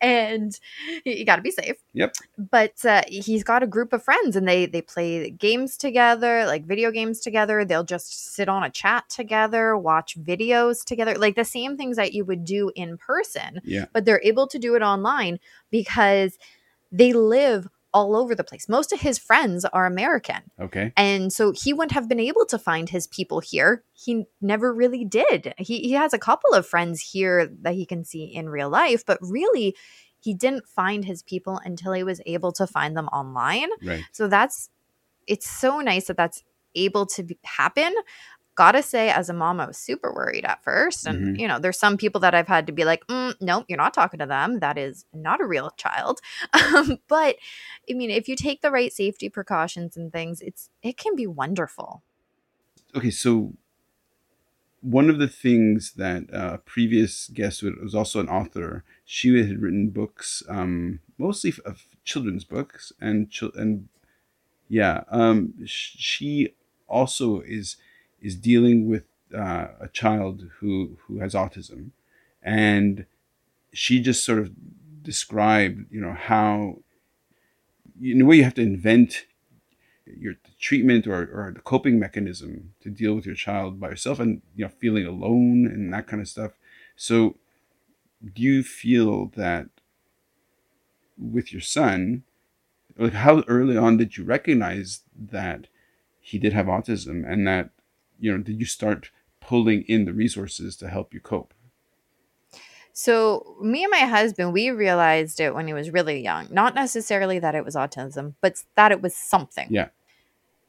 and 0.01 0.59
you 1.05 1.24
got 1.24 1.37
to 1.37 1.43
be 1.43 1.51
safe. 1.51 1.77
Yep. 1.95 2.14
But 2.39 2.85
uh, 2.85 3.03
he's 3.09 3.43
got 3.43 3.62
a 3.62 3.66
group 3.66 3.93
of 3.95 4.03
friends, 4.05 4.37
and 4.37 4.47
they 4.47 4.66
they 4.66 4.83
play 4.83 5.31
games 5.31 5.77
together, 5.77 6.45
like 6.47 6.66
video 6.66 6.91
games 6.91 7.20
together. 7.20 7.64
They'll 7.64 7.83
just 7.83 8.35
sit 8.35 8.49
on 8.49 8.62
a 8.62 8.70
chat 8.70 9.09
together, 9.09 9.77
watch 9.77 10.18
videos 10.22 10.85
together, 10.85 11.16
like 11.16 11.35
the 11.35 11.45
same 11.45 11.77
things 11.77 11.97
that 11.97 12.12
you 12.12 12.24
would 12.27 12.45
do 12.45 12.70
in 12.77 12.99
person 12.99 13.61
Yeah. 13.64 13.87
but 13.93 14.05
they're 14.05 14.20
able 14.22 14.47
to 14.49 14.59
do 14.59 14.74
it 14.74 14.83
online 14.83 15.39
because 15.70 16.37
they 16.93 17.12
live 17.12 17.68
all 17.97 18.14
over 18.14 18.34
the 18.34 18.44
place. 18.44 18.68
Most 18.68 18.92
of 18.92 19.01
his 19.01 19.18
friends 19.18 19.64
are 19.64 19.86
American. 19.86 20.42
Okay. 20.61 20.92
And 20.99 21.32
so 21.32 21.53
he 21.53 21.72
wouldn't 21.72 21.92
have 21.92 22.11
been 22.11 22.20
able 22.20 22.44
to 22.47 22.59
find 22.59 22.90
his 22.90 23.07
people 23.07 23.40
here. 23.40 23.82
He 23.94 24.26
never 24.42 24.74
really 24.82 25.05
did. 25.05 25.55
He, 25.57 25.80
he 25.80 25.92
has 25.92 26.12
a 26.12 26.18
couple 26.18 26.53
of 26.53 26.66
friends 26.66 27.01
here 27.01 27.47
that 27.62 27.74
he 27.74 27.86
can 27.86 28.05
see 28.05 28.24
in 28.24 28.51
real 28.51 28.68
life, 28.68 29.03
but 29.07 29.18
really, 29.22 29.74
he 30.20 30.34
didn't 30.34 30.66
find 30.66 31.05
his 31.05 31.22
people 31.22 31.61
until 31.64 31.92
he 31.92 32.03
was 32.03 32.20
able 32.26 32.53
to 32.53 32.66
find 32.66 32.97
them 32.97 33.07
online. 33.09 33.68
Right. 33.82 34.05
So 34.12 34.28
that's, 34.28 34.70
it's 35.26 35.49
so 35.49 35.80
nice 35.80 36.09
that 36.09 36.16
that's 36.16 36.42
able 36.74 37.07
to 37.07 37.22
be, 37.22 37.38
happen. 37.44 37.94
Gotta 38.57 38.83
say, 38.83 39.11
as 39.11 39.29
a 39.29 39.35
mom, 39.35 39.61
I 39.61 39.67
was 39.67 39.77
super 39.79 40.13
worried 40.13 40.45
at 40.45 40.65
first. 40.65 41.07
And, 41.07 41.37
Mhm. 41.37 41.41
you 41.41 41.47
know, 41.47 41.59
there's 41.59 41.79
some 41.79 41.97
people 41.97 42.21
that 42.23 42.35
I've 42.35 42.49
had 42.49 42.67
to 42.67 42.73
be 42.73 42.85
like, 42.85 43.07
mm, 43.07 43.35
no, 43.41 43.65
you're 43.69 43.77
not 43.79 43.95
talking 43.95 44.19
to 44.19 44.27
them. 44.27 44.61
That 44.61 44.79
is 44.79 45.05
not 45.13 45.41
a 45.41 45.47
real 45.47 45.71
child. 45.77 46.21
Um, 46.75 46.99
but 47.07 47.37
I 47.89 47.95
mean, 47.95 48.11
if 48.11 48.29
you 48.29 48.35
take 48.35 48.63
the 48.63 48.71
right 48.71 48.93
safety 48.93 49.29
precautions 49.29 49.97
and 49.97 50.11
things, 50.13 50.41
it's 50.41 50.71
it 50.83 50.97
can 50.97 51.15
be 51.15 51.27
wonderful. 51.27 52.03
okay, 52.95 53.11
so 53.11 53.53
one 54.81 55.11
of 55.11 55.19
the 55.19 55.29
things 55.29 55.93
that 55.95 56.33
uh, 56.33 56.59
previous 56.59 57.29
guest 57.29 57.63
was 57.63 57.95
also 57.95 58.21
an 58.21 58.29
author, 58.29 58.85
she 59.05 59.37
had 59.37 59.61
written 59.61 59.89
books, 59.91 60.43
um, 60.49 61.01
mostly 61.19 61.51
f- 61.51 61.59
of 61.65 61.85
children's 62.05 62.45
books, 62.45 62.93
and 63.01 63.31
chil- 63.31 63.53
and 63.55 63.89
yeah, 64.69 65.05
um, 65.11 65.55
sh- 65.67 65.97
she 65.99 66.55
also 66.89 67.41
is 67.41 67.77
is 68.21 68.37
dealing 68.37 68.89
with 68.89 69.05
uh, 69.35 69.69
a 69.81 69.89
child 69.93 70.45
who 70.59 70.99
who 71.07 71.19
has 71.19 71.35
autism, 71.35 71.91
and 72.43 73.07
she 73.73 74.01
just 74.01 74.25
sort 74.25 74.39
of 74.39 74.51
described, 75.03 75.87
you 75.91 76.01
know, 76.01 76.12
how 76.12 76.79
in 78.01 78.21
a 78.21 78.25
way 78.25 78.37
you 78.37 78.45
have 78.45 78.55
to 78.55 78.62
invent 78.62 79.27
your 80.07 80.35
treatment 80.61 81.07
or, 81.07 81.23
or 81.23 81.53
the 81.55 81.61
coping 81.61 81.99
mechanism 81.99 82.75
to 82.81 82.91
deal 82.91 83.14
with 83.14 83.27
your 83.27 83.35
child 83.35 83.81
by 83.81 83.89
yourself 83.89 84.21
and 84.21 84.43
you 84.55 84.64
know 84.64 84.71
feeling 84.71 85.07
alone 85.07 85.67
and 85.67 85.93
that 85.93 86.07
kind 86.07 86.21
of 86.21 86.29
stuff. 86.29 86.53
So 86.97 87.37
do 88.35 88.43
you 88.43 88.62
feel 88.62 89.27
that 89.37 89.69
with 91.19 91.53
your 91.53 91.62
son, 91.62 92.23
like 92.97 93.14
how 93.14 93.43
early 93.49 93.77
on 93.77 93.97
did 93.97 94.17
you 94.17 94.25
recognize 94.25 95.01
that 95.19 95.67
he 96.21 96.39
did 96.39 96.53
have 96.53 96.67
autism 96.67 97.31
and 97.31 97.47
that 97.47 97.71
you 98.19 98.33
know 98.33 98.43
did 98.43 98.59
you 98.61 98.67
start 98.67 99.11
pulling 99.41 99.83
in 99.83 100.05
the 100.05 100.12
resources 100.12 100.77
to 100.77 100.89
help 100.89 101.14
you 101.14 101.21
cope? 101.21 101.55
So, 102.99 103.57
me 103.61 103.85
and 103.85 103.91
my 103.91 104.07
husband, 104.07 104.55
we 104.55 104.71
realized 104.71 105.39
it 105.39 105.55
when 105.55 105.67
he 105.67 105.75
was 105.75 105.91
really 105.91 106.23
young. 106.23 106.49
Not 106.51 106.75
necessarily 106.75 107.39
that 107.39 107.55
it 107.55 107.62
was 107.62 107.75
autism, 107.75 108.35
but 108.41 108.62
that 108.75 108.91
it 108.91 109.03
was 109.03 109.14
something. 109.14 109.67
Yeah. 109.69 109.89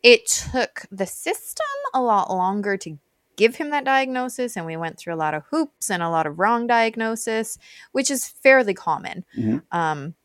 It 0.03 0.27
took 0.27 0.85
the 0.91 1.05
system 1.05 1.65
a 1.93 2.01
lot 2.01 2.29
longer 2.29 2.75
to 2.77 2.97
give 3.37 3.55
him 3.55 3.69
that 3.69 3.85
diagnosis, 3.85 4.57
and 4.57 4.65
we 4.65 4.75
went 4.75 4.97
through 4.97 5.13
a 5.13 5.15
lot 5.15 5.35
of 5.35 5.43
hoops 5.51 5.89
and 5.89 6.03
a 6.03 6.09
lot 6.09 6.27
of 6.27 6.37
wrong 6.37 6.67
diagnosis, 6.67 7.57
which 7.93 8.11
is 8.11 8.27
fairly 8.27 8.73
common. 8.73 9.23
Mhm. 9.37 9.63
Um, 9.71 10.15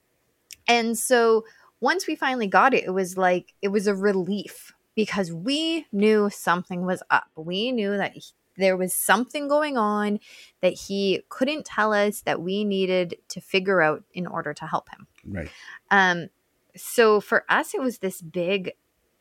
and 0.67 0.99
so, 0.99 1.45
once 1.79 2.09
we 2.09 2.17
finally 2.17 2.49
got 2.49 2.75
it, 2.75 2.83
it 2.83 2.91
was 2.91 3.17
like 3.17 3.55
it 3.63 3.69
was 3.69 3.87
a 3.87 3.95
relief 3.95 4.73
because 4.95 5.33
we 5.33 5.87
knew 5.93 6.31
something 6.31 6.85
was 6.85 7.03
up. 7.11 7.31
We 7.37 7.73
knew 7.73 7.97
that 7.97 8.13
he- 8.13 8.35
there 8.59 8.77
was 8.77 8.93
something 8.93 9.49
going 9.49 9.79
on 9.79 10.21
that 10.61 10.75
he 10.75 11.23
couldn't 11.29 11.65
tell 11.65 11.93
us 11.95 12.21
that 12.23 12.43
we 12.43 12.65
needed 12.65 13.17
to 13.29 13.41
figure 13.41 13.81
out 13.81 14.05
in 14.13 14.27
order 14.27 14.53
to 14.53 14.67
help 14.67 14.91
him. 14.91 15.07
Right. 15.27 15.51
Um, 15.91 16.29
so 16.77 17.21
for 17.21 17.45
us, 17.49 17.75
it 17.75 17.81
was 17.81 17.99
this 17.99 18.21
big 18.21 18.73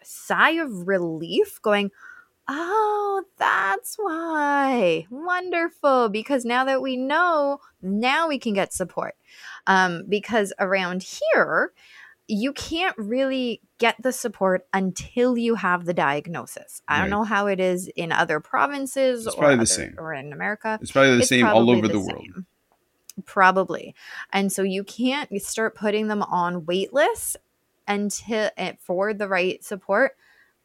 sigh 0.04 0.52
of 0.52 0.88
relief 0.88 1.62
going, 1.62 1.92
Oh, 2.48 3.24
that's 3.38 3.96
why. 3.96 5.08
Wonderful. 5.10 6.10
Because 6.10 6.44
now 6.44 6.66
that 6.66 6.82
we 6.82 6.98
know, 6.98 7.60
now 7.82 8.28
we 8.28 8.40
can 8.40 8.54
get 8.54 8.74
support. 8.74 9.16
Um, 9.68 10.04
because 10.10 10.52
around 10.60 11.04
here, 11.04 11.72
you 12.34 12.54
can't 12.54 12.98
really 12.98 13.60
get 13.78 13.96
the 14.02 14.12
support 14.14 14.66
until 14.74 15.38
you 15.38 15.56
have 15.56 15.84
the 15.86 15.94
diagnosis. 15.94 16.82
I 16.88 17.00
don't 17.02 17.10
know 17.10 17.24
how 17.26 17.48
it 17.48 17.60
is 17.60 17.90
in 17.90 18.12
other 18.14 18.40
provinces 18.40 19.26
It's 19.28 19.36
or, 19.36 19.40
probably 19.40 19.56
the 19.58 19.62
other- 19.62 19.66
same. 19.66 19.96
or 19.98 20.14
in 20.14 20.32
America. 20.32 20.80
It's 20.82 20.92
probably 20.92 21.12
the 21.16 21.20
It's 21.20 21.28
same 21.30 21.46
all 21.46 21.70
over 21.70 21.88
the, 21.90 22.00
world. 22.00 22.22
same. 22.34 22.46
Probably. 23.26 23.94
And 24.32 24.52
so 24.52 24.64
you 24.64 24.84
can't 24.84 25.30
start 25.42 25.76
putting 25.76 26.08
them 26.08 26.22
on 26.24 26.66
wait 26.66 26.94
lists 26.94 27.36
until 27.88 28.50
eh, 28.58 28.74
for 28.80 29.14
the 29.14 29.28
right 29.28 29.64
support 29.64 30.16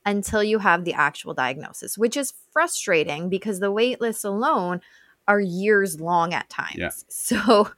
until 0.05 0.45
you 0.45 0.61
have 0.61 0.85
the 0.85 0.95
actual 0.95 1.35
diagnosis, 1.35 1.99
which 1.99 2.17
is 2.17 2.33
frustrating 2.53 3.29
because 3.29 3.59
the 3.59 3.73
wait 3.73 4.01
lists 4.01 4.23
alone 4.25 4.81
are 5.29 5.41
years 5.41 6.01
long 6.01 6.33
at 6.35 6.49
times. 6.49 6.77
Yeah. 6.77 6.91
So 7.09 7.71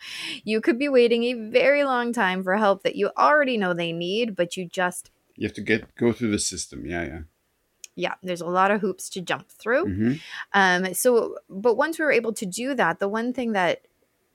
you 0.44 0.60
could 0.60 0.78
be 0.78 0.88
waiting 0.88 1.24
a 1.24 1.32
very 1.50 1.82
long 1.84 2.12
time 2.12 2.42
for 2.44 2.56
help 2.56 2.82
that 2.82 2.96
you 2.96 3.10
already 3.16 3.56
know 3.56 3.72
they 3.72 3.92
need, 3.92 4.36
but 4.36 4.56
you 4.56 4.66
just 4.66 5.10
You 5.36 5.46
have 5.46 5.54
to 5.54 5.62
get 5.62 5.94
go 5.94 6.12
through 6.12 6.30
the 6.32 6.38
system. 6.38 6.84
Yeah, 6.84 7.04
yeah. 7.04 7.20
yeah, 7.94 8.14
there's 8.22 8.42
a 8.42 8.46
lot 8.46 8.70
of 8.70 8.80
hoops 8.80 9.08
to 9.10 9.20
jump 9.20 9.48
through. 9.48 9.84
hmm 9.84 10.12
Um, 10.52 10.94
so, 10.94 11.36
but 11.48 11.76
once 11.76 11.98
we 11.98 12.04
were 12.04 12.12
able 12.12 12.32
to 12.34 12.46
do 12.46 12.74
that, 12.74 12.98
the 12.98 13.08
one 13.08 13.32
thing 13.32 13.52
that 13.52 13.86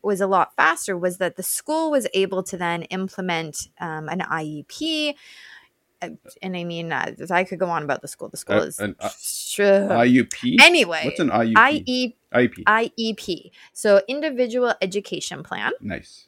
was 0.01 0.20
a 0.20 0.28
lot 0.28 0.55
faster 0.55 0.97
was 0.97 1.18
that 1.18 1.38
the 1.38 1.43
school 1.43 1.89
was 1.89 2.07
able 2.14 2.43
to 2.43 2.57
then 2.57 2.84
implement 2.84 3.70
um, 3.80 4.09
an 4.09 4.20
IEP. 4.20 5.16
And 6.41 6.57
I 6.57 6.63
mean, 6.63 6.91
uh, 6.91 7.13
I 7.29 7.43
could 7.43 7.59
go 7.59 7.67
on 7.69 7.83
about 7.83 8.01
the 8.01 8.07
school. 8.07 8.29
The 8.29 8.37
school 8.37 8.57
Uh, 8.61 8.65
is 8.65 8.79
an, 8.79 8.95
uh, 8.99 9.09
Sure. 9.19 9.89
IUP. 9.89 10.57
anyway. 10.61 11.01
What's 11.05 11.19
an 11.19 11.29
IUP? 11.29 11.83
IE, 11.87 12.15
IUP. 12.33 12.63
IEP, 12.65 13.51
so 13.73 14.01
individual 14.07 14.73
education 14.81 15.43
plan, 15.43 15.71
nice. 15.81 16.27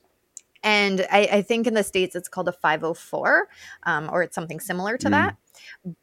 and 0.63 1.05
I, 1.11 1.21
I 1.31 1.41
think 1.41 1.65
in 1.67 1.73
the 1.73 1.83
states 1.83 2.15
it's 2.15 2.27
called 2.29 2.47
a 2.47 2.51
504, 2.53 3.47
um, 3.83 4.09
or 4.13 4.21
it's 4.23 4.35
something 4.35 4.59
similar 4.59 4.97
to 4.99 5.07
Mm. 5.07 5.11
that. 5.11 5.35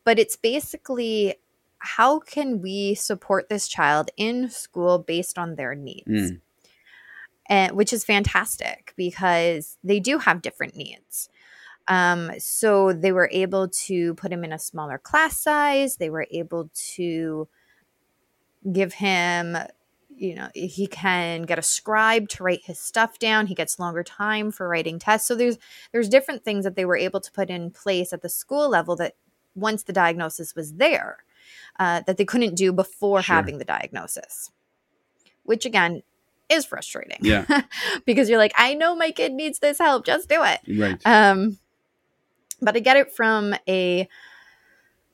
But 0.04 0.18
it's 0.18 0.36
basically 0.36 1.36
how 1.78 2.18
can 2.20 2.60
we 2.62 2.94
support 2.94 3.48
this 3.48 3.68
child 3.68 4.10
in 4.16 4.48
school 4.50 4.98
based 4.98 5.36
on 5.38 5.56
their 5.56 5.74
needs 5.74 6.08
Mm. 6.08 6.40
and 7.46 7.72
which 7.76 7.92
is 7.92 8.04
fantastic 8.04 8.92
because 8.96 9.78
they 9.84 9.98
do 10.00 10.18
have 10.18 10.42
different 10.42 10.76
needs. 10.76 11.28
Um, 11.88 12.30
so 12.38 12.92
they 12.92 13.12
were 13.12 13.28
able 13.32 13.68
to 13.68 14.14
put 14.14 14.32
him 14.32 14.44
in 14.44 14.52
a 14.52 14.58
smaller 14.58 14.98
class 14.98 15.38
size. 15.38 15.96
They 15.96 16.10
were 16.10 16.26
able 16.30 16.70
to 16.94 17.48
give 18.72 18.94
him, 18.94 19.56
you 20.16 20.34
know, 20.36 20.48
he 20.54 20.86
can 20.86 21.42
get 21.42 21.58
a 21.58 21.62
scribe 21.62 22.28
to 22.30 22.44
write 22.44 22.62
his 22.64 22.78
stuff 22.78 23.18
down. 23.18 23.46
He 23.46 23.54
gets 23.54 23.78
longer 23.78 24.04
time 24.04 24.52
for 24.52 24.68
writing 24.68 24.98
tests. 24.98 25.26
So 25.26 25.34
there's 25.34 25.58
there's 25.90 26.08
different 26.08 26.44
things 26.44 26.64
that 26.64 26.76
they 26.76 26.84
were 26.84 26.96
able 26.96 27.20
to 27.20 27.32
put 27.32 27.50
in 27.50 27.70
place 27.70 28.12
at 28.12 28.22
the 28.22 28.28
school 28.28 28.68
level 28.68 28.94
that 28.96 29.14
once 29.54 29.82
the 29.82 29.92
diagnosis 29.92 30.54
was 30.54 30.74
there, 30.74 31.24
uh, 31.78 32.02
that 32.06 32.16
they 32.16 32.24
couldn't 32.24 32.54
do 32.54 32.72
before 32.72 33.22
Sure. 33.22 33.34
having 33.34 33.58
the 33.58 33.64
diagnosis, 33.64 34.50
which 35.42 35.66
again 35.66 36.02
is 36.48 36.64
frustrating. 36.64 37.18
Yeah. 37.22 37.62
because 38.06 38.28
you're 38.28 38.38
like, 38.38 38.52
I 38.56 38.74
know 38.74 38.94
my 38.94 39.10
kid 39.10 39.32
needs 39.32 39.58
this 39.58 39.78
help, 39.78 40.04
just 40.06 40.28
do 40.28 40.42
it. 40.44 40.60
Right. 40.78 41.00
Um, 41.04 41.58
but 42.62 42.76
I 42.76 42.80
get 42.80 42.96
it 42.96 43.12
from 43.12 43.54
a 43.68 44.08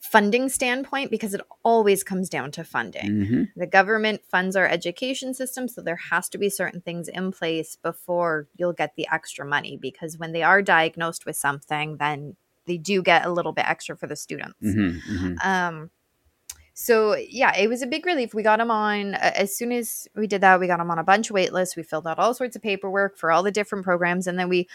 funding 0.00 0.48
standpoint 0.48 1.10
because 1.10 1.34
it 1.34 1.40
always 1.64 2.04
comes 2.04 2.28
down 2.28 2.50
to 2.52 2.64
funding. 2.64 3.26
hmm 3.26 3.42
The 3.56 3.66
government 3.66 4.22
funds 4.30 4.54
our 4.54 4.66
education 4.66 5.34
system, 5.34 5.66
so 5.68 5.82
there 5.82 5.96
has 6.10 6.28
to 6.30 6.38
be 6.38 6.48
certain 6.48 6.80
things 6.80 7.08
in 7.08 7.32
place 7.32 7.76
before 7.76 8.46
you'll 8.56 8.72
get 8.72 8.94
the 8.96 9.08
extra 9.12 9.44
money 9.44 9.76
because 9.76 10.16
when 10.16 10.32
they 10.32 10.42
are 10.42 10.62
diagnosed 10.62 11.26
with 11.26 11.36
something, 11.36 11.96
then 11.96 12.36
they 12.66 12.76
do 12.78 13.02
get 13.02 13.26
a 13.26 13.30
little 13.32 13.52
bit 13.52 13.68
extra 13.68 13.96
for 13.96 14.06
the 14.06 14.16
students. 14.16 14.58
hmm 14.62 14.90
hmm 14.90 15.34
Um, 15.42 15.90
so 16.74 17.16
yeah, 17.16 17.56
it 17.58 17.68
was 17.68 17.82
a 17.82 17.88
big 17.88 18.06
relief. 18.06 18.34
We 18.34 18.44
got 18.44 18.60
him 18.60 18.70
on 18.70 19.14
as 19.14 19.56
soon 19.56 19.72
as 19.72 20.06
we 20.14 20.28
did 20.28 20.42
that. 20.42 20.60
We 20.60 20.68
got 20.68 20.78
him 20.78 20.92
on 20.92 20.98
a 21.00 21.04
bunch 21.04 21.28
of 21.28 21.34
wait 21.34 21.52
lists. 21.52 21.76
We 21.76 21.82
filled 21.82 22.06
out 22.06 22.20
all 22.20 22.34
sorts 22.34 22.54
of 22.54 22.62
paperwork 22.62 23.18
for 23.18 23.32
all 23.32 23.42
the 23.42 23.50
different 23.50 23.84
programs, 23.84 24.28
and 24.28 24.38
then 24.38 24.48
we 24.48 24.68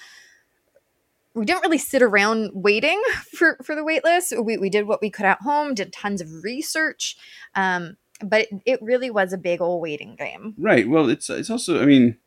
we 1.36 1.46
didn't 1.46 1.62
really 1.62 1.78
sit 1.78 2.02
around 2.02 2.52
waiting 2.54 3.02
for 3.38 3.58
for 3.64 3.76
the 3.76 3.84
wait 3.84 4.04
list. 4.04 4.34
We 4.40 4.58
we 4.58 4.70
did 4.70 4.88
what 4.88 5.02
we 5.02 5.10
could 5.10 5.26
at 5.26 5.42
home. 5.42 5.74
Did 5.74 5.94
tons 5.94 6.22
of 6.22 6.44
research, 6.44 7.18
um, 7.56 7.98
but 8.24 8.42
it, 8.42 8.62
it 8.66 8.82
really 8.82 9.10
was 9.10 9.34
a 9.34 9.38
big 9.38 9.62
old 9.62 9.82
waiting 9.82 10.16
game. 10.16 10.56
Right. 10.58 10.88
Well, 10.88 11.10
it's 11.10 11.30
it's 11.30 11.50
also. 11.50 11.82
I 11.82 11.86
mean, 11.86 12.18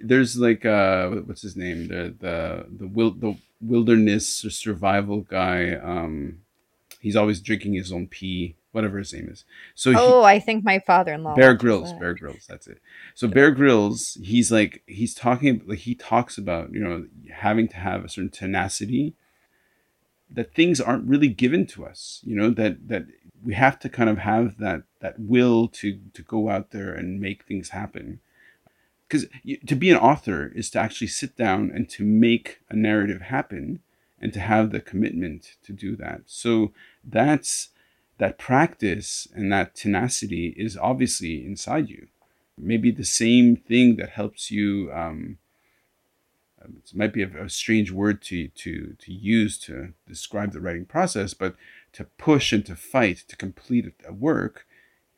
there's 0.00 0.36
like 0.36 0.64
uh, 0.64 1.08
what's 1.08 1.42
his 1.42 1.56
name? 1.56 1.88
The 1.88 2.14
the 2.18 2.66
the 2.70 2.86
wil- 2.86 3.12
the 3.12 3.36
wilderness 3.60 4.44
or 4.44 4.50
survival 4.50 5.20
guy. 5.20 5.74
Um, 5.74 6.40
he's 7.00 7.16
always 7.16 7.40
drinking 7.40 7.74
his 7.74 7.92
own 7.92 8.08
pee, 8.08 8.56
whatever 8.78 8.98
his 8.98 9.12
name 9.12 9.28
is. 9.28 9.44
So 9.74 9.90
he, 9.90 9.96
Oh, 9.98 10.22
I 10.22 10.38
think 10.38 10.64
my 10.64 10.78
father 10.78 11.12
in 11.12 11.24
law. 11.24 11.34
Bear 11.34 11.54
Grylls, 11.54 11.92
Bear 11.94 12.14
Grylls, 12.14 12.46
that's 12.48 12.68
it. 12.68 12.80
So 13.14 13.26
Bear 13.26 13.50
Grylls, 13.50 14.16
he's 14.22 14.52
like 14.52 14.82
he's 14.86 15.14
talking 15.14 15.62
like 15.66 15.80
he 15.80 15.94
talks 15.94 16.38
about, 16.38 16.72
you 16.72 16.80
know, 16.80 17.06
having 17.32 17.66
to 17.68 17.76
have 17.76 18.04
a 18.04 18.08
certain 18.08 18.30
tenacity 18.30 19.14
that 20.30 20.54
things 20.54 20.80
aren't 20.80 21.08
really 21.08 21.28
given 21.28 21.66
to 21.66 21.84
us, 21.84 22.20
you 22.24 22.36
know, 22.36 22.50
that 22.50 22.88
that 22.88 23.06
we 23.44 23.54
have 23.54 23.78
to 23.80 23.88
kind 23.88 24.08
of 24.10 24.18
have 24.18 24.58
that 24.58 24.82
that 25.00 25.18
will 25.18 25.66
to 25.68 25.98
to 26.14 26.22
go 26.22 26.48
out 26.48 26.70
there 26.70 26.92
and 26.92 27.20
make 27.20 27.44
things 27.44 27.70
happen. 27.70 28.20
Cuz 29.08 29.26
to 29.66 29.74
be 29.74 29.90
an 29.90 29.96
author 29.96 30.52
is 30.54 30.70
to 30.70 30.78
actually 30.78 31.08
sit 31.08 31.36
down 31.36 31.70
and 31.74 31.88
to 31.90 32.04
make 32.04 32.60
a 32.70 32.76
narrative 32.76 33.22
happen 33.22 33.80
and 34.20 34.32
to 34.32 34.40
have 34.40 34.70
the 34.70 34.80
commitment 34.80 35.56
to 35.64 35.72
do 35.72 35.96
that. 35.96 36.22
So 36.26 36.72
that's 37.04 37.70
that 38.18 38.38
practice 38.38 39.26
and 39.34 39.50
that 39.52 39.74
tenacity 39.74 40.54
is 40.56 40.76
obviously 40.76 41.44
inside 41.44 41.88
you. 41.88 42.08
Maybe 42.56 42.90
the 42.90 43.04
same 43.04 43.56
thing 43.56 43.96
that 43.96 44.10
helps 44.10 44.50
you. 44.50 44.90
Um, 44.92 45.38
it 46.60 46.94
might 46.94 47.12
be 47.12 47.22
a, 47.22 47.44
a 47.44 47.48
strange 47.48 47.92
word 47.92 48.20
to 48.22 48.48
to 48.48 48.96
to 48.98 49.12
use 49.12 49.58
to 49.60 49.94
describe 50.06 50.52
the 50.52 50.60
writing 50.60 50.84
process, 50.84 51.34
but 51.34 51.54
to 51.92 52.04
push 52.18 52.52
and 52.52 52.66
to 52.66 52.76
fight 52.76 53.24
to 53.28 53.36
complete 53.36 53.94
a 54.06 54.12
work 54.12 54.66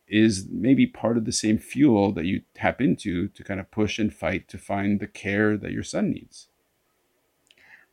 is 0.07 0.47
maybe 0.49 0.85
part 0.85 1.17
of 1.17 1.25
the 1.25 1.31
same 1.31 1.57
fuel 1.57 2.11
that 2.11 2.25
you 2.25 2.41
tap 2.53 2.81
into 2.81 3.29
to 3.29 3.43
kind 3.43 3.59
of 3.59 3.71
push 3.71 3.97
and 3.97 4.13
fight 4.13 4.47
to 4.49 4.57
find 4.57 4.99
the 4.99 5.07
care 5.07 5.57
that 5.57 5.71
your 5.71 5.83
son 5.83 6.11
needs. 6.11 6.47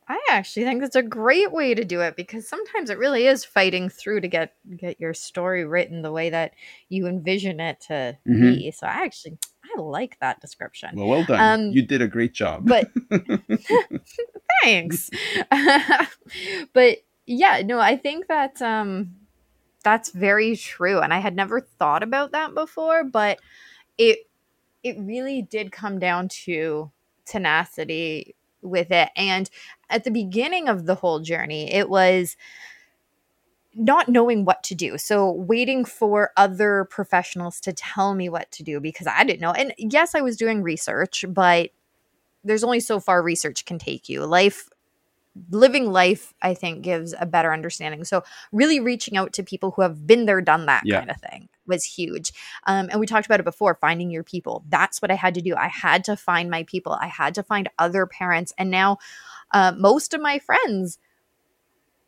I 0.09 0.18
actually 0.30 0.64
think 0.64 0.80
that's 0.80 0.96
a 0.96 1.02
great 1.02 1.52
way 1.52 1.74
to 1.74 1.84
do 1.84 2.00
it 2.00 2.16
because 2.16 2.48
sometimes 2.48 2.88
it 2.88 2.96
really 2.98 3.26
is 3.26 3.44
fighting 3.44 3.90
through 3.90 4.22
to 4.22 4.28
get 4.28 4.54
get 4.76 4.98
your 4.98 5.12
story 5.12 5.64
written 5.64 6.00
the 6.02 6.12
way 6.12 6.30
that 6.30 6.54
you 6.88 7.06
envision 7.06 7.61
it 7.61 7.80
to 7.88 8.16
Mhm. 8.26 8.40
be. 8.40 8.70
So 8.70 8.86
I 8.86 9.04
actually 9.04 9.38
I 9.64 9.80
like 9.80 10.18
that 10.20 10.40
description. 10.40 10.96
Well, 10.96 11.09
well 11.09 11.24
done. 11.24 11.61
Um, 11.61 11.72
you 11.72 11.82
did 11.82 12.00
a 12.00 12.09
great 12.09 12.32
job. 12.32 12.66
But 12.66 12.90
thanks. 14.62 15.11
but 16.72 16.98
yeah, 17.26 17.62
no, 17.64 17.78
I 17.78 17.96
think 17.96 18.28
that 18.28 18.62
um 18.62 19.14
that's 19.84 20.11
very 20.11 20.56
true 20.56 21.00
and 21.00 21.12
I 21.12 21.18
had 21.18 21.36
never 21.36 21.61
thought 21.61 22.02
about 22.02 22.32
that 22.32 22.54
before, 22.54 23.04
but 23.04 23.40
it 23.98 24.20
it 24.82 24.96
really 24.98 25.42
did 25.42 25.70
come 25.70 25.98
down 25.98 26.28
to 26.28 26.90
tenacity 27.26 28.34
with 28.62 28.90
it. 28.90 29.11
And 29.16 29.48
at 29.90 30.04
the 30.04 30.11
beginning 30.11 30.68
of 30.68 30.86
the 30.86 30.94
whole 30.94 31.20
journey, 31.20 31.72
it 31.72 31.88
was 31.88 32.36
not 33.74 34.09
knowing 34.09 34.44
what 34.44 34.62
to 34.64 34.74
do. 34.74 34.98
So 34.98 35.30
waiting 35.30 35.84
for 35.84 36.32
other 36.36 36.86
professionals 36.90 37.61
to 37.61 37.72
tell 37.72 38.14
me 38.14 38.28
what 38.28 38.50
to 38.52 38.62
do 38.62 38.80
because 38.80 39.06
I 39.06 39.24
didn't 39.24 39.40
know. 39.40 39.52
And 39.52 39.72
yes, 39.78 40.14
I 40.14 40.20
was 40.20 40.36
doing 40.36 40.62
research, 40.62 41.24
but 41.28 41.70
there's 42.42 42.64
only 42.64 42.80
so 42.80 42.98
far 42.98 43.22
research 43.22 43.64
can 43.64 43.78
take 43.78 44.09
you. 44.09 44.24
Life 44.24 44.68
living 45.50 45.92
life 45.92 46.34
I 46.42 46.54
think 46.54 46.82
gives 46.82 47.14
a 47.18 47.26
better 47.26 47.52
understanding. 47.52 48.04
So 48.04 48.24
really 48.50 48.80
reaching 48.80 49.16
out 49.16 49.32
to 49.34 49.44
people 49.44 49.70
who 49.72 49.82
have 49.82 50.06
been 50.06 50.26
there 50.26 50.40
done 50.40 50.66
that 50.66 50.82
Yeah. 50.84 50.98
kind 50.98 51.11
of 51.11 51.20
thing 51.20 51.48
was 51.69 51.85
huge. 51.85 52.33
Um, 52.66 52.89
and 52.91 52.99
we 53.01 53.07
talked 53.07 53.27
about 53.27 53.41
it 53.41 53.45
before, 53.45 53.75
finding 53.75 54.11
your 54.11 54.25
people. 54.25 54.64
That's 54.69 55.01
what 55.03 55.11
I 55.11 55.14
had 55.14 55.35
to 55.35 55.43
do. 55.43 55.55
I 55.55 55.69
had 55.69 56.05
to 56.05 56.16
find 56.16 56.51
my 56.51 56.64
people. 56.64 56.93
I 57.01 57.07
had 57.09 57.35
to 57.37 57.43
find 57.43 57.69
other 57.79 58.07
parents. 58.07 58.53
And 58.59 58.71
now 58.71 58.99
uh, 59.53 59.73
most 59.77 60.14
of 60.14 60.21
my 60.21 60.39
friends 60.39 60.99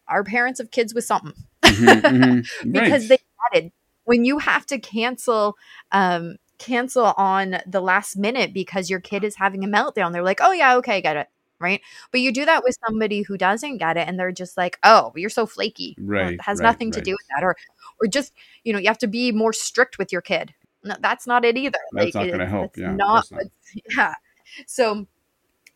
are 0.09 0.25
parents 0.25 0.61
of 0.61 0.71
kids 0.71 0.95
with 0.95 1.05
something 1.05 1.35
Mhm, 1.65 2.43
mhm. 2.43 2.73
because 2.73 3.09
Right. 3.09 3.09
they 3.09 3.19
added 3.55 3.73
when 4.05 4.25
you 4.25 4.39
have 4.39 4.67
to 4.67 4.79
cancel 4.79 5.57
um 5.93 6.37
cancel 6.59 7.05
on 7.17 7.59
the 7.67 7.81
last 7.81 8.17
minute 8.17 8.53
because 8.53 8.91
your 8.91 9.01
kid 9.01 9.25
is 9.25 9.37
having 9.37 9.65
a 9.65 9.69
meltdown 9.69 10.13
they're 10.13 10.23
like 10.23 10.41
oh 10.43 10.53
yeah 10.53 10.77
okay 10.77 11.01
got 11.01 11.17
it 11.17 11.29
right? 11.61 11.81
But 12.11 12.21
you 12.21 12.33
do 12.33 12.45
that 12.45 12.63
with 12.65 12.77
somebody 12.87 13.23
who 13.23 13.37
doesn't 13.37 13.79
get 13.79 13.97
it 13.97 14.09
and 14.09 14.19
they're 14.19 14.33
just 14.33 14.57
like 14.57 14.79
oh 14.83 15.13
you're 15.15 15.31
so 15.31 15.47
flaky. 15.47 15.97
Right, 15.99 16.35
it 16.35 16.41
has 16.43 16.59
right, 16.59 16.67
nothing 16.67 16.91
to 16.93 17.01
do 17.01 17.13
with 17.13 17.27
that 17.35 17.45
or 17.45 17.57
or 18.01 18.09
just 18.09 18.33
you 18.65 18.73
know 18.73 18.79
you 18.79 18.89
have 18.89 18.99
to 18.99 19.07
be 19.07 19.33
more 19.33 19.53
strict 19.53 19.99
with 19.99 20.13
your 20.13 20.23
kid. 20.23 20.55
No, 20.83 20.97
that's 21.01 21.27
not 21.27 21.45
it 21.45 21.59
either 21.59 21.79
That's 21.93 22.15
not 22.15 22.31
gonna 22.31 22.47
help, 22.47 22.77
yeah, 22.77 22.95
not 22.95 23.31
not. 23.31 23.43
yeah. 23.97 24.15
So 24.67 25.07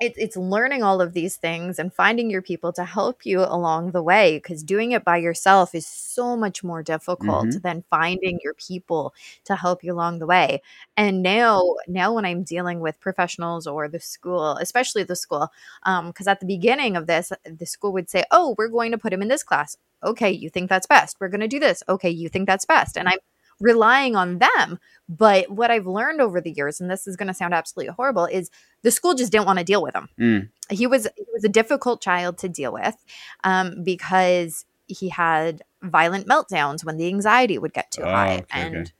it's 0.00 0.18
it's 0.18 0.36
learning 0.36 0.82
all 0.82 1.00
of 1.00 1.12
these 1.12 1.36
things 1.36 1.78
and 1.78 1.92
finding 1.94 2.28
your 2.30 2.42
people 2.42 2.72
to 2.72 2.84
help 2.84 3.24
you 3.24 3.40
along 3.40 3.92
the 3.92 4.02
way 4.02 4.36
because 4.38 4.62
doing 4.62 4.92
it 4.92 5.04
by 5.04 5.16
yourself 5.16 5.74
is 5.74 5.86
so 5.86 6.36
much 6.36 6.64
more 6.64 6.82
difficult 6.82 7.46
Mhm. 7.48 7.62
than 7.62 7.84
finding 7.90 8.38
your 8.42 8.54
people 8.54 9.14
to 9.44 9.54
help 9.56 9.84
you 9.84 9.92
along 9.92 10.18
the 10.18 10.26
way. 10.26 10.60
And 10.96 11.22
now 11.22 11.62
now 11.86 12.12
when 12.14 12.24
i'm 12.24 12.42
dealing 12.42 12.80
with 12.80 12.98
professionals 13.00 13.66
or 13.66 13.88
the 13.88 14.00
school 14.00 14.52
especially 14.60 15.04
the 15.04 15.16
school 15.16 15.50
because 15.84 16.26
at 16.26 16.40
the 16.40 16.46
beginning 16.46 16.96
of 16.96 17.06
this 17.06 17.32
the 17.44 17.66
school 17.66 17.92
would 17.92 18.10
say 18.10 18.24
oh 18.32 18.54
we're 18.58 18.68
going 18.68 18.90
to 18.92 18.98
put 18.98 19.12
him 19.12 19.22
in 19.22 19.28
this 19.28 19.42
class. 19.44 19.76
Okay 20.02 20.30
you 20.30 20.50
think 20.50 20.68
that's 20.68 20.86
best. 20.86 21.16
We're 21.20 21.28
going 21.28 21.40
to 21.40 21.48
do 21.48 21.60
this. 21.60 21.82
Okay 21.88 22.10
you 22.10 22.28
think 22.28 22.46
that's 22.46 22.64
best. 22.66 22.96
And 22.98 23.08
i'm 23.08 23.18
relying 23.64 24.14
on 24.16 24.38
them. 24.38 24.78
But 25.08 25.50
what 25.50 25.70
i've 25.70 25.86
learned 25.86 26.20
over 26.20 26.40
the 26.40 26.50
years 26.52 26.80
and 26.80 26.90
this 26.90 27.06
is 27.06 27.16
going 27.16 27.26
to 27.28 27.34
sound 27.34 27.52
absolutely 27.54 27.92
horrible 27.94 28.26
is 28.26 28.50
the 28.82 28.90
school 28.90 29.14
just 29.14 29.32
didn't 29.32 29.46
want 29.46 29.58
to 29.58 29.64
deal 29.64 29.82
with 29.82 29.94
him. 29.94 30.08
Mm. 30.18 30.48
he 30.70 30.86
was 30.86 31.06
he 31.16 31.24
was 31.32 31.44
a 31.44 31.48
difficult 31.60 32.00
child 32.00 32.38
to 32.38 32.48
deal 32.48 32.72
with 32.72 32.96
um, 33.42 33.82
because 33.84 34.64
he 34.86 35.08
had 35.08 35.62
violent 35.82 36.26
meltdowns 36.26 36.84
when 36.84 36.96
the 36.98 37.06
anxiety 37.06 37.58
would 37.58 37.74
get 37.74 37.90
too 37.90 38.02
Oh, 38.02 38.10
high. 38.10 38.34
okay, 38.36 38.42
okay. 38.42 38.76
and 38.76 38.92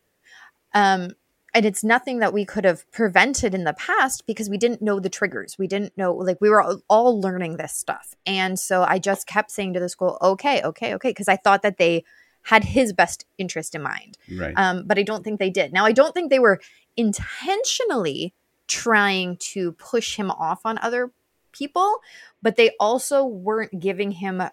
um 0.74 1.10
and 1.56 1.64
it's 1.64 1.84
nothing 1.84 2.18
that 2.18 2.32
we 2.32 2.44
could 2.44 2.64
have 2.64 2.90
prevented 2.90 3.54
in 3.54 3.62
the 3.64 3.74
past 3.74 4.26
because 4.26 4.50
we 4.50 4.58
didn't 4.58 4.82
know 4.82 4.98
the 4.98 5.08
triggers. 5.08 5.56
We 5.56 5.68
didn't 5.68 5.96
know 5.96 6.12
like 6.12 6.38
we 6.40 6.50
were 6.50 6.60
all- 6.60 6.82
all 6.88 7.20
learning 7.20 7.56
this 7.58 7.72
stuff. 7.72 8.14
And 8.26 8.58
so 8.58 8.82
i 8.82 8.98
just 8.98 9.26
kept 9.26 9.50
saying 9.52 9.72
to 9.74 9.80
the 9.80 9.88
school 9.88 10.18
okay 10.20 10.60
okay 10.62 10.94
okay 10.96 11.10
because 11.10 11.28
i 11.28 11.36
thought 11.36 11.62
that 11.62 11.78
they 11.78 12.04
had 12.45 12.64
his 12.64 12.92
best 12.92 13.26
interest 13.36 13.74
in 13.74 13.82
mind 13.82 14.16
Right. 14.30 14.55
um, 14.57 14.84
but 14.86 14.99
I 14.99 15.03
don't 15.03 15.24
think 15.24 15.38
they 15.38 15.51
did. 15.51 15.72
Now, 15.72 15.84
I 15.84 15.92
don't 15.92 16.14
think 16.14 16.30
they 16.30 16.38
were 16.38 16.61
intentionally 16.97 18.34
trying 18.66 19.36
to 19.38 19.72
push 19.72 20.16
him 20.16 20.30
off 20.30 20.61
on 20.64 20.78
other 20.78 21.11
people, 21.53 21.99
but 22.42 22.57
they 22.57 22.70
also 22.80 23.24
weren't 23.24 23.78
giving 23.78 24.12
him 24.12 24.40
a, 24.40 24.53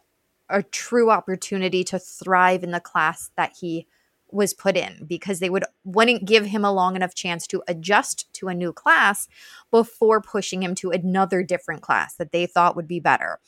a 0.50 0.64
true 0.64 1.10
opportunity 1.10 1.84
to 1.86 2.00
thrive 2.00 2.64
in 2.64 2.72
the 2.72 2.80
class 2.80 3.32
that 3.38 3.54
he 3.60 3.88
was 4.34 4.54
put 4.54 4.78
in 4.78 5.06
because 5.08 5.40
they 5.40 5.50
would 5.50 5.66
wouldn't 5.84 6.26
give 6.26 6.46
him 6.46 6.64
a 6.64 6.72
long 6.72 6.96
enough 6.96 7.14
chance 7.14 7.46
to 7.48 7.62
adjust 7.68 8.32
to 8.34 8.48
a 8.48 8.54
new 8.54 8.72
class 8.72 9.28
before 9.72 10.22
pushing 10.22 10.64
him 10.64 10.74
to 10.76 10.90
another 10.90 11.44
different 11.44 11.82
class 11.82 12.16
that 12.16 12.32
they 12.32 12.46
thought 12.46 12.76
would 12.76 12.88
be 12.88 13.00
better. 13.00 13.40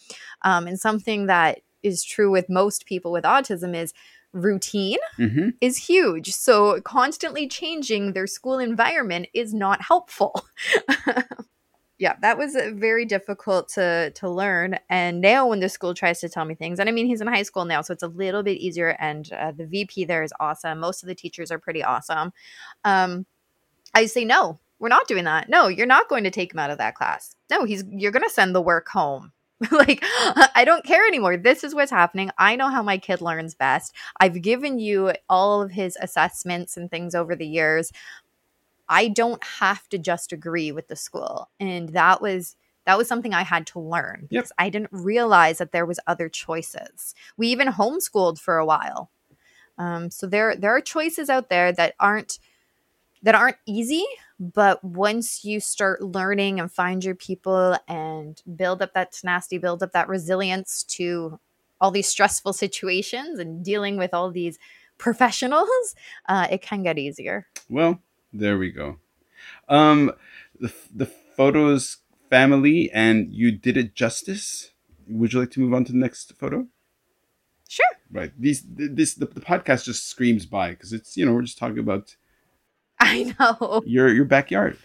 Um, 0.42 0.68
and 0.68 0.78
something 0.80 1.28
that 1.28 1.60
is 1.84 2.04
true 2.04 2.30
with 2.32 2.50
most 2.50 2.86
people 2.86 3.12
with 3.14 3.24
autism 3.24 3.74
is 3.76 3.94
routine 4.34 4.98
hmm 5.16 5.50
is 5.62 5.78
huge. 5.78 6.32
So 6.32 6.82
constantly 6.82 7.48
changing 7.48 8.14
their 8.14 8.28
school 8.28 8.60
environment 8.60 9.28
is 9.34 9.54
not 9.54 9.82
helpful. 9.82 10.46
yeah, 12.00 12.16
that 12.22 12.38
was 12.38 12.56
uh, 12.56 12.72
very 12.74 13.06
difficult 13.06 13.70
to 13.70 14.12
to 14.12 14.30
learn. 14.30 14.78
And 14.90 15.22
now 15.22 15.48
when 15.48 15.60
the 15.60 15.70
school 15.70 15.94
tries 15.94 16.20
to 16.22 16.30
tell 16.30 16.46
me 16.46 16.56
things, 16.56 16.80
and 16.80 16.90
I 16.90 16.92
mean 16.92 17.06
he's 17.06 17.22
in 17.22 17.28
high 17.28 17.44
school 17.44 17.66
now, 17.66 17.82
so 17.82 17.94
it's 17.94 18.04
a 18.04 18.08
little 18.08 18.44
bit 18.44 18.58
easier. 18.58 18.98
And 19.00 19.32
uh, 19.32 19.52
the 19.52 19.66
VP 19.66 20.06
there 20.06 20.24
is 20.24 20.34
awesome. 20.40 20.80
Most 20.80 21.04
of 21.04 21.08
the 21.08 21.16
teachers 21.16 21.52
are 21.52 21.60
pretty 21.60 21.84
awesome. 21.84 22.34
Um, 22.84 23.26
I 23.94 24.08
say 24.08 24.26
no, 24.26 24.60
we're 24.80 24.90
not 24.90 25.08
doing 25.08 25.24
that. 25.26 25.48
No, 25.50 25.68
you're 25.68 25.86
not 25.86 26.10
going 26.10 26.26
to 26.26 26.32
take 26.32 26.54
him 26.54 26.60
out 26.60 26.72
of 26.72 26.80
that 26.80 26.96
class. 26.96 27.36
No, 27.50 27.64
he's 27.64 27.84
you're 27.90 28.12
going 28.12 28.28
to 28.28 28.30
send 28.30 28.56
the 28.56 28.62
work 28.62 28.90
home. 28.90 29.32
like 29.72 30.00
I 30.04 30.64
don't 30.66 30.86
care 30.86 31.06
anymore. 31.08 31.38
This 31.38 31.64
is 31.64 31.74
what's 31.76 31.92
happening. 31.92 32.32
I 32.38 32.56
know 32.56 32.70
how 32.70 32.84
my 32.84 32.98
kid 32.98 33.22
learns 33.22 33.56
best. 33.56 33.94
I've 34.20 34.42
given 34.42 34.80
you 34.80 35.14
all 35.30 35.62
of 35.62 35.72
his 35.72 35.98
assessments 36.02 36.78
and 36.78 36.90
things 36.90 37.16
over 37.16 37.36
the 37.36 37.48
years. 37.48 37.92
I 38.90 39.08
don't 39.08 39.44
have 39.44 39.88
to 39.90 39.98
just 39.98 40.32
agree 40.34 40.72
with 40.72 40.88
the 40.88 40.96
school. 40.96 41.50
And 41.60 41.90
that 41.90 42.22
was 42.22 42.56
that 42.86 42.98
was 42.98 43.08
something 43.08 43.34
I 43.34 43.44
had 43.44 43.66
to 43.68 43.80
learn 43.80 44.28
Yep. 44.30 44.44
because 44.44 44.52
I 44.58 44.70
didn't 44.70 44.90
realize 44.92 45.58
that 45.60 45.72
there 45.72 45.86
was 45.86 46.00
other 46.06 46.28
choices. 46.28 47.16
We 47.38 47.48
even 47.48 47.70
homeschooled 47.70 48.40
for 48.40 48.58
a 48.58 48.66
while. 48.66 49.10
Um, 49.78 50.12
so 50.12 50.28
there 50.28 50.56
there 50.56 50.76
are 50.76 50.82
choices 50.82 51.30
out 51.30 51.50
there 51.50 51.72
that 51.72 51.96
aren't 52.00 52.40
that 53.24 53.36
aren't 53.36 53.58
easy, 53.66 54.04
but 54.54 54.84
once 54.84 55.46
you 55.46 55.60
start 55.60 56.02
learning 56.02 56.60
and 56.60 56.72
find 56.72 57.04
your 57.04 57.16
people 57.16 57.78
and 57.88 58.42
build 58.56 58.82
up 58.82 58.94
that 58.94 59.14
tenacity, 59.14 59.58
build 59.58 59.82
up 59.82 59.94
that 59.94 60.10
resilience 60.10 60.84
to 60.84 61.40
all 61.80 61.92
these 61.92 62.08
stressful 62.08 62.54
situations 62.66 63.40
and 63.40 63.64
dealing 63.64 63.98
with 63.98 64.14
all 64.14 64.32
these 64.32 64.60
professionals, 64.98 65.96
uh, 66.28 66.48
it 66.52 66.62
can 66.62 66.84
get 66.84 67.00
easier. 67.00 67.48
Well, 67.70 68.00
there 68.34 68.58
we 68.58 68.72
go. 68.72 68.98
Um, 69.70 70.12
the 70.60 70.74
the 70.94 71.06
photos 71.06 71.98
family 72.30 72.92
and 72.92 73.32
you 73.32 73.52
did 73.52 73.78
it 73.78 73.96
justice. 73.96 74.72
Would 75.08 75.34
you 75.34 75.40
like 75.40 75.52
to 75.52 75.60
move 75.60 75.74
on 75.74 75.86
to 75.86 75.92
the 75.92 75.98
next 75.98 76.34
photo? 76.38 76.68
Sure. 77.68 77.86
Right. 78.12 78.32
These 78.40 78.64
this 78.68 79.16
the, 79.16 79.26
the 79.26 79.42
podcast 79.42 79.86
just 79.86 80.08
screams 80.08 80.46
by 80.46 80.72
because 80.72 80.94
it's 80.94 81.18
you 81.18 81.26
know 81.26 81.34
we're 81.34 81.42
just 81.42 81.58
talking 81.58 81.80
about 81.80 82.16
I 83.16 83.36
know. 83.40 83.82
your 83.86 84.08
your 84.14 84.26
backyard. 84.26 84.78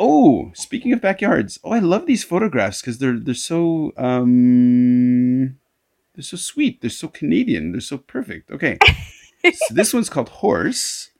Oh, 0.00 0.52
speaking 0.54 0.92
of 0.92 1.00
backyards, 1.00 1.58
oh, 1.64 1.72
I 1.72 1.80
love 1.80 2.06
these 2.06 2.22
photographs 2.22 2.80
because 2.80 2.98
they're 2.98 3.18
they're 3.18 3.34
so 3.34 3.92
um 3.96 5.56
they're 6.14 6.22
so 6.22 6.36
sweet. 6.36 6.80
They're 6.80 6.90
so 6.90 7.08
Canadian. 7.08 7.72
They're 7.72 7.80
so 7.80 7.98
perfect. 7.98 8.50
Okay, 8.50 8.78
so 9.52 9.74
this 9.74 9.92
one's 9.92 10.08
called 10.08 10.28
Horse, 10.28 11.10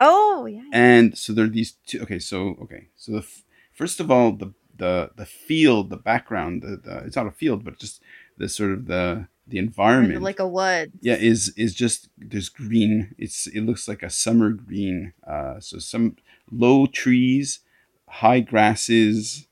Oh, 0.00 0.46
yeah. 0.46 0.64
and 0.72 1.18
so 1.18 1.32
there 1.34 1.44
are 1.44 1.48
these 1.48 1.72
two. 1.86 2.00
Okay, 2.00 2.18
so 2.18 2.56
okay, 2.62 2.88
so 2.96 3.12
the 3.12 3.18
f- 3.18 3.44
first 3.74 4.00
of 4.00 4.10
all, 4.10 4.32
the 4.32 4.54
the 4.74 5.10
the 5.16 5.26
field, 5.26 5.90
the 5.90 5.96
background, 5.98 6.62
the, 6.62 6.76
the 6.82 6.96
it's 7.04 7.16
not 7.16 7.26
a 7.26 7.30
field, 7.30 7.62
but 7.62 7.78
just 7.78 8.00
the 8.38 8.48
sort 8.48 8.70
of 8.72 8.86
the 8.86 9.28
the 9.48 9.58
environment. 9.58 10.22
Like 10.22 10.38
a 10.40 10.48
wood. 10.48 10.92
yeah 11.00 11.16
is 11.16 11.52
is 11.56 11.74
just 11.74 12.08
there's 12.18 12.48
green 12.48 13.14
it's 13.18 13.46
it 13.48 13.62
looks 13.62 13.88
like 13.88 14.02
a 14.02 14.10
summer 14.10 14.50
green 14.50 15.12
uh 15.26 15.58
so 15.60 15.78
some 15.78 16.16
low 16.50 16.86
trees 16.86 17.60
high 18.08 18.40
grasses 18.40 19.46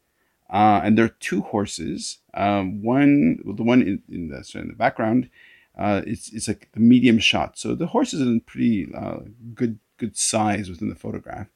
uh 0.50 0.80
and 0.84 0.96
there 0.96 1.06
are 1.06 1.16
two 1.20 1.42
horses. 1.42 2.18
Um 2.34 2.82
one 2.82 3.40
well, 3.44 3.56
the 3.56 3.62
one 3.62 3.82
in, 3.82 4.02
in 4.08 4.28
the 4.28 4.44
sorry, 4.44 4.62
in 4.62 4.68
the 4.68 4.74
background 4.76 5.30
uh 5.78 6.02
it's 6.06 6.32
it's 6.32 6.48
like 6.48 6.68
the 6.72 6.80
medium 6.80 7.18
shot. 7.18 7.58
So 7.58 7.74
the 7.74 7.88
horse 7.88 8.12
is 8.14 8.20
in 8.20 8.40
pretty 8.40 8.88
uh, 8.94 9.20
good 9.54 9.78
good 9.96 10.16
size 10.16 10.68
within 10.68 10.88
the 10.88 10.94
photograph. 10.94 11.48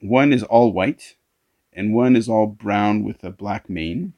One 0.00 0.32
is 0.32 0.42
all 0.42 0.72
white 0.72 1.16
and 1.72 1.94
one 1.94 2.16
is 2.16 2.28
all 2.28 2.46
brown 2.46 3.02
with 3.02 3.24
a 3.24 3.30
black 3.30 3.70
mane. 3.70 4.12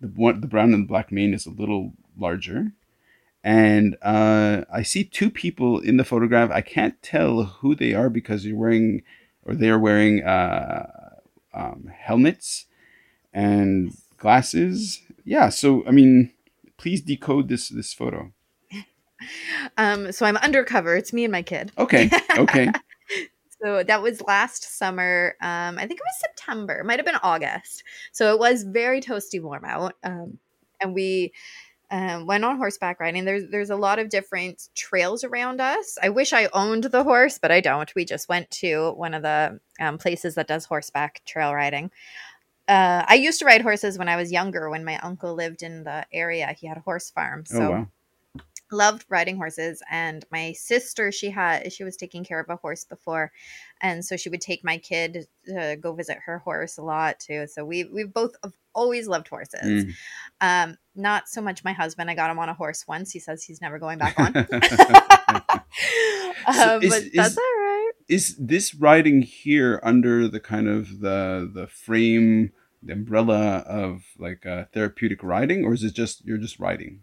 The 0.00 0.08
one 0.08 0.40
the 0.40 0.46
brown 0.48 0.74
and 0.74 0.84
the 0.84 0.88
black 0.88 1.12
mane 1.12 1.34
is 1.34 1.46
a 1.46 1.50
little 1.50 1.92
larger 2.20 2.72
and 3.42 3.96
uh, 4.02 4.64
I 4.72 4.82
see 4.82 5.04
two 5.04 5.30
people 5.30 5.78
in 5.78 5.96
the 5.96 6.04
photograph. 6.04 6.50
I 6.50 6.60
can't 6.60 7.00
tell 7.02 7.44
who 7.44 7.74
they 7.74 7.94
are 7.94 8.10
because 8.10 8.44
you're 8.44 8.58
wearing, 8.58 9.02
or 9.44 9.54
they 9.54 9.70
are 9.70 9.78
wearing 9.78 10.22
uh, 10.22 10.86
um, 11.54 11.90
helmets 11.96 12.66
and 13.32 13.96
glasses. 14.18 15.00
Yeah, 15.24 15.48
so 15.48 15.84
I 15.86 15.90
mean, 15.90 16.32
please 16.76 17.00
decode 17.00 17.48
this 17.48 17.68
this 17.68 17.92
photo. 17.92 18.32
Um, 19.76 20.12
so 20.12 20.24
I'm 20.24 20.38
undercover. 20.38 20.96
It's 20.96 21.12
me 21.12 21.24
and 21.24 21.32
my 21.32 21.42
kid. 21.42 21.72
Okay, 21.76 22.08
okay, 22.38 22.72
So 23.62 23.82
that 23.82 24.00
was 24.00 24.22
last 24.22 24.78
summer. 24.78 25.34
Um, 25.42 25.76
I 25.76 25.82
think 25.82 26.00
it 26.00 26.06
was 26.06 26.20
September. 26.20 26.82
Might 26.84 26.98
have 26.98 27.04
been 27.04 27.20
August. 27.22 27.84
So 28.12 28.32
it 28.32 28.38
was 28.38 28.62
very 28.62 29.02
toasty 29.02 29.42
warm 29.42 29.66
out. 29.66 29.92
Um, 30.02 30.38
and 30.80 30.94
we 30.94 31.34
um, 31.90 32.26
went 32.26 32.44
on 32.44 32.56
horseback 32.56 33.00
riding. 33.00 33.24
There's 33.24 33.48
there's 33.50 33.70
a 33.70 33.76
lot 33.76 33.98
of 33.98 34.08
different 34.08 34.68
trails 34.74 35.24
around 35.24 35.60
us. 35.60 35.98
I 36.02 36.08
wish 36.10 36.32
I 36.32 36.48
owned 36.52 36.84
the 36.84 37.02
horse, 37.04 37.38
but 37.38 37.50
I 37.50 37.60
don't. 37.60 37.92
We 37.94 38.04
just 38.04 38.28
went 38.28 38.50
to 38.52 38.92
one 38.92 39.14
of 39.14 39.22
the 39.22 39.58
um, 39.80 39.98
places 39.98 40.34
that 40.36 40.46
does 40.48 40.64
horseback 40.64 41.22
trail 41.26 41.52
riding. 41.54 41.90
Uh, 42.68 43.04
I 43.08 43.14
used 43.14 43.40
to 43.40 43.44
ride 43.44 43.62
horses 43.62 43.98
when 43.98 44.08
I 44.08 44.16
was 44.16 44.30
younger. 44.30 44.70
When 44.70 44.84
my 44.84 44.98
uncle 44.98 45.34
lived 45.34 45.62
in 45.64 45.82
the 45.82 46.06
area, 46.12 46.54
he 46.58 46.66
had 46.68 46.76
a 46.76 46.80
horse 46.80 47.10
farm. 47.10 47.44
So 47.44 47.62
oh 47.62 47.70
wow. 47.70 47.88
loved 48.70 49.04
riding 49.08 49.36
horses 49.36 49.82
and 49.90 50.24
my 50.30 50.52
sister 50.52 51.10
she 51.10 51.28
had 51.28 51.72
she 51.72 51.82
was 51.82 51.96
taking 51.96 52.22
care 52.22 52.38
of 52.38 52.48
a 52.48 52.54
horse 52.54 52.84
before 52.84 53.32
and 53.80 54.04
so 54.04 54.16
she 54.16 54.28
would 54.28 54.40
take 54.40 54.62
my 54.62 54.78
kid 54.78 55.26
to 55.44 55.76
go 55.80 55.92
visit 55.92 56.18
her 56.24 56.38
horse 56.38 56.78
a 56.78 56.82
lot 56.82 57.18
too 57.18 57.48
so 57.48 57.64
we 57.64 57.82
we've 57.84 58.14
both 58.14 58.36
have 58.44 58.52
always 58.72 59.08
loved 59.08 59.26
horses 59.26 59.86
Mm. 59.86 59.92
um 60.40 60.76
not 61.00 61.28
so 61.28 61.40
much 61.40 61.64
my 61.64 61.72
husband. 61.72 62.10
I 62.10 62.14
got 62.14 62.30
him 62.30 62.38
on 62.38 62.48
a 62.48 62.54
horse 62.54 62.86
once. 62.86 63.10
He 63.10 63.18
says 63.18 63.42
he's 63.42 63.60
never 63.60 63.78
going 63.78 63.98
back 63.98 64.18
on. 64.18 64.32
So 66.54 66.76
um, 66.76 66.82
is- 66.82 66.90
but 66.90 67.02
is- 67.02 67.12
that's 67.12 67.38
all 67.38 67.44
right. 67.58 67.90
is 68.08 68.36
this 68.36 68.74
riding 68.74 69.22
here 69.22 69.78
under 69.82 70.26
the 70.28 70.40
kind 70.40 70.68
of 70.68 71.00
the 71.00 71.48
the 71.52 71.66
frame 71.66 72.52
the 72.82 72.94
umbrella 72.94 73.58
of 73.66 74.02
like 74.18 74.46
uh, 74.46 74.64
therapeutic 74.72 75.22
riding 75.22 75.64
or 75.64 75.74
is 75.74 75.84
it 75.84 75.94
just 75.94 76.24
you're 76.24 76.38
just 76.38 76.58
riding 76.58 77.00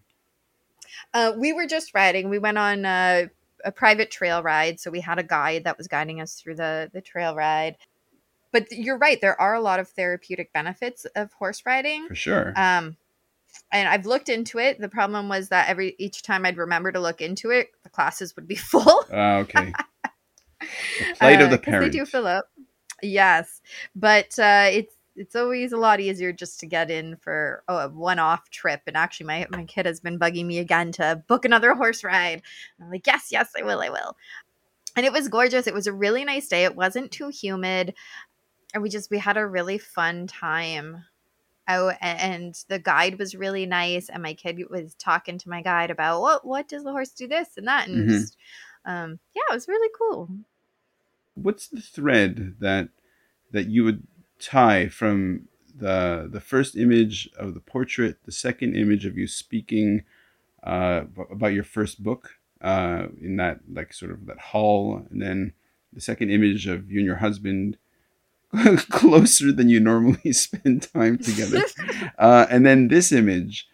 Uh, 1.14 1.32
we 1.38 1.54
were 1.54 1.68
just 1.68 1.94
riding. 1.94 2.30
We 2.30 2.40
went 2.40 2.58
on 2.58 2.84
a, 2.86 3.30
a 3.64 3.72
private 3.72 4.10
trail 4.12 4.42
ride, 4.44 4.80
so 4.80 4.92
we 4.92 5.00
had 5.02 5.20
a 5.20 5.24
guide 5.24 5.64
that 5.64 5.78
was 5.78 5.88
guiding 5.88 6.20
us 6.20 6.34
through 6.42 6.56
the 6.56 6.90
the 6.94 7.02
trail 7.02 7.36
ride. 7.36 7.78
But 8.52 8.66
you're 8.72 8.98
right; 8.98 9.20
there 9.22 9.40
are 9.40 9.54
a 9.56 9.62
lot 9.62 9.80
of 9.80 9.88
therapeutic 9.90 10.52
benefits 10.52 11.06
of 11.16 11.32
horse 11.34 11.64
riding. 11.66 12.08
for 12.08 12.16
sure. 12.16 12.54
Um, 12.58 12.98
and 13.72 13.88
I've 13.88 14.06
looked 14.06 14.30
into 14.30 14.60
it. 14.60 14.80
The 14.80 14.90
problem 14.90 15.30
was 15.30 15.50
that 15.50 15.70
every 15.70 15.96
each 16.00 16.24
time 16.24 16.46
I'd 16.46 16.58
remember 16.58 16.92
to 16.92 17.00
look 17.00 17.22
into 17.22 17.50
it, 17.52 17.70
the 17.84 17.90
classes 17.90 18.36
would 18.36 18.48
be 18.48 18.56
full. 18.72 19.06
Ah, 19.12 19.38
okay 19.38 19.74
the 21.00 21.14
plight 21.18 21.42
of 21.42 21.48
Uh, 21.48 21.52
the 21.52 21.58
'cause 21.58 21.66
parent 21.66 21.92
They 21.92 22.00
do 22.00 22.06
fill 22.06 22.28
up. 22.28 22.50
Yes, 23.02 23.62
but 23.96 24.38
uh, 24.40 24.70
it's 24.72 24.94
it's 25.16 25.36
always 25.36 25.72
a 25.72 25.78
lot 25.78 26.00
easier 26.00 26.32
just 26.32 26.60
to 26.60 26.68
get 26.68 26.92
in 26.92 27.16
for 27.18 27.64
oh, 27.68 27.78
a 27.78 27.90
one-off 27.90 28.50
trip. 28.52 28.82
And 28.88 28.96
actually, 28.96 29.28
my 29.28 29.48
my 29.50 29.66
kid 29.66 29.86
has 29.86 30.00
been 30.00 30.20
bugging 30.20 30.46
me 30.46 30.60
again 30.60 30.92
to 30.94 31.24
book 31.28 31.46
another 31.46 31.74
horse 31.74 32.04
ride. 32.04 32.42
And 32.78 32.86
I'm 32.86 32.92
like, 32.92 33.06
yes, 33.08 33.30
yes, 33.32 33.52
I 33.58 33.64
will, 33.64 33.82
I 33.82 33.90
will. 33.90 34.16
And 34.96 35.06
it 35.06 35.12
was 35.14 35.28
gorgeous. 35.28 35.68
It 35.68 35.74
was 35.74 35.86
a 35.88 35.94
really 35.94 36.26
nice 36.26 36.48
day. 36.48 36.64
It 36.64 36.76
wasn't 36.76 37.12
too 37.12 37.30
humid, 37.30 37.94
and 38.74 38.82
we 38.82 38.90
just 38.90 39.12
we 39.12 39.20
had 39.20 39.38
a 39.38 39.46
really 39.46 39.78
fun 39.78 40.26
time. 40.28 41.04
Oh, 41.68 41.90
and 42.02 42.56
the 42.70 42.80
guide 42.80 43.20
was 43.20 43.36
really 43.36 43.66
nice, 43.66 44.10
and 44.10 44.24
my 44.24 44.34
kid 44.34 44.60
was 44.70 44.96
talking 44.96 45.38
to 45.40 45.50
my 45.50 45.62
guide 45.62 45.92
about 45.92 46.22
what 46.22 46.46
what 46.46 46.68
does 46.68 46.84
the 46.84 46.92
horse 46.92 47.12
do 47.12 47.28
this 47.28 47.58
and 47.58 47.68
that, 47.68 47.88
and 47.88 48.10
Mhm. 48.10 48.10
just 48.10 48.38
um, 48.86 49.20
yeah, 49.36 49.44
it 49.50 49.54
was 49.54 49.68
really 49.68 49.90
cool. 49.98 50.30
what's 51.36 51.68
the 51.68 51.82
thread 51.82 52.56
that 52.60 52.90
that 53.52 53.68
you 53.68 53.84
would 53.84 54.06
tie 54.40 54.88
from 54.88 55.48
the 55.76 56.28
the 56.32 56.42
first 56.42 56.76
image 56.76 57.30
of 57.38 57.54
the 57.54 57.60
portrait, 57.60 58.18
the 58.26 58.32
second 58.32 58.76
image 58.76 59.06
of 59.06 59.18
you 59.18 59.28
speaking 59.28 60.04
uh, 60.64 61.04
about 61.32 61.54
your 61.54 61.64
first 61.64 62.04
book 62.04 62.32
uh, 62.62 63.08
in 63.22 63.38
that 63.38 63.60
like 63.72 63.94
sort 63.94 64.12
of 64.12 64.26
that 64.28 64.40
hall, 64.40 65.06
and 65.12 65.22
then 65.22 65.54
the 65.94 66.02
second 66.02 66.32
image 66.32 66.68
of 66.68 66.92
you 66.92 67.00
and 67.00 67.08
your 67.08 67.18
husband 67.18 67.78
closer 68.90 69.52
than 69.52 69.70
you 69.70 69.80
normally 69.80 70.32
spend 70.34 70.84
time 70.94 71.18
together, 71.18 71.64
uh, 72.18 72.46
and 72.50 72.66
then 72.66 72.88
this 72.88 73.12
image. 73.12 73.68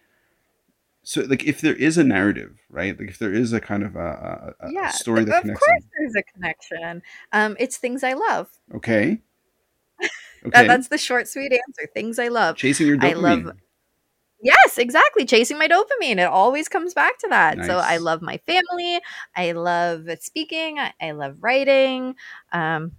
So, 1.06 1.22
like, 1.22 1.44
if 1.46 1.60
there 1.60 1.76
is 1.76 1.98
a 1.98 2.04
narrative, 2.04 2.58
right? 2.70 2.98
Like, 2.98 3.10
if 3.10 3.20
there 3.20 3.34
is 3.34 3.52
a 3.52 3.60
kind 3.60 3.84
of 3.84 3.96
a, 3.98 4.54
a, 4.62 4.68
a 4.68 4.72
yeah, 4.72 4.90
story 4.90 5.26
that 5.26 5.36
of 5.36 5.42
connects 5.42 5.62
Of 5.62 5.68
course 5.68 5.82
them. 5.84 5.90
there's 6.00 6.16
a 6.16 6.24
connection. 6.34 7.02
Um, 7.34 7.58
it's 7.60 7.78
things 7.78 8.04
I 8.04 8.14
love. 8.14 8.50
Okay. 8.76 9.20
That- 10.00 10.10
Okay. 10.46 10.68
that's 10.68 10.90
the 10.90 10.98
short, 10.98 11.30
sweet 11.30 11.54
answer. 11.54 11.90
Things 11.94 12.20
I 12.20 12.28
love. 12.28 12.58
Chasing 12.58 12.86
your 12.88 12.98
dopamine. 12.98 13.12
I 13.12 13.14
love- 13.14 13.52
Yes, 14.42 14.78
exactly. 14.78 15.24
Chasing 15.26 15.58
my 15.58 15.70
dopamine. 15.70 16.18
It 16.18 16.28
always 16.28 16.68
comes 16.68 16.94
back 16.94 17.18
to 17.20 17.28
that. 17.30 17.64
So 17.66 17.78
I 17.78 17.96
love 17.96 18.22
my 18.22 18.38
family. 18.46 19.00
I 19.38 19.54
love 19.54 20.06
speaking. 20.20 20.80
I, 20.80 20.92
I 21.02 21.12
love 21.12 21.38
writing. 21.40 22.16
Um, 22.52 22.92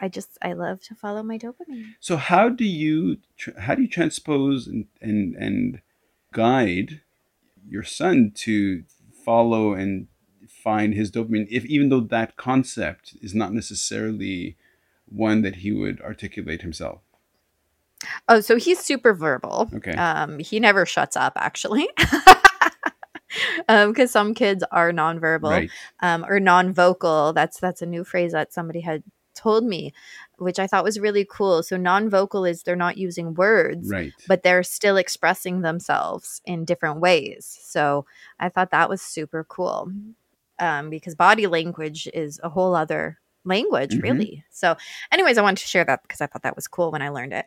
I 0.00 0.08
just 0.08 0.38
I 0.42 0.52
love 0.52 0.80
to 0.82 0.94
follow 0.94 1.22
my 1.22 1.38
dopamine. 1.38 1.94
So 2.00 2.16
how 2.16 2.48
do 2.48 2.64
you 2.64 3.18
how 3.58 3.74
do 3.74 3.82
you 3.82 3.88
transpose 3.88 4.66
and 4.66 4.86
and 5.00 5.34
and 5.36 5.80
guide 6.32 7.00
your 7.68 7.82
son 7.82 8.32
to 8.34 8.84
follow 9.24 9.72
and 9.72 10.08
find 10.48 10.94
his 10.94 11.10
dopamine 11.10 11.46
if 11.50 11.64
even 11.64 11.88
though 11.88 12.00
that 12.00 12.36
concept 12.36 13.16
is 13.22 13.34
not 13.34 13.52
necessarily 13.52 14.56
one 15.08 15.42
that 15.42 15.56
he 15.56 15.72
would 15.72 16.00
articulate 16.00 16.62
himself. 16.62 17.00
Oh, 18.28 18.40
so 18.40 18.56
he's 18.56 18.78
super 18.78 19.14
verbal. 19.14 19.70
Okay. 19.74 19.92
Um, 19.92 20.38
he 20.38 20.60
never 20.60 20.84
shuts 20.84 21.16
up 21.16 21.32
actually. 21.36 21.88
Um, 23.68 23.90
because 23.90 24.10
some 24.10 24.34
kids 24.34 24.64
are 24.70 24.92
nonverbal. 24.92 25.50
Right. 25.50 25.70
um, 26.00 26.24
or 26.24 26.40
non-vocal. 26.40 27.32
That's 27.32 27.58
that's 27.58 27.82
a 27.82 27.86
new 27.86 28.04
phrase 28.04 28.32
that 28.32 28.52
somebody 28.52 28.80
had 28.80 29.02
told 29.36 29.64
me, 29.64 29.92
which 30.38 30.58
I 30.58 30.66
thought 30.66 30.84
was 30.84 30.98
really 30.98 31.24
cool. 31.24 31.62
So 31.62 31.76
non-vocal 31.76 32.44
is 32.44 32.62
they're 32.62 32.74
not 32.76 32.96
using 32.96 33.34
words, 33.34 33.90
Right. 33.90 34.12
but 34.26 34.42
they're 34.42 34.62
still 34.62 34.96
expressing 34.96 35.60
themselves 35.60 36.40
in 36.44 36.64
different 36.64 37.00
ways. 37.00 37.58
So 37.62 38.06
I 38.40 38.48
thought 38.48 38.70
that 38.72 38.88
was 38.88 39.00
super 39.00 39.44
cool 39.44 39.92
um, 40.58 40.90
because 40.90 41.14
body 41.14 41.46
language 41.46 42.08
is 42.14 42.40
a 42.42 42.48
whole 42.48 42.74
other 42.74 43.18
language, 43.44 43.92
Mhm. 43.92 44.02
really. 44.02 44.44
So, 44.50 44.76
anyways, 45.12 45.38
I 45.38 45.42
wanted 45.42 45.60
to 45.60 45.68
share 45.68 45.84
that 45.84 46.02
because 46.02 46.20
I 46.20 46.26
thought 46.26 46.42
that 46.42 46.56
was 46.56 46.66
cool 46.66 46.90
when 46.90 47.02
I 47.02 47.10
learned 47.10 47.32
it 47.32 47.46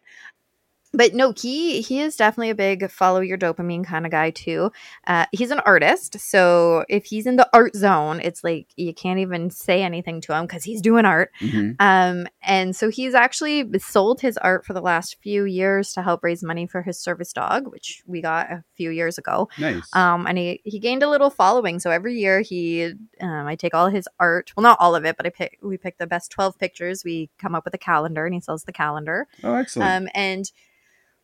but 0.93 1.13
no 1.13 1.31
he 1.37 1.81
he 1.81 1.99
is 2.01 2.15
definitely 2.15 2.49
a 2.49 2.55
big 2.55 2.89
follow 2.89 3.19
your 3.19 3.37
dopamine 3.37 3.85
kind 3.85 4.05
of 4.05 4.11
guy 4.11 4.31
too 4.31 4.71
uh, 5.07 5.25
he's 5.31 5.51
an 5.51 5.59
artist 5.59 6.19
so 6.19 6.83
if 6.89 7.05
he's 7.05 7.25
in 7.27 7.35
the 7.35 7.47
art 7.53 7.75
zone 7.75 8.19
it's 8.21 8.43
like 8.43 8.67
you 8.75 8.93
can't 8.93 9.19
even 9.19 9.49
say 9.51 9.83
anything 9.83 10.19
to 10.19 10.33
him 10.33 10.45
because 10.45 10.63
he's 10.63 10.81
doing 10.81 11.05
art 11.05 11.31
Mhm. 11.41 11.75
um, 11.79 12.27
and 12.41 12.75
so 12.75 12.89
he's 12.89 13.13
actually 13.13 13.69
sold 13.79 14.21
his 14.21 14.37
art 14.37 14.65
for 14.65 14.73
the 14.73 14.81
last 14.81 15.17
few 15.21 15.43
years 15.45 15.93
to 15.93 16.01
help 16.01 16.23
raise 16.23 16.41
money 16.43 16.65
for 16.65 16.81
his 16.81 16.99
service 16.99 17.33
dog 17.33 17.67
which 17.71 18.01
we 18.07 18.21
got 18.21 18.49
a 18.51 18.63
few 18.75 18.89
years 18.89 19.17
ago 19.17 19.47
Nice. 19.59 19.87
um, 19.93 20.25
and 20.25 20.37
he, 20.37 20.61
he 20.63 20.79
gained 20.79 21.03
a 21.03 21.09
little 21.09 21.29
following. 21.29 21.79
So 21.79 21.91
every 21.91 22.17
year 22.19 22.41
he, 22.41 22.93
um, 23.21 23.47
I 23.47 23.55
take 23.55 23.73
all 23.73 23.89
his 23.89 24.07
art. 24.19 24.51
Well, 24.55 24.63
not 24.63 24.77
all 24.79 24.95
of 24.95 25.05
it, 25.05 25.17
but 25.17 25.25
I 25.25 25.29
pick. 25.29 25.57
We 25.61 25.77
pick 25.77 25.97
the 25.97 26.07
best 26.07 26.31
twelve 26.31 26.57
pictures. 26.57 27.03
We 27.03 27.29
come 27.37 27.55
up 27.55 27.65
with 27.65 27.73
a 27.73 27.77
calendar, 27.77 28.25
and 28.25 28.33
he 28.33 28.39
sells 28.39 28.63
the 28.63 28.71
calendar. 28.71 29.27
oh, 29.43 29.53
excellent. 29.55 30.03
Um, 30.05 30.09
and 30.15 30.49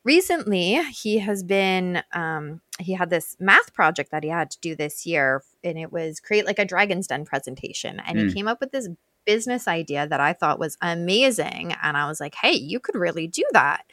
recently 0.05 0.81
he 0.91 1.17
has 1.19 1.43
been 1.43 2.01
um, 2.13 2.61
he 2.79 2.93
had 2.93 3.09
this 3.09 3.35
math 3.39 3.73
project 3.73 4.11
that 4.11 4.23
he 4.23 4.29
had 4.29 4.49
to 4.51 4.59
do 4.61 4.75
this 4.75 5.05
year 5.05 5.43
and 5.63 5.77
it 5.77 5.91
was 5.91 6.19
create 6.21 6.45
like 6.45 6.59
a 6.59 6.65
dragon's 6.65 7.07
den 7.07 7.25
presentation 7.25 7.99
and 8.05 8.19
Hmm. 8.19 8.27
he 8.27 8.33
came 8.33 8.47
up 8.47 8.61
with 8.61 8.71
this 8.71 8.87
business 9.25 9.67
idea 9.67 10.07
that 10.07 10.19
i 10.19 10.31
thought 10.33 10.59
was 10.59 10.77
amazing 10.81 11.75
and 11.81 11.97
i 11.97 12.07
was 12.07 12.19
like 12.19 12.35
hey 12.35 12.53
you 12.53 12.79
could 12.79 12.93
really 12.95 13.25
do 13.25 13.43
that 13.53 13.83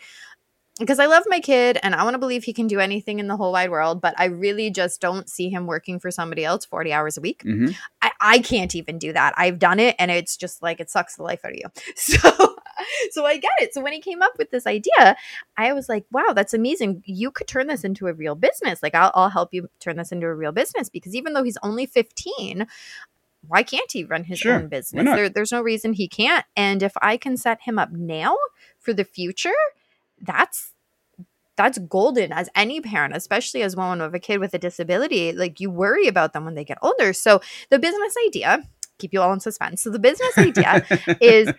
because 0.79 0.99
i 0.99 1.07
love 1.07 1.23
my 1.27 1.41
kid 1.41 1.79
and 1.83 1.95
i 1.95 2.05
want 2.05 2.13
to 2.13 2.19
believe 2.19 2.45
he 2.45 2.53
can 2.53 2.67
do 2.67 2.79
anything 2.81 3.19
in 3.19 3.29
the 3.29 3.37
whole 3.37 3.53
wide 3.53 3.71
world 3.71 4.03
but 4.03 4.15
i 4.19 4.27
really 4.27 4.69
just 4.71 5.01
don't 5.01 5.31
see 5.31 5.49
him 5.49 5.67
working 5.67 5.99
for 5.99 6.11
somebody 6.11 6.45
else 6.45 6.67
40 6.67 6.93
hours 6.93 7.17
a 7.17 7.23
week 7.23 7.43
Mhm. 7.45 7.75
I, 8.03 8.11
I 8.21 8.39
can't 8.41 8.75
even 8.75 8.99
do 8.99 9.13
that. 9.15 9.33
I've 9.37 9.59
done 9.59 9.81
it 9.81 9.97
and 9.99 10.11
it's 10.11 10.37
just 10.37 10.63
like 10.63 10.81
it 10.81 10.91
sucks 10.91 11.17
the 11.17 11.23
life 11.23 11.41
out 11.45 11.53
of 11.53 11.57
you. 11.57 11.71
So 11.97 12.52
so 13.11 13.25
I 13.27 13.37
get 13.37 13.51
it. 13.61 13.75
So 13.75 13.81
when 13.81 13.93
he 13.93 14.01
came 14.01 14.23
up 14.23 14.33
with 14.39 14.51
this 14.51 14.67
idea, 14.67 15.17
I 15.57 15.73
was 15.73 15.89
like, 15.89 16.05
wow, 16.11 16.33
that's 16.35 16.55
amazing. 16.55 17.03
You 17.07 17.31
could 17.31 17.47
turn 17.47 17.67
this 17.67 17.85
into 17.85 18.07
a 18.07 18.13
real 18.13 18.35
business. 18.35 18.83
Like 18.83 18.95
I'll, 18.95 19.11
I'll 19.15 19.31
help 19.31 19.53
you 19.53 19.69
turn 19.81 19.97
this 19.97 20.13
into 20.13 20.27
a 20.27 20.35
real 20.35 20.53
business 20.53 20.89
because 20.89 21.15
even 21.15 21.33
though 21.33 21.43
he's 21.45 21.59
only 21.63 21.87
15, 21.87 22.67
why 23.49 23.63
can't 23.63 23.91
he 23.91 24.05
run 24.05 24.25
his 24.25 24.39
Sure. 24.39 24.55
own 24.55 24.69
business? 24.69 25.05
There, 25.05 25.29
there's 25.29 25.53
no 25.53 25.63
reason 25.63 25.93
he 25.95 26.07
can't. 26.09 26.45
And 26.57 26.83
if 26.83 26.93
I 27.03 27.17
can 27.17 27.37
set 27.37 27.63
him 27.63 27.79
up 27.79 27.91
now 27.93 28.37
for 28.79 28.93
the 28.93 29.05
future, 29.05 29.51
that's 30.21 30.73
that's 31.57 31.79
golden 31.79 32.33
as 32.33 32.49
any 32.57 32.81
parent, 32.81 33.15
especially 33.15 33.63
as 33.63 33.77
one 33.77 34.01
of 34.01 34.15
a 34.15 34.19
kid 34.19 34.39
with 34.41 34.55
a 34.55 34.59
disability. 34.59 35.33
Like 35.33 35.61
you 35.61 35.71
worry 35.71 36.07
about 36.09 36.33
them 36.33 36.45
when 36.47 36.55
they 36.55 36.65
get 36.65 36.79
older. 36.81 37.13
So 37.13 37.41
the 37.69 37.79
business 37.79 38.15
idea, 38.27 38.63
keep 39.03 39.13
you 39.13 39.21
all 39.21 39.33
in 39.33 39.41
suspense. 39.41 39.83
So 39.83 39.91
the 39.91 39.99
business 39.99 40.39
idea 40.39 40.87
is 41.21 41.53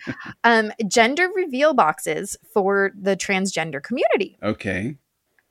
um, 0.44 0.72
gender 0.88 1.28
reveal 1.36 1.74
boxes 1.74 2.36
for 2.54 2.92
the 3.00 3.16
transgender 3.16 3.82
community. 3.84 4.38
okay. 4.42 4.98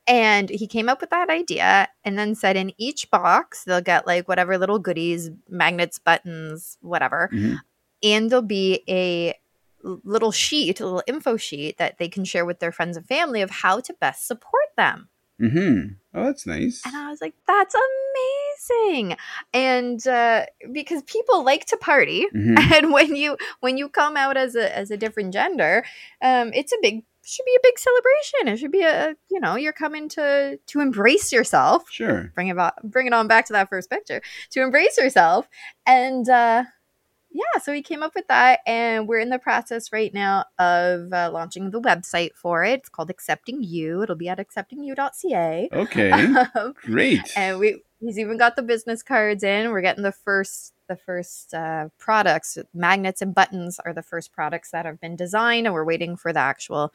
And 0.05 0.49
he 0.49 0.67
came 0.67 0.89
up 0.89 0.99
with 0.99 1.11
that 1.11 1.29
idea 1.29 1.87
and 2.03 2.19
then 2.19 2.35
said 2.35 2.57
in 2.57 2.73
each 2.77 3.09
box, 3.09 3.63
they'll 3.63 3.79
get 3.79 4.05
like 4.05 4.27
whatever 4.27 4.57
little 4.57 4.77
goodies, 4.77 5.31
magnets, 5.47 5.97
buttons, 5.97 6.77
whatever. 6.81 7.29
Mhm. 7.31 7.59
And 8.03 8.29
there'll 8.29 8.41
be 8.43 8.83
a 8.89 9.33
little 9.81 10.33
sheet, 10.33 10.81
a 10.81 10.83
little 10.85 11.03
info 11.07 11.37
sheet 11.37 11.77
that 11.77 11.99
they 11.99 12.09
can 12.09 12.25
share 12.25 12.45
with 12.45 12.59
their 12.59 12.73
friends 12.73 12.97
and 12.97 13.07
family 13.07 13.41
of 13.41 13.49
how 13.49 13.79
to 13.79 13.93
best 14.01 14.27
support 14.27 14.69
them. 14.75 15.07
Mm-hmm. 15.41 15.93
Oh, 16.13 16.23
that's 16.25 16.45
nice. 16.45 16.81
And 16.85 16.95
I 16.97 17.09
was 17.09 17.21
like, 17.21 17.35
that's 17.47 17.73
amazing. 17.75 18.42
And 19.53 20.05
uh, 20.07 20.45
because 20.71 21.03
people 21.03 21.43
like 21.43 21.65
to 21.67 21.77
party, 21.77 22.27
Mhm. 22.35 22.59
and 22.73 22.91
when 22.91 23.15
you 23.15 23.37
when 23.59 23.77
you 23.77 23.89
come 23.89 24.17
out 24.17 24.37
as 24.37 24.55
a 24.55 24.75
as 24.77 24.91
a 24.91 24.97
different 24.97 25.33
gender, 25.33 25.83
um, 26.21 26.51
it's 26.53 26.71
a 26.73 26.77
big 26.81 27.03
should 27.25 27.45
be 27.45 27.55
a 27.55 27.63
big 27.63 27.79
celebration. 27.79 28.47
It 28.53 28.57
should 28.57 28.71
be 28.71 28.83
a 28.83 29.15
you 29.29 29.39
know 29.39 29.55
you're 29.55 29.71
coming 29.73 30.09
to 30.09 30.57
to 30.57 30.79
embrace 30.81 31.31
yourself. 31.31 31.89
Sure. 31.89 32.31
Bring 32.35 32.49
it 32.49 32.57
on, 32.57 32.71
bring 32.83 33.07
it 33.07 33.13
on 33.13 33.27
back 33.27 33.45
to 33.47 33.53
that 33.53 33.69
first 33.69 33.89
picture 33.89 34.21
to 34.51 34.61
embrace 34.61 34.97
yourself. 34.97 35.47
And 35.85 36.27
uh, 36.27 36.63
yeah, 37.35 37.59
so 37.63 37.71
we 37.71 37.81
came 37.81 38.03
up 38.03 38.13
with 38.13 38.27
that, 38.27 38.59
and 38.67 39.07
we're 39.07 39.17
in 39.19 39.29
the 39.29 39.39
process 39.39 39.91
right 39.91 40.13
now 40.13 40.45
of 40.59 41.11
uh, 41.11 41.31
launching 41.33 41.71
the 41.71 41.81
website 41.81 42.35
for 42.35 42.63
it. 42.63 42.81
It's 42.81 42.89
called 42.89 43.09
Accepting 43.09 43.63
You. 43.63 44.03
It'll 44.03 44.15
be 44.15 44.29
at 44.29 44.37
acceptingyou.ca. 44.37 45.69
Okay. 45.73 46.11
Um, 46.55 46.73
Great. 46.83 47.21
and 47.35 47.57
we 47.57 47.81
he's 48.03 48.19
even 48.19 48.37
got 48.37 48.55
the 48.55 48.61
business 48.61 49.01
cards 49.01 49.43
in. 49.43 49.71
We're 49.71 49.81
getting 49.81 50.03
the 50.03 50.11
first 50.11 50.73
the 50.89 50.95
first 50.97 51.53
uh, 51.53 51.87
products. 51.97 52.57
Magnets 52.73 53.21
and 53.21 53.33
buttons 53.33 53.79
are 53.85 53.93
the 53.93 54.03
first 54.03 54.31
products 54.33 54.71
that 54.71 54.85
have 54.85 54.99
been 54.99 55.15
designed 55.15 55.65
and 55.65 55.73
we're 55.73 55.85
waiting 55.85 56.17
for 56.17 56.33
the 56.33 56.39
actual 56.39 56.93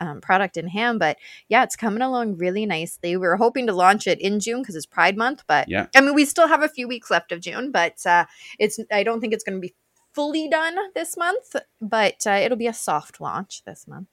um, 0.00 0.20
product 0.20 0.56
in 0.56 0.68
hand. 0.68 0.98
But 0.98 1.18
yeah 1.48 1.62
it's 1.62 1.76
coming 1.76 2.02
along 2.02 2.36
really 2.38 2.66
nicely. 2.66 3.16
We 3.16 3.26
are 3.26 3.36
hoping 3.36 3.66
to 3.66 3.72
launch 3.72 4.06
it 4.06 4.20
in 4.20 4.40
june 4.40 4.62
because 4.62 4.74
it's 4.76 4.86
pride 4.86 5.16
month 5.16 5.42
but 5.46 5.68
Yeah. 5.68 5.86
i 5.94 6.00
mean 6.00 6.14
we 6.14 6.24
still 6.24 6.48
have 6.48 6.62
a 6.62 6.68
few 6.68 6.86
weeks 6.88 7.10
left 7.10 7.32
of 7.32 7.40
june 7.40 7.70
but 7.70 8.04
uh, 8.06 8.24
it's 8.58 8.78
i 8.92 9.02
don't 9.02 9.20
think 9.20 9.32
it's 9.32 9.44
going 9.44 9.56
to 9.60 9.66
be 9.68 9.74
fully 10.12 10.48
done 10.48 10.76
this 10.94 11.16
month 11.16 11.56
but 11.80 12.26
uh, 12.26 12.30
it'll 12.42 12.56
be 12.58 12.66
a 12.66 12.72
soft 12.74 13.20
launch 13.20 13.62
this 13.64 13.86
month. 13.86 14.08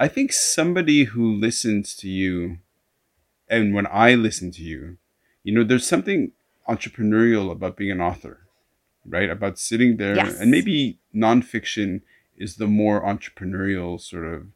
I 0.00 0.06
think 0.08 0.32
somebody 0.32 1.04
who 1.04 1.32
listens 1.34 1.96
to 1.96 2.08
you, 2.08 2.58
and 3.48 3.74
when 3.74 3.86
I 3.88 4.14
listen 4.14 4.52
to 4.52 4.62
you, 4.62 4.98
you 5.44 5.52
know, 5.54 5.64
there's 5.64 5.86
something 5.86 6.32
entrepreneurial 6.68 7.50
about 7.50 7.76
being 7.76 7.90
an 7.90 8.00
author, 8.00 8.40
right? 9.06 9.30
About 9.30 9.58
sitting 9.58 9.96
there, 9.96 10.16
Yes. 10.16 10.38
and 10.40 10.50
maybe 10.50 10.98
nonfiction 11.14 12.02
is 12.36 12.56
the 12.56 12.66
more 12.66 13.00
entrepreneurial 13.02 14.00
sort 14.00 14.26
of 14.26 14.46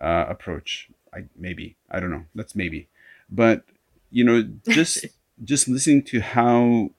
uh, 0.00 0.26
approach. 0.28 0.90
I 1.14 1.24
maybe 1.36 1.76
I 1.90 2.00
don't 2.00 2.10
know. 2.10 2.26
That's 2.34 2.54
maybe, 2.54 2.88
but 3.30 3.64
you 4.10 4.24
know, 4.24 4.42
just 4.68 5.06
just 5.42 5.68
listening 5.68 6.02
to 6.02 6.20
how 6.20 6.90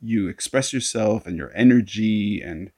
you 0.00 0.28
express 0.28 0.72
yourself 0.72 1.26
and 1.26 1.36
your 1.36 1.50
energy 1.54 2.40
and 2.42 2.70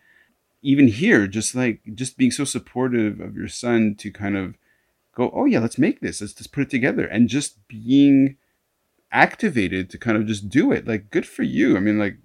even 0.62 0.88
here 0.88 1.26
just 1.26 1.54
like 1.54 1.80
just 1.94 2.16
being 2.16 2.30
so 2.30 2.44
supportive 2.44 3.20
of 3.20 3.36
your 3.36 3.48
son 3.48 3.94
to 3.96 4.10
kind 4.12 4.36
of 4.36 4.54
go 5.14 5.30
oh 5.34 5.44
yeah 5.44 5.58
let's 5.58 5.76
make 5.78 6.00
this 6.00 6.20
let's 6.20 6.32
just 6.32 6.52
put 6.52 6.62
it 6.62 6.70
together 6.70 7.04
and 7.04 7.28
just 7.28 7.66
being 7.66 8.36
activated 9.16 9.88
to 9.90 9.98
kind 9.98 10.16
of 10.18 10.26
just 10.26 10.48
do 10.48 10.72
it 10.72 10.86
like 10.86 11.10
good 11.10 11.26
for 11.26 11.42
you 11.42 11.76
i 11.76 11.80
mean 11.80 11.98
like 11.98 12.16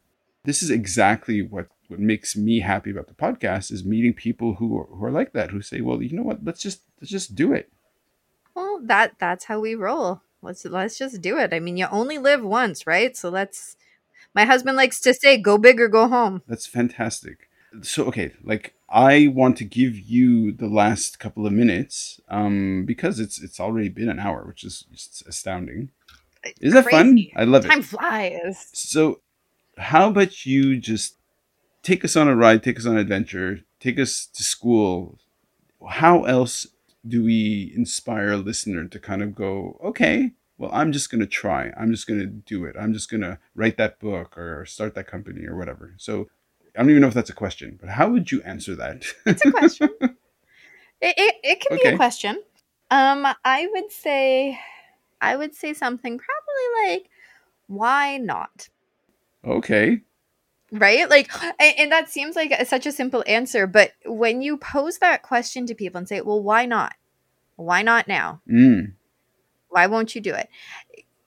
this 0.44 0.62
is 0.64 0.70
exactly 0.70 1.42
what 1.42 1.68
what 1.88 2.00
makes 2.00 2.36
me 2.36 2.60
happy 2.62 2.92
about 2.92 3.08
the 3.08 3.14
podcast 3.14 3.72
is 3.72 3.84
meeting 3.84 4.14
people 4.14 4.56
who 4.56 4.78
are, 4.80 4.86
who 4.86 5.06
are 5.06 5.12
like 5.12 5.32
that 5.34 5.52
who 5.52 5.62
say 5.62 5.80
well 5.82 6.02
you 6.02 6.16
know 6.16 6.24
what 6.30 6.44
let's 6.44 6.62
just 6.62 6.82
let's 7.00 7.12
just 7.12 7.36
do 7.36 7.54
it 7.54 7.70
Well, 8.56 8.80
that 8.84 9.16
that's 9.20 9.46
how 9.46 9.60
we 9.60 9.76
roll. 9.76 10.22
Let's 10.42 10.66
let's 10.66 10.98
just 10.98 11.22
do 11.22 11.38
it. 11.38 11.54
I 11.54 11.60
mean, 11.60 11.78
you 11.78 11.88
only 11.92 12.18
live 12.18 12.44
once, 12.44 12.86
right? 12.88 13.16
So 13.16 13.30
let's. 13.30 13.78
My 14.34 14.46
husband 14.46 14.76
likes 14.78 15.00
to 15.02 15.14
say, 15.14 15.38
"Go 15.38 15.58
big 15.58 15.80
or 15.80 15.88
go 15.88 16.08
home." 16.08 16.42
That's 16.48 16.68
fantastic. 16.68 17.50
So 17.82 18.06
okay, 18.06 18.34
like 18.44 18.74
I 18.90 19.32
want 19.34 19.56
to 19.58 19.66
give 19.66 19.96
you 19.98 20.52
the 20.52 20.68
last 20.68 21.20
couple 21.20 21.46
of 21.46 21.54
minutes, 21.54 22.20
um, 22.28 22.84
because 22.86 23.20
it's 23.20 23.38
it's 23.42 23.60
already 23.60 23.90
been 23.90 24.10
an 24.10 24.20
hour, 24.20 24.44
which 24.46 24.64
is 24.64 24.86
just 24.92 25.24
astounding. 25.28 25.92
Is 26.60 26.74
that 26.74 26.90
fun? 26.90 27.20
I 27.36 27.44
love 27.44 27.64
Time 27.64 27.72
it. 27.72 27.74
Time 27.74 27.82
flies. 27.84 28.70
So, 28.74 29.22
how 29.78 30.10
about 30.10 30.46
you 30.46 30.78
just 30.78 31.18
take 31.84 32.04
us 32.04 32.16
on 32.16 32.28
a 32.28 32.36
ride, 32.36 32.64
take 32.64 32.78
us 32.78 32.86
on 32.86 32.94
an 32.94 33.00
adventure, 33.00 33.62
take 33.80 34.00
us 34.00 34.26
to 34.28 34.44
school? 34.44 35.20
How 35.88 36.24
else 36.24 36.68
do 37.08 37.24
we 37.24 37.72
inspire 37.76 38.32
a 38.32 38.38
listener 38.38 38.88
to 38.88 39.00
kind 39.00 39.24
of 39.24 39.34
go, 39.34 39.80
okay, 39.84 40.32
well, 40.58 40.70
I'm 40.74 40.92
just 40.92 41.10
going 41.10 41.22
to 41.22 41.28
try. 41.28 41.72
I'm 41.76 41.92
just 41.92 42.06
going 42.06 42.20
to 42.20 42.28
do 42.28 42.66
it. 42.66 42.76
I'm 42.80 42.94
just 42.94 43.10
going 43.10 43.22
to 43.22 43.40
write 43.56 43.78
that 43.78 44.00
book 44.00 44.38
or 44.38 44.66
start 44.66 44.94
that 44.96 45.08
company 45.08 45.46
or 45.48 45.56
whatever. 45.58 45.96
So, 45.98 46.28
I 46.76 46.80
don't 46.80 46.90
even 46.90 47.02
know 47.02 47.08
if 47.08 47.14
that's 47.14 47.30
a 47.30 47.34
question, 47.34 47.78
but 47.80 47.90
how 47.90 48.10
would 48.10 48.32
you 48.32 48.42
answer 48.44 48.76
that? 48.76 49.06
It's 49.26 49.46
a 49.46 49.52
question. 49.52 49.90
it, 50.02 50.16
it 51.02 51.36
it 51.44 51.60
can 51.62 51.78
be 51.78 51.90
a 51.90 51.98
question. 51.98 52.42
Um, 52.90 53.28
I 53.44 53.68
would 53.72 53.92
say, 53.92 54.60
I 55.22 55.36
would 55.36 55.56
say 55.56 55.74
something 55.74 56.20
probably 56.20 56.92
like, 56.92 57.10
"Why 57.68 58.18
not?" 58.18 58.70
okay. 59.46 60.02
right? 60.72 61.10
Like 61.10 61.30
and, 61.60 61.92
that 61.92 62.10
seems 62.10 62.36
like 62.36 62.52
a- 62.52 62.66
such 62.66 62.86
a 62.86 62.92
simple 62.92 63.24
answer 63.28 63.68
but 63.68 63.92
when 64.06 64.42
you 64.42 64.58
pose 64.58 64.98
that 65.00 65.22
question 65.22 65.66
to 65.68 65.76
people 65.76 66.00
and 66.00 66.08
say 66.08 66.22
well 66.22 66.42
why 66.42 66.66
not? 66.66 66.96
Why 67.56 67.82
not 67.82 68.08
now? 68.08 68.42
Mm, 68.52 68.94
why 69.70 69.88
won't 69.88 70.16
you 70.16 70.22
do 70.22 70.34
it? 70.34 70.50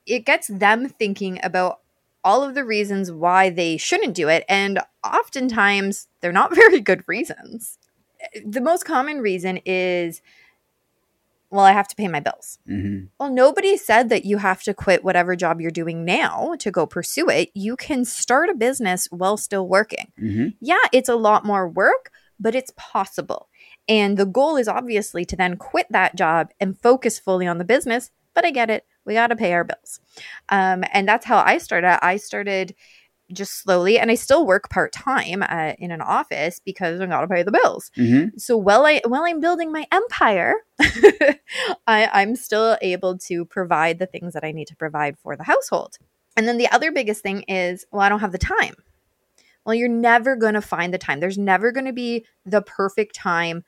It 0.06 0.26
gets 0.26 0.48
them 0.48 0.88
thinking 0.88 1.38
about 1.42 1.80
all 2.22 2.42
of 2.42 2.54
the 2.54 2.64
reasons 2.64 3.12
why 3.12 3.50
they 3.50 3.76
shouldn't 3.76 4.14
do 4.14 4.28
it 4.28 4.44
and 4.48 4.80
oftentimes 5.04 6.08
they're 6.20 6.32
not 6.32 6.54
very 6.62 6.80
good 6.80 7.04
reasons. 7.06 7.78
The 8.44 8.60
most 8.60 8.84
common 8.84 9.20
reason 9.20 9.58
is 9.66 10.22
well 11.54 11.64
i 11.64 11.72
have 11.72 11.88
to 11.88 11.96
pay 11.96 12.08
my 12.08 12.20
bills 12.20 12.58
hmm 12.66 13.04
well, 13.18 13.30
nobody 13.30 13.76
said 13.76 14.08
that 14.08 14.24
you 14.24 14.38
have 14.38 14.62
to 14.64 14.74
quit 14.74 15.04
whatever 15.04 15.36
job 15.36 15.60
you're 15.60 15.70
doing 15.70 16.04
now 16.04 16.54
to 16.58 16.70
go 16.70 16.84
pursue 16.84 17.28
it. 17.28 17.50
You 17.54 17.76
can 17.76 18.04
start 18.04 18.50
a 18.50 18.54
business 18.54 19.06
while 19.10 19.36
still 19.36 19.68
working. 19.68 20.12
hmm 20.18 20.48
Yeah, 20.60 20.82
it's 20.92 21.08
a 21.08 21.16
lot 21.16 21.44
more 21.44 21.68
work, 21.68 22.10
but 22.40 22.54
it's 22.54 22.72
possible. 22.76 23.48
And 23.88 24.16
the 24.16 24.26
goal 24.26 24.56
is 24.56 24.68
obviously 24.68 25.24
to 25.26 25.36
then 25.36 25.56
quit 25.56 25.86
that 25.90 26.16
job 26.16 26.50
and 26.60 26.80
focus 26.80 27.18
fully 27.18 27.46
on 27.46 27.58
the 27.58 27.64
business. 27.64 28.10
But 28.34 28.44
I 28.44 28.50
get 28.50 28.68
it. 28.68 28.84
We 29.04 29.14
got 29.14 29.28
to 29.28 29.36
pay 29.36 29.52
our 29.52 29.64
bills. 29.64 30.00
Um, 30.48 30.82
and 30.92 31.06
that's 31.06 31.26
how 31.26 31.38
I 31.38 31.58
started. 31.58 32.04
I 32.04 32.16
started 32.16 32.74
just 33.32 33.62
slowly, 33.62 33.98
and 33.98 34.10
I 34.10 34.14
still 34.14 34.46
work 34.46 34.70
part 34.70 34.92
time 34.92 35.42
uh, 35.42 35.72
in 35.78 35.90
an 35.90 36.00
office 36.00 36.60
because 36.64 37.00
I 37.00 37.06
got 37.06 37.22
to 37.22 37.28
pay 37.28 37.42
the 37.42 37.52
bills 37.52 37.90
hmm 37.94 38.24
so 38.36 38.56
while 38.56 38.84
I 38.84 39.00
while 39.06 39.24
I'm 39.24 39.40
building 39.40 39.72
my 39.72 39.86
empire, 39.92 40.54
I, 41.86 42.08
I'm 42.12 42.36
still 42.36 42.76
able 42.82 43.18
to 43.18 43.44
provide 43.44 43.98
the 43.98 44.06
things 44.06 44.34
that 44.34 44.44
I 44.44 44.52
need 44.52 44.68
to 44.68 44.76
provide 44.76 45.18
for 45.18 45.36
the 45.36 45.44
household. 45.44 45.96
And 46.36 46.48
then 46.48 46.58
the 46.58 46.68
other 46.70 46.90
biggest 46.90 47.22
thing 47.22 47.42
is, 47.42 47.86
well, 47.92 48.02
I 48.02 48.08
don't 48.08 48.20
have 48.20 48.32
the 48.32 48.38
time. 48.38 48.74
Well, 49.64 49.74
you're 49.74 49.88
never 49.88 50.36
going 50.36 50.54
to 50.54 50.60
find 50.60 50.92
the 50.92 50.98
time. 50.98 51.20
There's 51.20 51.38
never 51.38 51.72
going 51.72 51.86
to 51.86 51.92
be 51.92 52.26
the 52.44 52.60
perfect 52.60 53.14
time 53.14 53.64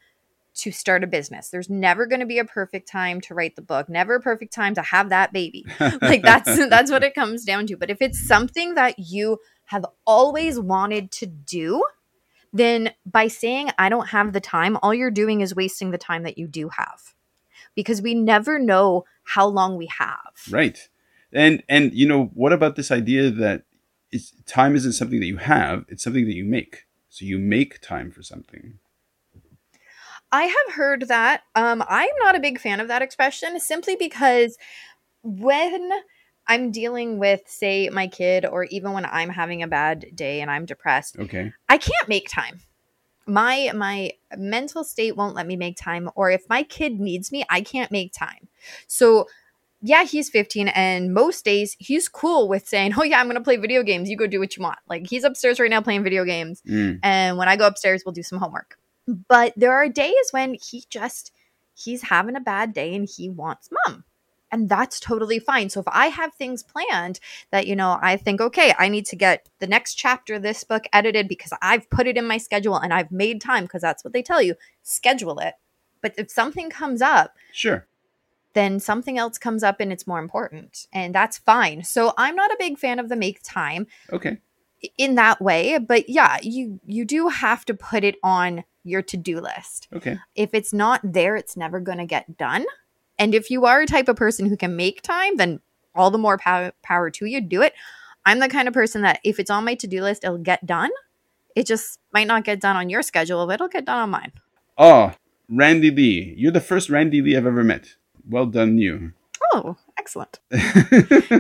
to 0.56 0.72
start 0.72 1.04
a 1.04 1.06
business. 1.06 1.48
There's 1.48 1.70
never 1.70 2.06
going 2.06 2.20
to 2.20 2.26
be 2.26 2.38
a 2.38 2.44
perfect 2.44 2.88
time 2.88 3.20
to 3.22 3.34
write 3.34 3.56
the 3.56 3.62
book. 3.62 3.88
Never 3.88 4.16
a 4.16 4.20
perfect 4.20 4.52
time 4.52 4.74
to 4.74 4.82
have 4.82 5.10
that 5.10 5.32
baby 5.32 5.64
like 6.00 6.22
that's 6.22 6.56
that's 6.68 6.90
what 6.90 7.04
it 7.04 7.14
comes 7.14 7.44
down 7.44 7.66
to 7.66 7.76
but 7.76 7.90
if 7.90 8.00
it's 8.00 8.26
something 8.26 8.74
that 8.74 8.98
you 8.98 9.38
have 9.66 9.84
always 10.06 10.58
wanted 10.58 11.10
to 11.10 11.26
do 11.26 11.84
then 12.52 12.92
by 13.04 13.28
saying 13.28 13.70
i 13.78 13.88
don't 13.88 14.08
have 14.08 14.32
the 14.32 14.40
time 14.40 14.78
all 14.82 14.94
you're 14.94 15.10
doing 15.10 15.40
is 15.40 15.54
wasting 15.54 15.90
the 15.90 15.98
time 15.98 16.22
that 16.22 16.38
you 16.38 16.46
do 16.46 16.68
have 16.68 17.14
because 17.74 18.00
we 18.00 18.14
never 18.14 18.58
know 18.58 19.04
how 19.24 19.46
long 19.46 19.76
we 19.76 19.86
have 19.86 20.32
Right. 20.50 20.88
And 21.32 21.62
and 21.68 21.92
you 21.92 22.06
know 22.06 22.26
what 22.34 22.52
about 22.52 22.76
this 22.76 22.90
idea 22.90 23.30
that 23.30 23.64
it's, 24.12 24.32
time 24.46 24.76
isn't 24.76 24.92
something 24.92 25.20
that 25.20 25.26
you 25.26 25.38
have; 25.38 25.84
it's 25.88 26.02
something 26.02 26.24
that 26.24 26.34
you 26.34 26.44
make. 26.44 26.86
So 27.10 27.24
you 27.24 27.38
make 27.38 27.80
time 27.80 28.10
for 28.10 28.22
something. 28.22 28.78
I 30.36 30.44
have 30.44 30.74
heard 30.74 31.08
that. 31.08 31.42
Um, 31.54 31.82
I'm 31.88 32.10
not 32.18 32.34
a 32.36 32.40
big 32.40 32.60
fan 32.60 32.78
of 32.80 32.88
that 32.88 33.00
expression 33.02 33.58
simply 33.58 33.96
because 33.96 34.58
when 35.22 35.90
I'm 36.46 36.70
dealing 36.70 37.18
with, 37.18 37.40
say, 37.46 37.88
my 37.88 38.06
kid, 38.06 38.44
or 38.44 38.64
even 38.64 38.92
when 38.92 39.06
I'm 39.06 39.30
having 39.30 39.62
a 39.62 39.66
bad 39.66 40.06
day 40.14 40.40
and 40.42 40.50
I'm 40.50 40.66
depressed, 40.66 41.16
Okay. 41.18 41.52
I 41.68 41.78
can't 41.78 42.08
make 42.08 42.28
time. 42.28 42.60
My 43.26 43.72
my 43.74 44.12
mental 44.36 44.84
state 44.84 45.16
won't 45.16 45.34
let 45.34 45.46
me 45.46 45.56
make 45.56 45.76
time 45.76 46.08
or 46.14 46.30
if 46.30 46.42
my 46.48 46.62
kid 46.62 47.00
needs 47.00 47.32
me, 47.32 47.44
I 47.50 47.60
can't 47.62 47.90
make 47.90 48.12
time. 48.12 48.46
So 48.86 49.26
yeah, 49.82 50.04
he's 50.04 50.28
15 50.30 50.68
and 50.68 51.12
most 51.12 51.44
days 51.44 51.76
he's 51.80 52.08
cool 52.08 52.46
with 52.48 52.68
saying, 52.68 52.92
"Oh 52.96 53.02
yeah, 53.02 53.18
I'm 53.18 53.26
going 53.26 53.34
to 53.36 53.42
play 53.42 53.56
video 53.56 53.82
games. 53.82 54.08
You 54.08 54.16
go 54.16 54.26
do 54.28 54.38
what 54.38 54.56
you 54.56 54.62
want." 54.62 54.78
Like 54.88 55.08
he's 55.08 55.24
upstairs 55.24 55.58
right 55.58 55.70
now 55.70 55.80
playing 55.80 56.04
video 56.04 56.24
games 56.24 56.62
Mm. 56.68 57.00
and 57.02 57.36
when 57.36 57.48
I 57.48 57.56
go 57.56 57.66
upstairs 57.66 58.04
we'll 58.04 58.12
do 58.12 58.22
some 58.22 58.38
homework. 58.38 58.78
But 59.06 59.52
there 59.56 59.72
are 59.72 59.88
days 59.88 60.28
when 60.30 60.54
he 60.54 60.84
just 60.90 61.32
he's 61.74 62.02
having 62.02 62.36
a 62.36 62.40
bad 62.40 62.72
day 62.72 62.94
and 62.94 63.08
he 63.08 63.28
wants 63.28 63.68
mom. 63.86 64.04
And 64.52 64.68
that's 64.68 65.00
totally 65.00 65.38
fine. 65.38 65.68
So 65.68 65.80
if 65.80 65.88
I 65.88 66.06
have 66.06 66.32
things 66.34 66.62
planned 66.62 67.18
that, 67.50 67.66
you 67.66 67.76
know, 67.76 67.98
I 68.00 68.16
think, 68.16 68.40
okay, 68.40 68.72
I 68.78 68.88
need 68.88 69.04
to 69.06 69.16
get 69.16 69.48
the 69.58 69.66
next 69.66 69.96
chapter 69.96 70.34
of 70.34 70.42
this 70.42 70.64
book 70.64 70.84
edited 70.92 71.28
because 71.28 71.52
I've 71.60 71.90
put 71.90 72.06
it 72.06 72.16
in 72.16 72.26
my 72.26 72.38
schedule 72.38 72.76
and 72.76 72.94
I've 72.94 73.10
made 73.10 73.40
time 73.40 73.64
because 73.64 73.82
that's 73.82 74.04
what 74.04 74.12
they 74.12 74.22
tell 74.22 74.40
you 74.40 74.54
schedule 74.82 75.38
it. 75.40 75.54
But 76.00 76.14
if 76.16 76.30
something 76.30 76.70
comes 76.70 77.02
up, 77.02 77.34
Sure. 77.52 77.86
then 78.54 78.78
something 78.80 79.18
else 79.18 79.36
comes 79.36 79.62
up 79.62 79.80
and 79.80 79.92
it's 79.92 80.06
more 80.06 80.20
important. 80.20 80.86
And 80.92 81.14
that's 81.14 81.38
fine. 81.38 81.82
So 81.84 82.14
I'm 82.16 82.36
not 82.36 82.52
a 82.52 82.56
big 82.58 82.78
fan 82.78 82.98
of 82.98 83.08
the 83.08 83.16
make 83.16 83.42
time 83.42 83.86
Okay. 84.12 84.38
in 84.96 85.16
that 85.16 85.42
way, 85.42 85.78
but 85.78 86.08
yeah, 86.08 86.38
you 86.42 86.80
you 86.86 87.04
do 87.04 87.28
have 87.28 87.64
to 87.66 87.74
put 87.74 88.04
it 88.04 88.16
on 88.22 88.64
your 88.86 89.02
to-do 89.02 89.40
list. 89.40 89.88
Okay. 89.92 90.18
If 90.34 90.50
it's 90.52 90.72
not 90.72 91.00
there, 91.02 91.36
it's 91.36 91.56
never 91.56 91.80
going 91.80 91.98
to 91.98 92.06
get 92.06 92.36
done. 92.36 92.64
And 93.18 93.34
if 93.34 93.50
you 93.50 93.64
are 93.64 93.82
a 93.82 93.86
type 93.86 94.08
of 94.08 94.16
person 94.16 94.46
who 94.46 94.56
can 94.56 94.76
make 94.76 95.02
time, 95.02 95.36
then 95.36 95.60
all 95.94 96.10
the 96.10 96.18
more 96.18 96.38
power 96.38 96.72
power 96.82 97.10
to 97.10 97.26
you, 97.26 97.40
do 97.40 97.62
it. 97.62 97.72
I'm 98.24 98.40
the 98.40 98.48
kind 98.48 98.68
of 98.68 98.74
person 98.74 99.02
that 99.02 99.20
if 99.24 99.38
it's 99.38 99.50
on 99.50 99.64
my 99.64 99.74
to-do 99.74 100.02
list, 100.02 100.24
it'll 100.24 100.38
get 100.38 100.66
done. 100.66 100.90
It 101.54 101.66
just 101.66 102.00
might 102.12 102.26
not 102.26 102.44
get 102.44 102.60
done 102.60 102.76
on 102.76 102.90
your 102.90 103.02
schedule, 103.02 103.46
but 103.46 103.54
it'll 103.54 103.68
get 103.68 103.86
done 103.86 103.98
on 103.98 104.10
mine. 104.10 104.32
Oh, 104.76 105.12
Randy 105.48 105.90
Lee. 105.90 106.34
You're 106.36 106.52
the 106.52 106.60
first 106.60 106.90
Randy 106.90 107.22
Lee 107.22 107.36
I've 107.36 107.46
ever 107.46 107.64
met. 107.64 107.94
Well 108.28 108.46
done, 108.46 108.78
you. 108.78 109.12
Oh, 109.52 109.76
excellent. 109.98 110.40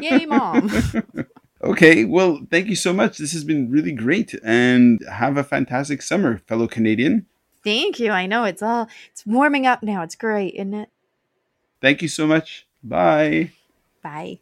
Yay, 0.00 0.24
mom. 0.26 0.70
okay. 1.62 2.04
Well, 2.04 2.46
thank 2.50 2.68
you 2.68 2.76
so 2.76 2.92
much. 2.92 3.18
This 3.18 3.32
has 3.32 3.44
been 3.44 3.70
really 3.70 3.92
great. 3.92 4.34
And 4.44 5.04
have 5.10 5.36
a 5.36 5.44
fantastic 5.44 6.00
summer, 6.02 6.38
fellow 6.46 6.66
Canadian. 6.68 7.26
Thank 7.66 7.98
you. 7.98 8.12
I 8.12 8.26
know 8.26 8.44
it's 8.44 8.62
all 8.62 8.86
it's 9.10 9.26
warming 9.26 9.66
up 9.66 9.82
now. 9.82 10.02
It's 10.02 10.14
great, 10.14 10.54
isn't 10.54 10.72
it? 10.72 10.88
Thank 11.80 12.00
you 12.00 12.06
so 12.06 12.24
much. 12.24 12.64
Bye. 12.80 13.50
Bye. 14.04 14.38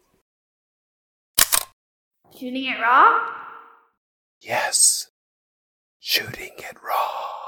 Shooting 2.39 2.67
it 2.67 2.79
raw? 2.79 3.27
Yes. 4.43 5.09
Shooting 6.01 6.53
it 6.59 6.77
raw. 6.87 7.44